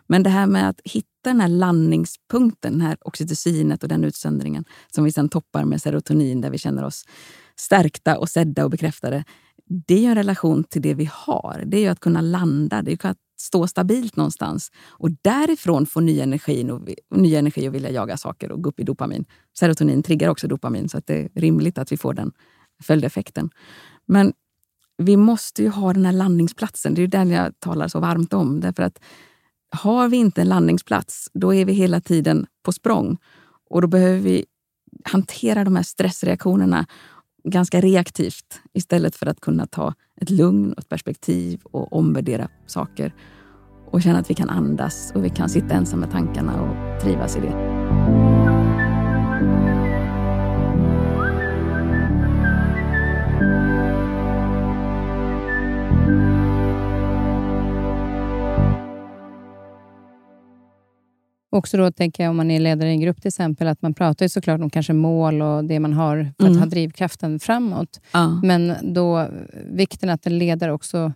[0.08, 4.66] Men det här med att hitta den här landningspunkten, den här oxytocinet och den utsöndringen
[4.96, 7.04] som vi sen toppar med serotonin där vi känner oss
[7.60, 9.24] stärkta och sedda och bekräftade.
[9.88, 11.64] Det är ju en relation till det vi har.
[11.66, 14.72] Det är ju att kunna landa, det är ju att stå stabilt någonstans.
[14.88, 18.80] Och därifrån få ny energi och, ny energi och vilja jaga saker och gå upp
[18.80, 19.26] i dopamin.
[19.60, 22.32] Serotonin triggar också dopamin så att det är rimligt att vi får den
[22.84, 23.50] följdeffekten.
[24.06, 24.34] Men
[24.98, 26.94] vi måste ju ha den här landningsplatsen.
[26.94, 28.60] Det är ju den jag talar så varmt om.
[28.60, 29.00] Därför att
[29.72, 33.18] har vi inte en landningsplats, då är vi hela tiden på språng.
[33.70, 34.46] Och då behöver vi
[35.04, 36.86] hantera de här stressreaktionerna
[37.44, 43.14] ganska reaktivt istället för att kunna ta ett lugn och ett perspektiv och omvärdera saker
[43.92, 47.38] och känna att vi kan andas och vi kan sitta ensam med tankarna och trivas
[47.38, 47.79] i det.
[61.52, 63.94] Också då tänker jag om man är ledare i en grupp till exempel, att man
[63.94, 66.60] pratar ju såklart om kanske mål och det man har för att Mm.
[66.60, 68.00] ha drivkraften framåt.
[68.14, 68.40] Ja.
[68.44, 69.28] Men då
[69.72, 71.14] vikten att en ledare också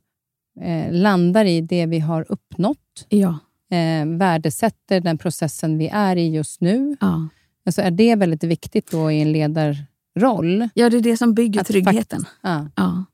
[0.62, 3.30] eh, landar i det vi har uppnått, Ja.
[3.72, 6.98] eh, värdesätter den processen vi är i just nu.
[7.02, 7.28] Ja.
[7.66, 10.70] Alltså är det väldigt viktigt då i en ledarroll?
[10.74, 12.26] ja, det är det som bygger Att tryggheten.
[12.42, 12.68] Ja.
[12.76, 13.06] Ja.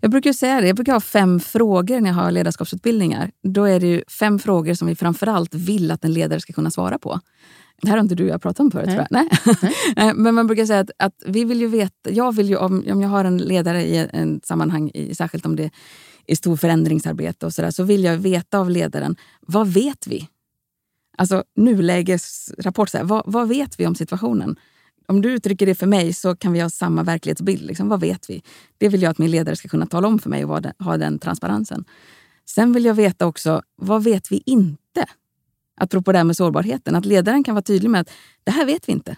[0.00, 3.30] Jag brukar säga det, jag brukar ha fem frågor när jag har ledarskapsutbildningar.
[3.42, 6.70] Då är det ju fem frågor som vi framförallt vill att en ledare ska kunna
[6.70, 7.20] svara på.
[7.82, 8.96] Det här har inte du och jag pratat om förut Nej.
[8.96, 9.26] tror jag.
[9.62, 9.74] Nej.
[9.96, 12.84] Nej, Men man brukar säga att, att vi vill ju veta, jag vill ju om,
[12.92, 15.70] om jag har en ledare i en sammanhang, i, särskilt om det
[16.26, 20.28] är stor förändringsarbete och sådär, så vill jag veta av ledaren, vad vet vi?
[21.16, 24.56] Alltså nulägesrapport, så här, vad, vad vet vi om situationen?
[25.08, 27.62] Om du uttrycker det för mig så kan vi ha samma verklighetsbild.
[27.62, 28.42] Liksom, vad vet vi?
[28.78, 31.18] Det vill jag att min ledare ska kunna tala om för mig och ha den
[31.18, 31.84] transparensen.
[32.44, 35.06] Sen vill jag veta också, vad vet vi inte?
[35.80, 38.10] Apropå det här med sårbarheten, att ledaren kan vara tydlig med att
[38.44, 39.16] det här vet vi inte.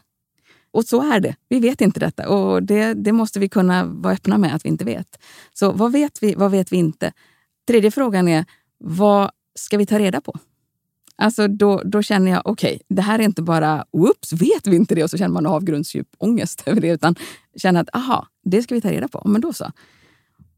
[0.71, 1.37] Och så är det.
[1.49, 4.69] Vi vet inte detta och det, det måste vi kunna vara öppna med att vi
[4.69, 5.19] inte vet.
[5.53, 7.13] Så vad vet vi, vad vet vi inte?
[7.69, 8.45] Tredje frågan är,
[8.79, 10.39] vad ska vi ta reda på?
[11.21, 14.95] Alltså då, då känner jag, okej, det här är inte bara oops, vet vi inte
[14.95, 15.05] det?
[15.05, 16.89] Och så känner man avgrundsdjup ångest över det.
[16.89, 17.15] Utan
[17.57, 19.23] känner att aha, det ska vi ta reda på.
[19.25, 19.73] Men då så.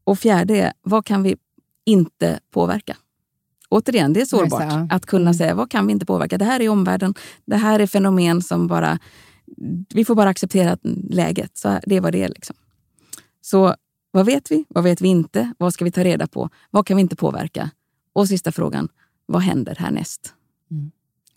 [0.03, 1.35] Och fjärde är, vad kan vi
[1.85, 2.97] inte påverka?
[3.69, 5.33] Återigen, det är sårbart att kunna Mm.
[5.33, 6.37] säga vad kan vi inte påverka?
[6.37, 7.13] Det här är omvärlden.
[7.45, 8.99] Det här är fenomen som bara...
[9.93, 10.77] Vi får bara acceptera
[11.09, 11.57] läget.
[11.57, 12.29] Så det är vad det är.
[12.29, 12.55] Liksom.
[13.41, 13.75] Så
[14.11, 14.65] vad vet vi?
[14.69, 15.53] Vad vet vi inte?
[15.57, 16.49] Vad ska vi ta reda på?
[16.69, 17.69] Vad kan vi inte påverka?
[18.13, 18.89] Och sista frågan,
[19.25, 20.33] vad händer härnäst?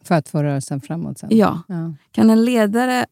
[0.04, 1.28] För att få rörelsen framåt sen.
[1.32, 1.94] Ja, Ja.
[2.10, 3.06] kan en ledare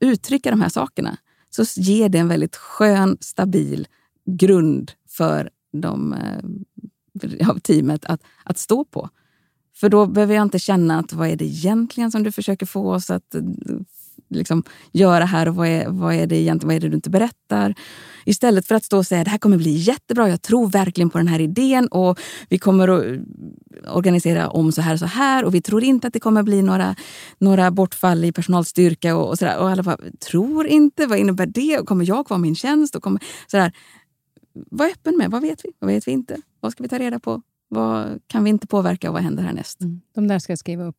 [0.00, 1.16] uttrycka de här sakerna
[1.50, 3.86] så ger det en väldigt skön, stabil
[4.24, 9.08] grund för de, eh, ja, teamet att, att stå på.
[9.74, 12.94] För då behöver jag inte känna att vad är det egentligen som du försöker få
[12.94, 13.42] oss att eh,
[14.30, 14.62] liksom,
[14.92, 17.74] göra här och vad är, vad är det egentligen vad är det du inte berättar?
[18.24, 21.18] Istället för att stå och säga det här kommer bli jättebra, jag tror verkligen på
[21.18, 25.44] den här idén och vi kommer att eh, organisera om så här och så här
[25.44, 26.96] och vi tror inte att det kommer bli några,
[27.38, 29.58] några bortfall i personalstyrka och, och sådär.
[29.58, 29.98] Och alla bara,
[30.30, 31.78] tror inte, vad innebär det?
[31.78, 32.96] Och kommer jag kvar min tjänst?
[32.96, 33.72] Och kommer, sådär.
[34.52, 35.72] Var öppen med, vad vet vi?
[35.78, 36.36] Vad vet vi inte?
[36.60, 37.42] Vad ska vi ta reda på?
[37.68, 39.80] Vad kan vi inte påverka och vad händer härnäst?
[39.80, 40.00] Mm.
[40.14, 40.96] De där ska jag skriva upp.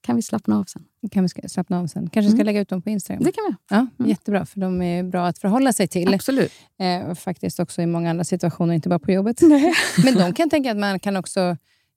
[0.00, 0.84] Kan vi slappna av sen?
[1.10, 2.10] Kan vi slappna av sen.
[2.10, 2.46] Kanske ska Mm.
[2.46, 3.22] lägga ut dem på Instagram.
[3.24, 3.54] Det kan vi.
[3.70, 4.10] Ja, Mm.
[4.10, 6.14] Jättebra, för de är bra att förhålla sig till.
[6.14, 6.52] Absolut.
[6.80, 9.40] Eh, faktiskt också i många andra situationer, inte bara på jobbet.
[10.04, 11.56] Men de kan tänka att man kan också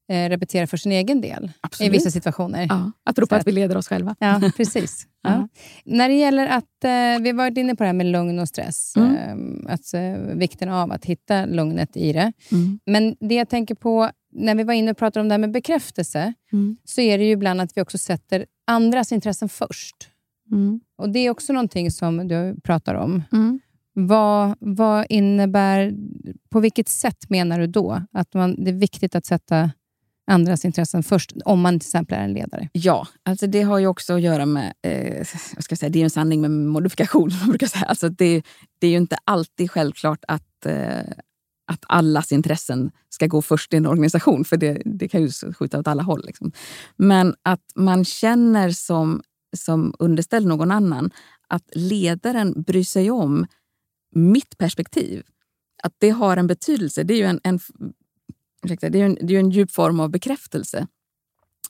[0.10, 1.90] eh, repetera för sin egen del Absolut.
[1.94, 2.68] i vissa situationer.
[2.70, 4.16] Ja, apropå Så att vi leder oss själva.
[4.20, 5.08] Ja, precis.
[5.22, 5.30] Ja.
[5.34, 5.48] Ja.
[5.86, 8.94] När det gäller att, eh, vi varit inne på det här med lugn och stress.
[8.96, 9.66] Mm.
[9.68, 12.32] Eh, att, eh, vikten av att hitta lugnet i det.
[12.52, 12.80] Mm.
[12.86, 15.52] Men det jag tänker på, när vi var inne och pratade om det här med
[15.52, 16.78] bekräftelse, Mm.
[16.84, 19.96] så är det ju ibland att vi också sätter andras intressen först.
[20.52, 20.80] Mm.
[20.98, 23.24] Och Det är också någonting som du pratar om.
[23.32, 23.60] Mm.
[23.94, 25.94] Vad, vad innebär,
[26.50, 29.72] på vilket sätt menar du då att man, det är viktigt att sätta
[30.32, 32.70] andras intressen först, om man till exempel är en ledare?
[32.72, 34.74] Ja, alltså det har ju också att göra med...
[34.82, 35.18] Eh,
[35.56, 37.30] vad ska jag säga, det är en sanning med modifikation.
[37.42, 37.86] Man brukar säga.
[37.86, 38.42] Alltså det,
[38.80, 41.00] det är ju inte alltid självklart att, eh,
[41.68, 44.46] att allas intressen ska gå först i en organisation.
[44.46, 46.22] För det, det kan ju skjuta åt alla håll.
[46.26, 46.52] Liksom.
[46.96, 49.22] Men att man känner som,
[49.56, 51.12] som underställd någon annan
[51.48, 53.46] att ledaren bryr sig om
[54.16, 55.24] mitt perspektiv.
[55.84, 57.04] Att det har en betydelse.
[57.04, 57.60] Det är ju en, en,
[58.64, 60.88] ursäkta, det är en, det är en djup form av bekräftelse.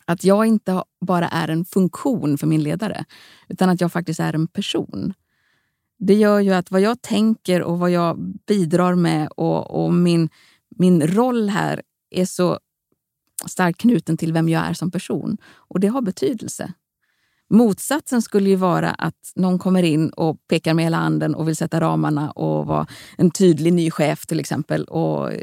[0.06, 3.06] Att jag inte bara är en funktion för min ledare,
[3.48, 5.14] utan att jag faktiskt är en person.
[6.00, 8.18] Det gör ju att vad jag tänker och vad jag
[8.48, 10.30] bidrar med och, och min,
[10.70, 12.60] min roll här är så
[13.46, 15.38] starkt knuten till vem jag är som person.
[15.56, 16.74] Och det har betydelse.
[17.50, 21.56] Motsatsen skulle ju vara att någon kommer in och pekar med hela handen och vill
[21.56, 22.88] sätta ramarna och vara
[23.18, 25.40] en tydlig ny chef till exempel och eh,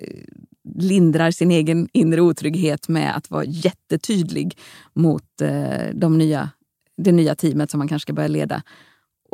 [0.74, 4.58] lindrar sin egen inre otrygghet med att vara jättetydlig
[4.92, 6.50] mot eh, de nya,
[6.96, 8.62] det nya teamet som man kanske ska börja leda.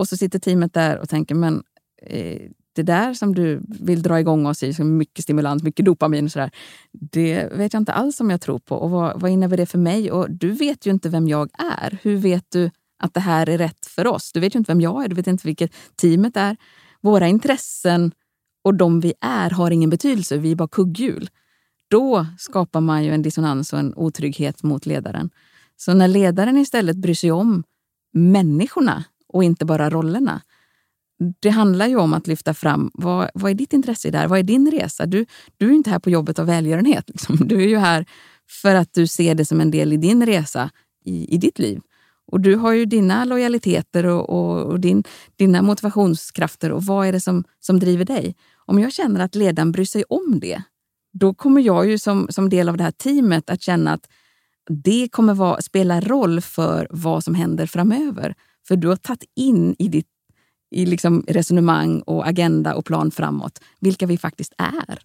[0.00, 1.62] Och så sitter teamet där och tänker, men
[2.02, 2.40] eh,
[2.72, 6.32] det där som du vill dra igång oss i, så mycket stimulans, mycket dopamin och
[6.32, 6.50] sådär,
[6.92, 8.76] det vet jag inte alls om jag tror på.
[8.76, 10.10] Och vad, vad innebär det för mig?
[10.10, 11.98] Och du vet ju inte vem jag är.
[12.02, 12.70] Hur vet du
[13.02, 14.32] att det här är rätt för oss?
[14.32, 16.56] Du vet ju inte vem jag är, du vet inte vilket teamet är.
[17.00, 18.12] Våra intressen
[18.64, 21.30] och de vi är har ingen betydelse, vi är bara kugghjul.
[21.90, 25.30] Då skapar man ju en dissonans och en otrygghet mot ledaren.
[25.76, 27.64] Så när ledaren istället bryr sig om
[28.12, 30.42] människorna och inte bara rollerna,
[31.40, 34.28] det handlar ju om att lyfta fram vad, vad är ditt intresse i det här?
[34.28, 35.06] Vad är din resa?
[35.06, 35.26] Du,
[35.56, 37.08] du är inte här på jobbet av välgörenhet.
[37.08, 37.36] Liksom.
[37.36, 38.06] Du är ju här
[38.62, 40.70] för att du ser det som en del i din resa
[41.04, 41.80] i, i ditt liv.
[42.32, 45.04] Och du har ju dina lojaliteter och, och, och din,
[45.36, 48.34] dina motivationskrafter och vad är det som, som driver dig?
[48.66, 50.62] Om jag känner att ledaren bryr sig om det,
[51.12, 54.08] då kommer jag ju som, som del av det här teamet att känna att
[54.84, 58.34] det kommer vara, spela roll för vad som händer framöver.
[58.70, 60.06] För du har tagit in i ditt
[60.70, 64.98] i liksom resonemang och agenda och plan framåt vilka vi faktiskt är.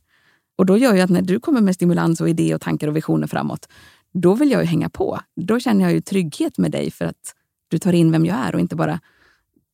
[0.56, 2.96] Och då gör ju att när du kommer med stimulans och idé och tankar och
[2.96, 3.70] visioner framåt,
[4.14, 5.20] då vill jag ju hänga på.
[5.36, 7.34] Då känner jag ju trygghet med dig för att
[7.68, 9.00] du tar in vem jag är och inte bara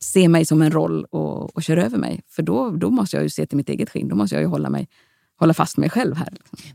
[0.03, 2.21] ser mig som en roll och, och kör över mig.
[2.27, 4.07] För då, då måste jag ju se till mitt eget skinn.
[4.07, 4.87] Då måste jag ju hålla, mig,
[5.39, 6.33] hålla fast mig själv här.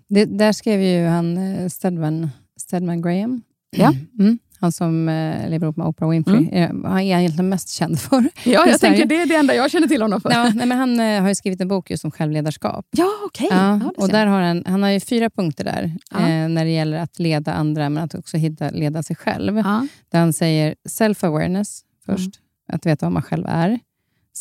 [0.08, 3.42] Det, där skrev ju han eh, Stedman, Stedman Graham.
[3.70, 3.94] Ja.
[4.18, 4.38] Mm.
[4.60, 6.48] Han som eh, lever ihop med Oprah Winfrey.
[6.52, 6.84] Mm.
[6.84, 8.24] Eh, han är egentligen mest känd för.
[8.44, 10.30] Ja, jag tänker det är det enda jag känner till honom för.
[10.30, 12.86] Ja, nej, men han eh, har skrivit en bok just om självledarskap.
[12.90, 13.46] Ja, okej.
[13.46, 13.58] Okay.
[13.58, 16.18] Ja, och där har han, han har ju fyra punkter där ja.
[16.18, 19.56] eh, när det gäller att leda andra, men att också hitta, leda sig själv.
[19.58, 19.86] Ja.
[20.08, 22.76] Där han säger self-awareness först, mm.
[22.76, 23.78] att veta vad man själv är.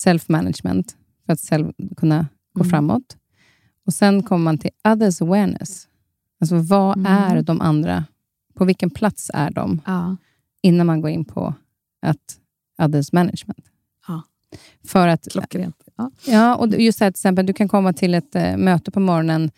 [0.05, 2.69] Self-management, för att själv kunna gå mm.
[2.69, 3.17] framåt.
[3.85, 5.87] Och Sen kommer man till others awareness.
[6.41, 7.11] Alltså vad mm.
[7.11, 8.05] är de andra
[8.55, 10.15] på vilken plats är de ja.
[10.61, 11.53] innan man går in på
[12.01, 12.39] att
[12.81, 13.65] others management?
[14.07, 14.21] Ja.
[14.83, 15.83] För att, Klockrent.
[15.95, 16.11] Ja.
[16.25, 19.51] ja, och just här, till exempel, du kan komma till ett äh, möte på morgonen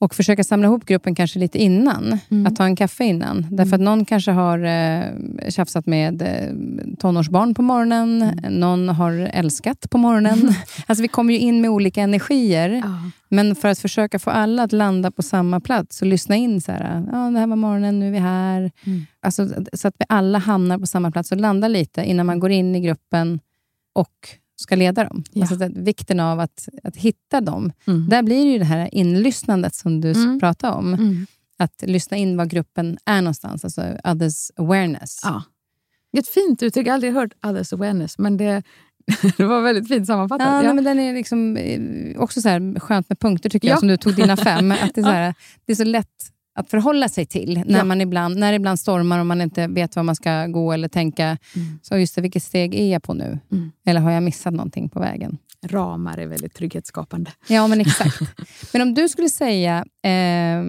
[0.00, 2.18] och försöka samla ihop gruppen kanske lite innan.
[2.28, 2.46] Mm.
[2.46, 3.46] Att ta en kaffe innan.
[3.50, 3.74] Därför mm.
[3.74, 5.02] att någon kanske har eh,
[5.48, 8.22] tjafsat med eh, tonårsbarn på morgonen.
[8.22, 8.60] Mm.
[8.60, 10.54] Någon har älskat på morgonen.
[10.86, 12.68] alltså vi kommer ju in med olika energier.
[12.68, 13.10] Ja.
[13.28, 16.60] Men för att försöka få alla att landa på samma plats och lyssna in.
[16.60, 18.70] så här, ja, Det här var morgonen, nu är vi här.
[18.86, 19.06] Mm.
[19.20, 22.50] Alltså, så att vi alla hamnar på samma plats och landar lite innan man går
[22.50, 23.40] in i gruppen
[23.94, 24.28] och
[24.60, 25.24] ska leda dem.
[25.32, 25.42] Ja.
[25.42, 27.72] Alltså att, vikten av att, att hitta dem.
[27.86, 28.08] Mm.
[28.08, 30.40] Där blir det ju det här inlyssnandet som du mm.
[30.40, 30.94] pratade om.
[30.94, 31.26] Mm.
[31.56, 35.20] Att lyssna in var gruppen är någonstans, alltså others awareness.
[35.22, 35.42] Ja.
[36.18, 38.62] Ett fint uttryck, jag har aldrig hört others awareness, men det,
[39.36, 40.46] det var väldigt fint sammanfattat.
[40.46, 40.74] Ja, ja.
[40.74, 43.72] men den är liksom eh, också så här skönt med punkter, tycker ja.
[43.72, 44.72] jag, som du tog dina fem.
[44.82, 45.34] Att det, är så här,
[45.66, 47.84] det är så lätt att förhålla sig till när, ja.
[47.84, 50.88] man ibland, när det ibland stormar och man inte vet var man ska gå eller
[50.88, 51.24] tänka.
[51.24, 51.78] Mm.
[51.82, 53.38] Så just det, vilket steg är jag på nu?
[53.52, 53.72] Mm.
[53.86, 55.38] Eller har jag missat någonting på vägen?
[55.62, 57.30] Ramar är väldigt trygghetsskapande.
[57.48, 58.20] Ja, men exakt.
[58.72, 60.62] men om du skulle säga eh,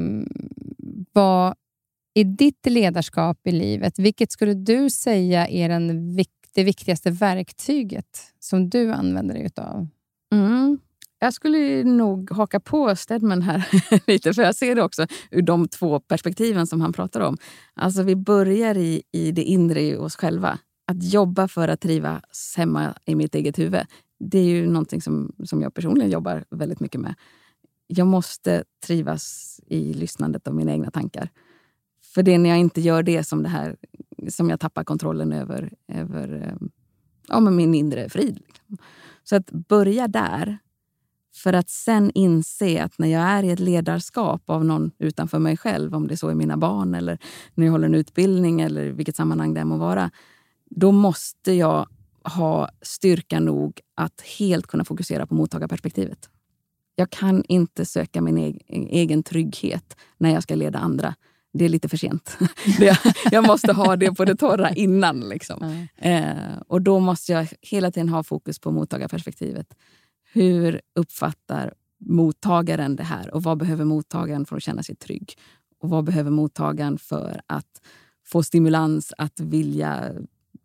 [1.14, 1.56] vad
[2.14, 6.16] i ditt ledarskap i livet, vilket skulle du säga är den,
[6.56, 9.88] det viktigaste verktyget som du använder dig av?
[10.34, 10.80] Mm.
[11.20, 13.68] Jag skulle nog haka på Stedman här
[14.08, 17.38] lite, för jag ser det också ur de två perspektiven som han pratar om.
[17.74, 20.60] Alltså vi börjar i, i det inre i oss själva.
[20.88, 23.82] Att jobba för att trivas hemma i mitt eget huvud.
[24.20, 27.16] Det är ju någonting som, som jag personligen jobbar väldigt mycket med.
[27.88, 31.30] Jag måste trivas i lyssnandet av mina egna tankar.
[32.14, 33.78] För det är när jag inte gör det som, det här,
[34.30, 36.68] som jag tappar kontrollen över, över eh,
[37.28, 38.40] ja, min inre frid.
[38.48, 38.78] Liksom.
[39.24, 40.58] Så att börja där
[41.40, 45.58] för att sen inse att när jag är i ett ledarskap av någon utanför mig
[45.58, 47.18] själv, om det så är mina barn eller
[47.56, 50.12] när jag håller en utbildning eller vilket sammanhang det må vara,
[50.70, 51.88] då måste jag
[52.24, 56.30] ha styrka nog att helt kunna fokusera på mottagarperspektivet.
[56.96, 61.16] Jag kan inte söka min egen trygghet när jag ska leda andra
[61.54, 62.38] det är lite för sent.
[63.32, 65.30] Jag måste ha det på det torra innan.
[65.30, 65.88] Liksom.
[65.98, 66.34] Eh,
[66.68, 69.68] och då måste jag hela tiden ha fokus på mottagarperspektivet.
[70.32, 73.34] Hur uppfattar mottagaren det här?
[73.34, 75.34] Och vad behöver mottagaren för att känna sig trygg?
[75.80, 77.82] Och vad behöver mottagaren för att
[78.26, 80.12] få stimulans att vilja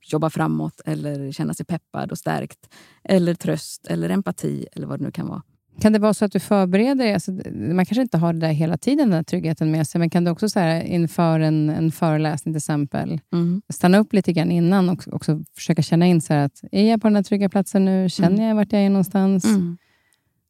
[0.00, 2.74] jobba framåt eller känna sig peppad och stärkt?
[3.04, 5.42] Eller tröst eller empati eller vad det nu kan vara.
[5.80, 7.14] Kan det vara så att du förbereder dig?
[7.14, 10.24] Alltså, man kanske inte har det där hela tiden, den tryggheten med sig, men kan
[10.24, 13.62] du också så här, inför en, en föreläsning till exempel, Mm.
[13.72, 17.02] stanna upp lite grann innan och också försöka känna in så här att är jag
[17.02, 18.08] på den här trygga platsen nu?
[18.08, 18.44] Känner Mm.
[18.48, 19.44] jag vart jag är någonstans?
[19.44, 19.78] Mm.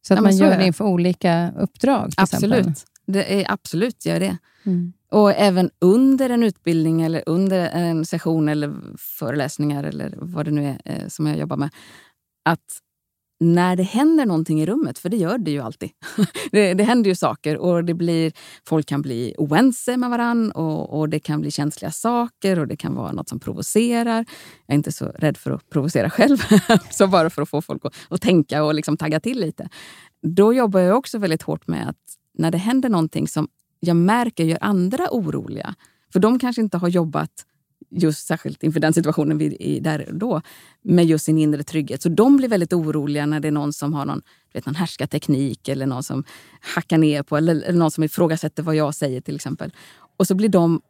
[0.06, 2.12] Så att Ja, man så gör det inför olika uppdrag.
[2.16, 2.84] Absolut.
[3.06, 4.36] Det är absolut gör det.
[4.66, 4.92] Mm.
[5.10, 10.66] Och även under en utbildning eller under en session eller föreläsningar eller vad det nu
[10.66, 11.70] är eh, som jag jobbar med.
[12.44, 12.60] Att
[13.40, 15.90] när det händer någonting i rummet, för det gör det ju alltid.
[16.52, 18.32] det, det händer ju saker och det blir,
[18.69, 22.77] folk kan bli oense med varann och, och det kan bli känsliga saker och det
[22.77, 24.24] kan vara något som provocerar.
[24.66, 26.36] Jag är inte så rädd för att provocera själv,
[26.90, 29.69] så bara för att få folk att, att tänka och liksom tagga till lite.
[30.23, 31.97] Då jobbar jag också väldigt hårt med att
[32.39, 33.48] när det händer någonting som
[33.81, 35.74] jag märker gör andra oroliga,
[36.12, 37.31] för de kanske inte har jobbat
[37.95, 40.43] just särskilt inför den situationen vi är där och då,
[40.83, 42.03] med just sin inre trygghet.
[42.03, 44.23] Så de blir väldigt oroliga när det är någon som har någon,
[44.53, 46.25] vet, någon härskarteknik eller någon som
[46.61, 49.73] hackar ner på eller, eller någon som ifrågasätter vad jag säger till exempel.
[50.16, 50.81] Och så blir de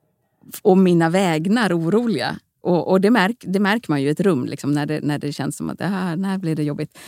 [0.62, 2.38] å mina vägnar oroliga.
[2.60, 5.18] Och, och det, märk, det märker man ju i ett rum liksom, när, det, när
[5.18, 6.98] det känns som att det här, när blir det jobbigt.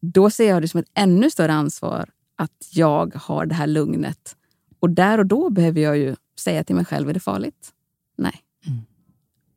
[0.00, 4.36] Då ser jag det som ett ännu större ansvar att jag har det här lugnet.
[4.80, 7.72] Och där och då behöver jag ju säga till mig själv, är det farligt?
[8.16, 8.43] Nej.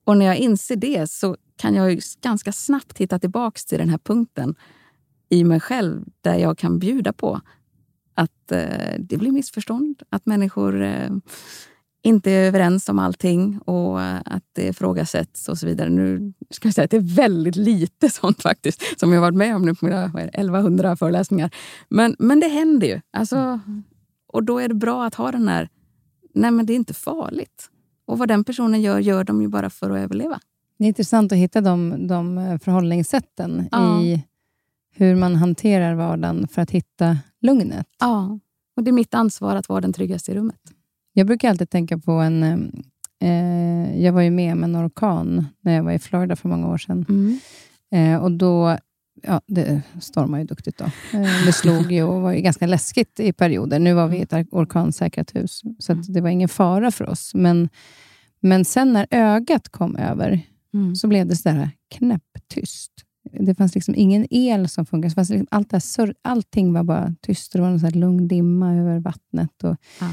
[0.08, 3.90] Och när jag inser det så kan jag ju ganska snabbt hitta tillbaks till den
[3.90, 4.56] här punkten
[5.30, 7.42] i mig själv där jag kan bjuda på
[8.14, 11.10] att eh, det blir missförstånd, att människor eh,
[12.04, 15.90] inte är överens om allting och eh, att det ifrågasätts och så vidare.
[15.90, 19.56] Nu ska jag säga att det är väldigt lite sånt faktiskt som jag varit med
[19.56, 21.56] om nu på mina vad är det, 1100 föreläsningar.
[21.90, 23.02] Men, men det händer ju.
[23.12, 23.60] Alltså,
[24.28, 25.70] och då är det bra att ha den här,
[26.34, 27.70] nej men det är inte farligt.
[28.08, 30.40] Och vad den personen gör, gör de ju bara för att överleva.
[30.78, 34.02] Det är intressant att hitta de, de eh, förhållningssätten Ja.
[34.02, 34.24] i
[34.96, 37.88] hur man hanterar vardagen för att hitta lugnet.
[38.00, 38.40] Ja.
[38.76, 40.60] Och det är mitt ansvar att vara den tryggaste i rummet.
[41.14, 42.44] Jag brukar alltid tänka på en...
[43.20, 46.68] Eh, jag var ju med om en orkan när jag var i Florida för många
[46.68, 47.06] år sedan.
[47.92, 48.78] Eh, och då,
[49.24, 50.86] ja, det stormade ju duktigt då.
[50.86, 53.80] Eh, det slog ju och var ju ganska läskigt i perioder.
[53.80, 57.32] Nu var vi i ett orkansäkrat hus, så att det var ingen fara för oss.
[57.34, 57.70] Men,
[58.40, 60.42] men sen när ögat kom över,
[60.74, 60.96] Mm.
[60.96, 62.92] så blev det sådär knäpptyst.
[63.40, 65.14] Det fanns liksom ingen el som funkade.
[65.16, 67.52] Det liksom allt det surr, allting var bara tyst.
[67.54, 69.64] Det var en sån lugn dimma över vattnet.
[69.64, 70.10] Och, Ja.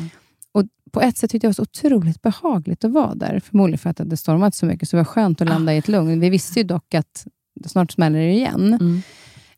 [0.53, 3.41] och på ett sätt tyckte jag det var så otroligt behagligt att vara där.
[3.41, 5.79] Förmodligen för att det hade stormat så mycket, så det var skönt att landa i
[5.79, 6.21] ett lugn.
[6.21, 7.27] Vi visste ju dock att
[7.67, 8.75] snart smäller det igen.
[8.81, 9.03] Mm.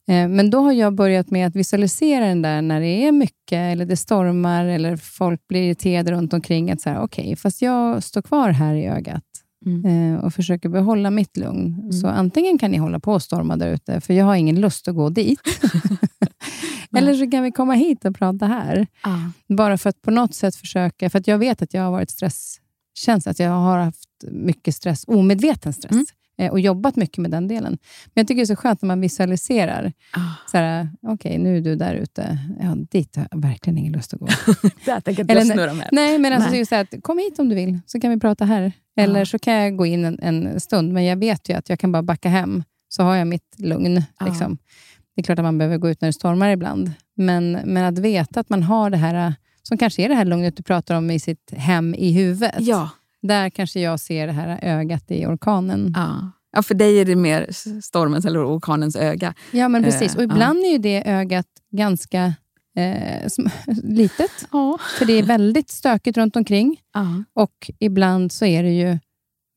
[0.08, 3.52] Eh, Men då har jag börjat med att visualisera den där när det är mycket,
[3.72, 6.70] eller det stormar, eller folk blir irriterade runt omkring.
[6.70, 9.22] Att så här, okej, fast jag står kvar här i ögat
[9.66, 10.14] Mm.
[10.14, 11.92] eh, och försöker behålla mitt lugn.
[11.92, 14.88] Så antingen kan ni hålla på och storma där ute, för jag har ingen lust
[14.88, 15.40] att gå dit.
[16.96, 18.86] eller så kan vi komma hit och prata här.
[19.02, 19.30] Ja.
[19.56, 23.30] Bara för att på något sätt försöka, för jag vet att jag har varit stresskänslig,
[23.30, 25.92] att jag har haft mycket stress, omedveten stress.
[25.92, 26.06] Mm.
[26.38, 27.78] Eh, Och jobbat mycket med den delen.
[28.04, 29.92] Men jag tycker det är så skönt när man visualiserar.
[30.12, 30.20] Ah.
[30.50, 32.38] Så här, Okej, nu är du där ute.
[32.60, 34.26] Ja, dit har jag verkligen ingen lust att gå.
[34.84, 35.56] Där tänker inte jag nej.
[35.56, 35.88] snurra med.
[35.92, 36.66] Nej, men alltså, Nej.
[36.66, 38.72] så att, kom hit om du vill, så kan vi prata här.
[38.96, 39.26] Eller Ja.
[39.26, 41.92] så kan jag gå in en, en stund, men jag vet ju att jag kan
[41.92, 44.02] bara backa hem, så har jag mitt lugn.
[44.20, 44.26] Ja.
[44.26, 44.58] Liksom.
[45.14, 47.98] Det är klart att man behöver gå ut när det stormar ibland, men, men att
[47.98, 51.10] veta att man har det här, som kanske är det här lugnet du pratar om
[51.10, 52.54] i sitt hem i huvudet.
[52.58, 52.90] Ja.
[53.26, 55.92] Där kanske jag ser det här ögat i orkanen.
[55.96, 56.30] Ja.
[56.52, 57.46] ja, för dig är det mer
[57.82, 59.34] stormens eller orkanens öga.
[59.50, 60.14] Ja, men precis.
[60.14, 62.34] Och Eh, ibland är ju det ögat ganska
[62.76, 63.28] eh,
[63.82, 64.78] litet, Ja.
[64.98, 66.80] för det är väldigt stökigt runt omkring.
[66.94, 67.24] Ja.
[67.34, 68.98] Och ibland så är det ju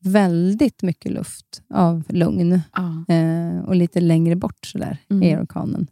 [0.04, 3.16] väldigt mycket luft av lugn Ja.
[3.16, 5.24] eh, och lite längre bort sådär, Mm.
[5.24, 5.88] är orkanen.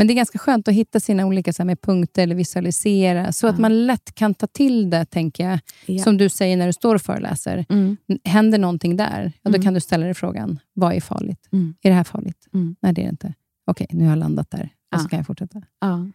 [0.00, 3.32] Men det är ganska skönt att hitta sina olika så här, med punkter eller visualisera,
[3.32, 3.60] så att Ja.
[3.60, 5.58] man lätt kan ta till det, tänker jag.
[5.86, 6.02] Ja.
[6.04, 7.64] Som du säger när du står och föreläser.
[7.68, 7.96] Mm.
[8.24, 9.62] Händer någonting där, ja, då Mm.
[9.62, 11.48] kan du ställa dig frågan, vad är farligt?
[11.52, 11.74] Mm.
[11.82, 12.48] Är det här farligt?
[12.54, 12.76] Mm.
[12.82, 13.34] Nej, det är det inte.
[13.66, 14.68] Okej, nu har jag landat där.
[14.94, 15.62] Och så kan jag fortsätta.
[15.80, 16.06] Ja.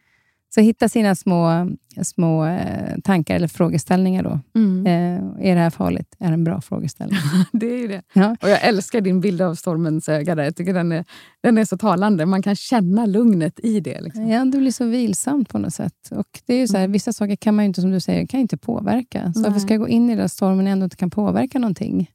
[0.56, 1.69] Så hitta sina små,
[2.03, 4.40] små eh, tankar eller frågeställningar då.
[4.56, 4.86] Mm.
[4.86, 6.15] Eh, är det här farligt?
[6.19, 7.19] Är det en bra frågeställning?
[7.52, 8.02] Det är ju det.
[8.14, 8.36] Ja.
[8.41, 10.36] Och jag älskar din bild av stormens öga.
[10.36, 10.44] Där.
[10.44, 11.06] Jag tycker den är,
[11.44, 12.26] den är så talande.
[12.26, 14.02] Man kan känna lugnet i det.
[14.02, 14.27] Liksom.
[14.27, 16.10] Ja, det blir så vilsamt på något sätt.
[16.11, 18.27] Och det är ju så här, Vissa saker kan man ju inte, som du säger,
[18.27, 19.34] kan inte påverka.
[19.34, 19.49] Så Nej.
[19.49, 22.10] varför ska jag gå in i den stormen när jag ändå inte kan påverka någonting?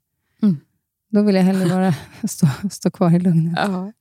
[1.11, 1.95] Då vill jag hellre bara
[2.29, 3.55] stå, stå kvar i lugnet.
[3.57, 3.93] Ja.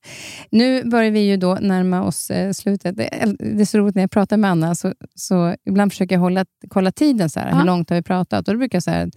[0.52, 2.98] Nu börjar vi ju då närma oss eh, slutet.
[2.98, 3.24] Det
[3.62, 6.92] är, så roligt när jag pratar med Anna, så, så ibland försöker jag hålla, kolla
[6.92, 7.30] tiden.
[7.30, 7.58] Så här.
[7.58, 8.48] Hur långt har vi pratat?
[8.48, 9.12] Och då brukar jag så här,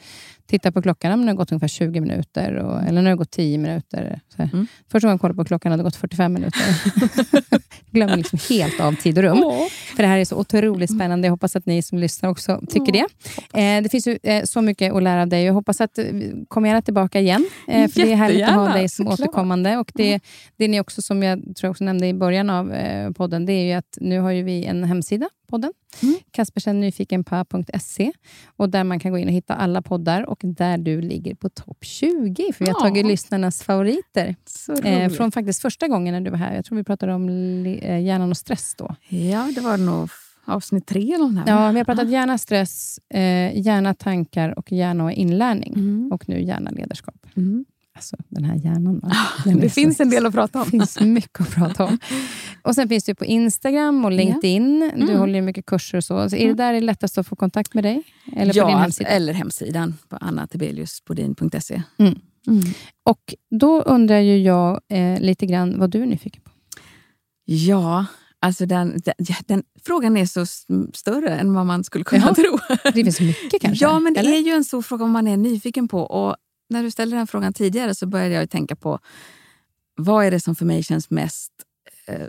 [0.53, 3.31] titta på klockan, om det har gått ungefär 20 minuter, och, eller det har gått
[3.31, 4.20] 10 minuter.
[4.37, 4.43] Så.
[4.43, 4.66] Mm.
[4.91, 6.62] Första gången jag kollade på klockan hade det gått 45 minuter.
[7.93, 9.43] glömmer liksom helt av tid och rum.
[9.45, 9.66] Åh.
[9.97, 11.27] För det här är så otroligt spännande.
[11.27, 13.07] Jag hoppas att ni som lyssnar också tycker det.
[13.61, 15.45] Eh, det finns ju eh, så mycket att lära av dig.
[15.45, 16.05] Jag hoppas att eh,
[16.49, 17.47] kom gärna tillbaka igen.
[17.69, 19.20] Eh, för det är härligt att ha dig som såklart.
[19.20, 19.77] återkommande.
[19.77, 20.20] Och det,
[20.57, 23.53] det ni också, som jag tror jag också nämnde i början av eh, podden, det
[23.53, 25.73] är ju att nu har ju vi en hemsida, podden.
[26.03, 26.15] Mm.
[26.31, 28.12] kaspersennyfikenpa.se
[28.57, 31.49] och där man kan gå in och hitta alla poddar och där du ligger på
[31.49, 32.53] topp 20.
[32.53, 32.81] För vi har Ja.
[32.89, 34.37] tagit lyssnarnas favoriter.
[34.85, 36.55] Eh, från faktiskt första gången när du var här.
[36.55, 37.29] Jag tror vi pratade om
[37.66, 38.95] eh, hjärnan och stress då.
[39.09, 40.09] Ja, det var nog
[40.45, 41.45] avsnitt tre eller här.
[41.47, 45.73] Ja, vi har pratat hjärna, stress, eh, hjärna, tankar och hjärna och inlärning.
[45.77, 46.12] Mm.
[46.12, 47.27] Och nu hjärna, ledarskap.
[47.37, 47.65] Mm.
[47.94, 48.98] Alltså den här hjärnan.
[49.02, 49.12] va?
[49.44, 50.70] Den är Det så- finns en del att prata Det om.
[50.70, 51.98] finns mycket att prata om.
[52.62, 54.81] Och Sen finns du på Instagram och LinkedIn.
[54.97, 55.19] Du Mm.
[55.19, 56.31] håller ju mycket kurser och så.
[56.31, 56.56] så är det Mm.
[56.56, 58.02] där det lättast att få kontakt med dig?
[58.36, 59.09] Eller på ja, din alltså, hemsida?
[59.09, 61.82] eller hemsidan på annatibeliusbodin.se.
[61.98, 62.19] Mm.
[62.47, 62.62] Mm.
[63.05, 66.51] Och Då undrar ju jag eh, lite grann vad du är nyfiken på.
[67.44, 68.06] Ja,
[68.40, 70.47] alltså den, den, ja, den frågan är så
[70.94, 72.35] större än vad man skulle kunna Jaha.
[72.35, 72.59] tro.
[72.85, 73.85] Det finns mycket kanske?
[73.85, 74.32] Ja, men det eller?
[74.32, 76.01] är ju en stor fråga om man är nyfiken på.
[76.01, 76.36] Och
[76.73, 78.99] när du ställde den frågan tidigare så började jag tänka på
[79.97, 81.53] vad är det som för mig känns mest
[82.07, 82.27] eh,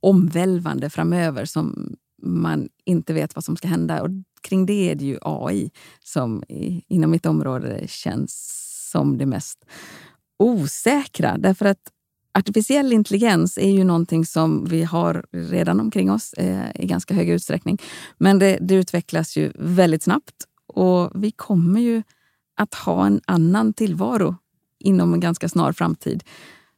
[0.00, 4.02] omvälvande framöver som man inte vet vad som ska hända.
[4.02, 4.10] Och
[4.40, 5.70] kring det är det ju AI
[6.04, 8.58] som i, inom mitt område känns
[8.90, 9.64] som det mest
[10.38, 11.38] osäkra.
[11.38, 11.78] Därför att
[12.38, 17.28] artificiell intelligens är ju någonting som vi har redan omkring oss eh, i ganska hög
[17.28, 17.78] utsträckning.
[18.18, 20.34] Men det, det utvecklas ju väldigt snabbt
[20.66, 22.02] och vi kommer ju
[22.56, 24.36] att ha en annan tillvaro
[24.78, 26.24] inom en ganska snar framtid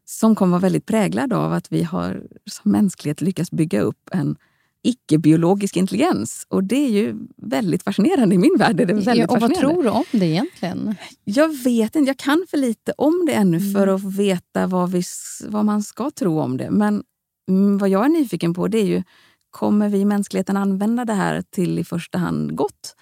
[0.04, 4.36] som kommer vara väldigt präglad av att vi har som mänsklighet lyckats bygga upp en
[4.82, 6.46] icke-biologisk intelligens.
[6.48, 8.80] Och det är ju väldigt fascinerande i min värld.
[8.80, 10.94] Är det väldigt ja, och vad tror du om det egentligen?
[11.24, 13.72] Jag vet inte, jag kan för lite om det ännu Mm.
[13.72, 15.02] för att veta vad, vi,
[15.48, 16.70] vad man ska tro om det.
[16.70, 17.02] Men
[17.48, 19.02] mm, vad jag är nyfiken på det är ju,
[19.50, 22.96] kommer vi mänskligheten använda det här till i första hand gott?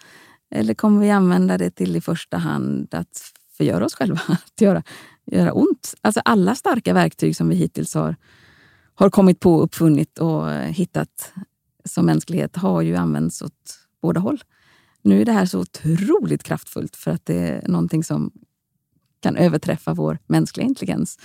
[0.55, 3.23] Eller kommer vi använda det till i första hand att
[3.57, 4.21] förgöra oss själva?
[4.29, 4.83] Att göra,
[5.27, 5.95] göra ont?
[6.01, 8.17] Alltså alla starka verktyg som vi hittills har,
[8.95, 11.33] har kommit på, uppfunnit och eh, hittat
[11.85, 14.43] som mänsklighet har ju använts åt båda håll.
[15.03, 18.31] Nu är det här så otroligt kraftfullt för att det är någonting som
[19.21, 21.19] kan överträffa vår mänskliga intelligens.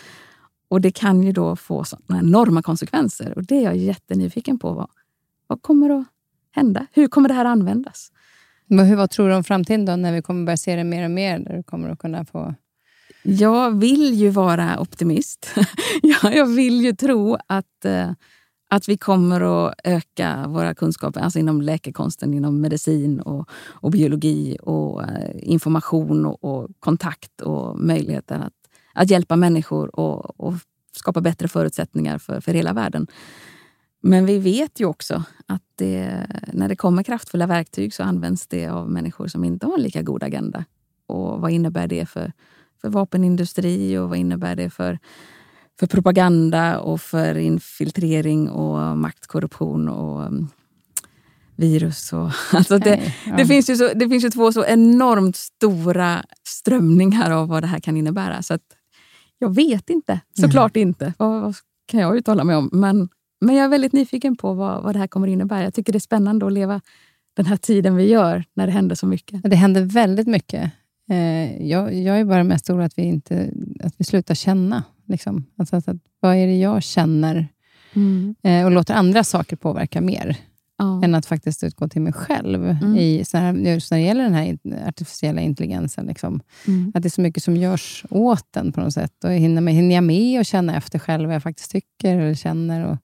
[0.68, 3.38] Och det kan ju då få sådana enorma konsekvenser.
[3.38, 4.74] Och det är jag jättenyfiken på.
[4.74, 4.90] Vad,
[5.48, 6.08] vad kommer att
[6.52, 6.88] hända?
[6.92, 8.12] Hur kommer det här användas?
[8.68, 11.04] Men hur, vad tror du om framtiden då, när vi kommer börja se det mer
[11.04, 11.40] och mer?
[11.40, 12.56] Där du kommer att kunna få...
[13.24, 15.50] Jag vill ju vara optimist.
[16.02, 18.12] Ja, jag vill ju tro att, eh,
[18.70, 24.58] att vi kommer att öka våra kunskaper alltså inom läkekonsten, inom medicin och, och biologi
[24.62, 28.54] och eh, information och, och kontakt och möjligheter att,
[28.94, 30.54] att hjälpa människor och, och
[30.98, 33.08] skapa bättre förutsättningar för, för hela världen.
[34.02, 38.68] Men vi vet ju också att det, när det kommer kraftfulla verktyg så används det
[38.68, 40.66] av människor som inte har en lika god agenda.
[41.08, 42.34] Och vad innebär det för,
[42.82, 45.00] för vapenindustri och vad innebär det för,
[45.80, 50.50] för propaganda och för infiltrering och maktkorruption och um,
[51.56, 52.14] virus.
[52.14, 53.36] Och, alltså det, Nej, ja.
[53.38, 57.68] det, finns ju så, det finns ju två så enormt stora strömningar av vad det
[57.68, 58.42] här kan innebära.
[58.42, 58.64] Så att
[59.40, 61.14] jag vet inte, såklart inte.
[61.18, 61.56] Vad, vad
[61.86, 62.70] kan jag uttala mig om?
[62.72, 63.10] Men,
[63.42, 65.64] men jag är väldigt nyfiken på vad, vad det här kommer innebära.
[65.64, 66.82] Jag tycker det är spännande att leva
[67.34, 69.44] den här tiden vi gör när det händer så mycket.
[69.44, 70.72] Det händer väldigt mycket.
[71.10, 73.52] Eh, jag, jag är bara mest orolig att vi, inte,
[73.84, 74.84] att vi slutar känna.
[75.06, 75.46] Liksom.
[75.58, 77.48] Alltså, att, att, vad är det jag känner?
[78.44, 80.38] Eh, och låter andra saker påverka mer.
[80.80, 81.04] Ja.
[81.04, 82.66] än att faktiskt utgå till mig själv.
[82.66, 82.96] Mm.
[82.96, 84.58] I, så här, just när det gäller den här
[84.88, 86.06] artificiella intelligensen.
[86.06, 86.42] Liksom.
[86.68, 86.92] Mm.
[86.96, 89.24] Att det är så mycket som görs åt den på något sätt.
[89.24, 92.86] Och hinner, hinner jag med att känna efter själv vad jag faktiskt tycker eller känner?
[92.86, 92.98] Och,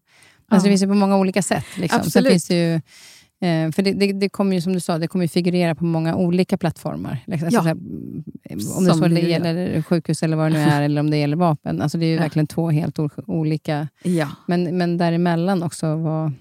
[0.53, 1.65] alltså, Det finns ju på många olika sätt.
[1.77, 1.99] Liksom.
[1.99, 2.31] Sen Absolut.
[2.31, 2.73] finns det ju,
[3.49, 5.85] eh, för det, det, det kommer ju, som du sa, det kommer ju figurera på
[5.85, 7.17] många olika plattformar.
[7.25, 7.49] Liksom.
[7.51, 7.59] Ja.
[7.59, 10.81] Alltså, så här, om det så det det gäller sjukhus eller vad det nu är,
[10.85, 11.81] eller om det gäller vapen.
[11.81, 12.21] Alltså, det är ju Ja.
[12.21, 14.27] verkligen två helt olika Ja.
[14.47, 16.31] men, men däremellan också, vad,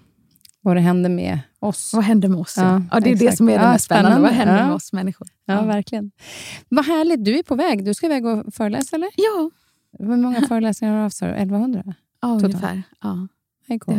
[0.61, 1.91] vad det händer med oss.
[1.95, 2.55] Vad händer med oss?
[2.57, 3.37] Ja, Ja, ja, det är det exakt.
[3.39, 4.11] som är det Ja, mest spännande.
[4.11, 4.29] spännande.
[4.29, 4.67] Vad händer Ja.
[4.67, 5.29] med oss människor?
[5.45, 6.11] Ja, verkligen.
[6.69, 7.25] Vad härligt.
[7.25, 7.85] Du är på väg.
[7.85, 9.09] Du ska iväg och föreläsa, eller?
[9.17, 9.51] Ja,
[9.99, 11.17] Hur många föreläsningar har du haft?
[11.17, 11.33] sa du?
[11.33, 11.95] 1100?
[12.23, 12.83] ja ungefär.
[13.03, 13.29] Ja.
[13.73, 13.97] My God.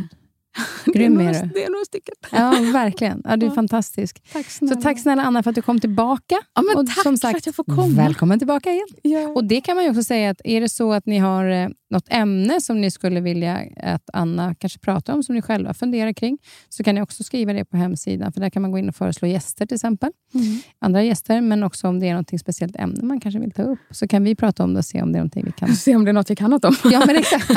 [0.85, 1.49] Är Grym är du.
[1.53, 2.15] det är några stycken.
[2.31, 3.21] Ja, verkligen.
[3.25, 3.55] Ja, du är Ja.
[3.55, 4.23] fantastisk.
[4.33, 4.81] Tack Så snälla.
[4.81, 6.35] tack snälla Anna för att du kom tillbaka.
[6.55, 7.87] Ja, men Och tack som för sagt, att jag får komma.
[7.87, 8.87] Välkommen tillbaka igen.
[9.01, 9.27] Ja.
[9.27, 11.69] Och Det kan man ju också säga att är det så att ni har eh,
[11.93, 16.13] något ämne som ni skulle vilja att Anna kanske pratar om, som ni själva funderar
[16.13, 16.37] kring,
[16.69, 18.33] så kan ni också skriva det på hemsidan.
[18.33, 20.11] För Där kan man gå in och föreslå gäster till exempel.
[20.33, 20.59] Mm.
[20.79, 23.79] Andra gäster, men också om det är något speciellt ämne man kanske vill ta upp.
[23.91, 25.75] Så kan vi prata om det och se om det är någonting vi kan...
[25.83, 26.75] Se om det är något vi kan något om.
[26.83, 27.47] Ja, men exakt.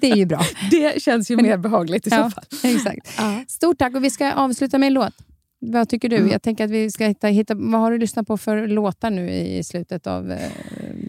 [0.00, 0.40] det är ju bra.
[0.70, 2.44] Det känns ju mer behagligt i så Ja, fall.
[2.62, 3.14] exakt.
[3.18, 3.44] Ja.
[3.48, 5.14] Stort tack och vi ska avsluta med en låt.
[5.60, 6.16] Vad tycker du?
[6.16, 6.30] Mm.
[6.30, 7.54] Jag tänker att vi ska hitta, hitta...
[7.54, 10.50] Vad har du lyssnat på för låtar nu i slutet av eh,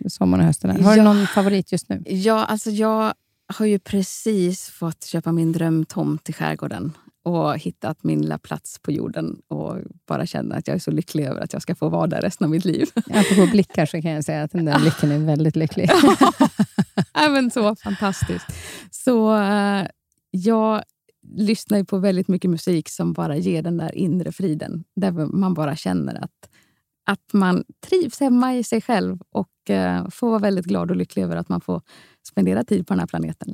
[0.08, 0.70] sommaren och hösten?
[0.72, 0.80] Här?
[0.80, 1.04] Har du Ja.
[1.14, 2.04] någon favorit just nu?
[2.08, 3.14] Ja, alltså jag
[3.54, 6.92] har ju precis fått köpa min drömtomt i skärgården
[7.24, 9.76] och hittat min lilla plats på jorden och
[10.08, 12.46] bara känner att jag är så lycklig över att jag ska få vara där resten
[12.46, 12.88] av mitt liv.
[12.96, 15.90] Apropå blickar så kan jag säga att den där blicken är väldigt lycklig.
[17.14, 18.46] Även så fantastiskt.
[18.92, 19.88] Så eh,
[20.32, 20.84] jag
[21.36, 24.84] lyssnar ju på väldigt mycket musik som bara ger den där inre friden.
[24.96, 26.50] Där man bara känner att,
[27.06, 31.24] att man trivs hemma i sig själv och eh, får vara väldigt glad och lycklig
[31.24, 31.82] över att man får
[32.28, 33.54] spendera tid på den här planeten.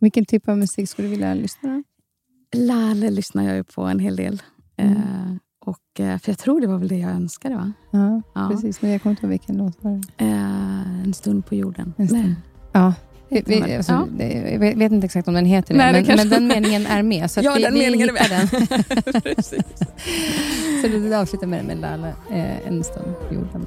[0.00, 1.82] Vilken typ av musik skulle du vilja lyssna
[2.52, 2.58] på?
[2.58, 4.42] Lale lyssnar jag ju på en hel del.
[4.76, 4.92] Eh,
[5.60, 7.72] och, eh, för jag tror det var väl det jag önskade, va?
[7.90, 8.48] Ja, Ja.
[8.52, 8.82] precis.
[8.82, 11.94] Men jag kommer inte ihåg vilken låt var det Eh, en stund på jorden.
[11.96, 12.22] En stund.
[12.24, 12.34] Nej.
[12.72, 12.94] Ja.
[13.28, 14.24] Vi, vi, alltså, Ja.
[14.50, 17.02] jag vet inte exakt om den heter det, Nej, men, kanske- men den meningen är
[17.02, 17.30] med.
[17.30, 18.30] Så Ja, vi, den vi meningen är med.
[18.30, 19.42] den.
[20.82, 23.66] Så du avslutar med, med Lale, eh, en stund på jorden.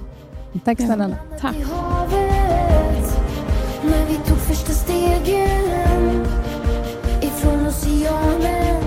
[0.65, 0.85] Tack Ja.
[0.85, 1.15] snälla Anna.
[1.41, 1.55] Tack.
[1.55, 3.19] i havet
[3.83, 6.25] när vi tog första stegen
[7.21, 8.83] ifrån oceanen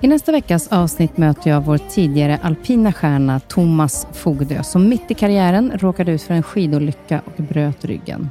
[0.00, 5.14] I nästa veckas avsnitt möter jag vår tidigare alpina stjärna Thomas Fogdö som mitt i
[5.14, 8.30] karriären råkade ut för en skidolycka och bröt ryggen.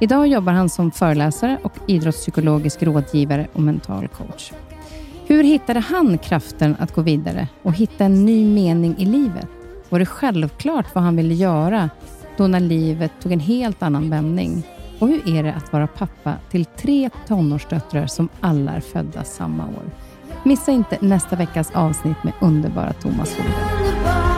[0.00, 4.52] Idag jobbar han som föreläsare och idrottspsykologisk rådgivare och mental coach.
[5.26, 9.48] Hur hittade han kraften att gå vidare och hitta en ny mening i livet?
[9.88, 11.90] Var det självklart vad han ville göra
[12.36, 14.62] då när livet tog en helt annan vändning?
[14.98, 19.64] Och hur är det att vara pappa till tre tonårsdöttrar som alla är födda samma
[19.64, 19.90] år?
[20.42, 24.37] Missa inte nästa veckas avsnitt med underbara Thomas Fogdö.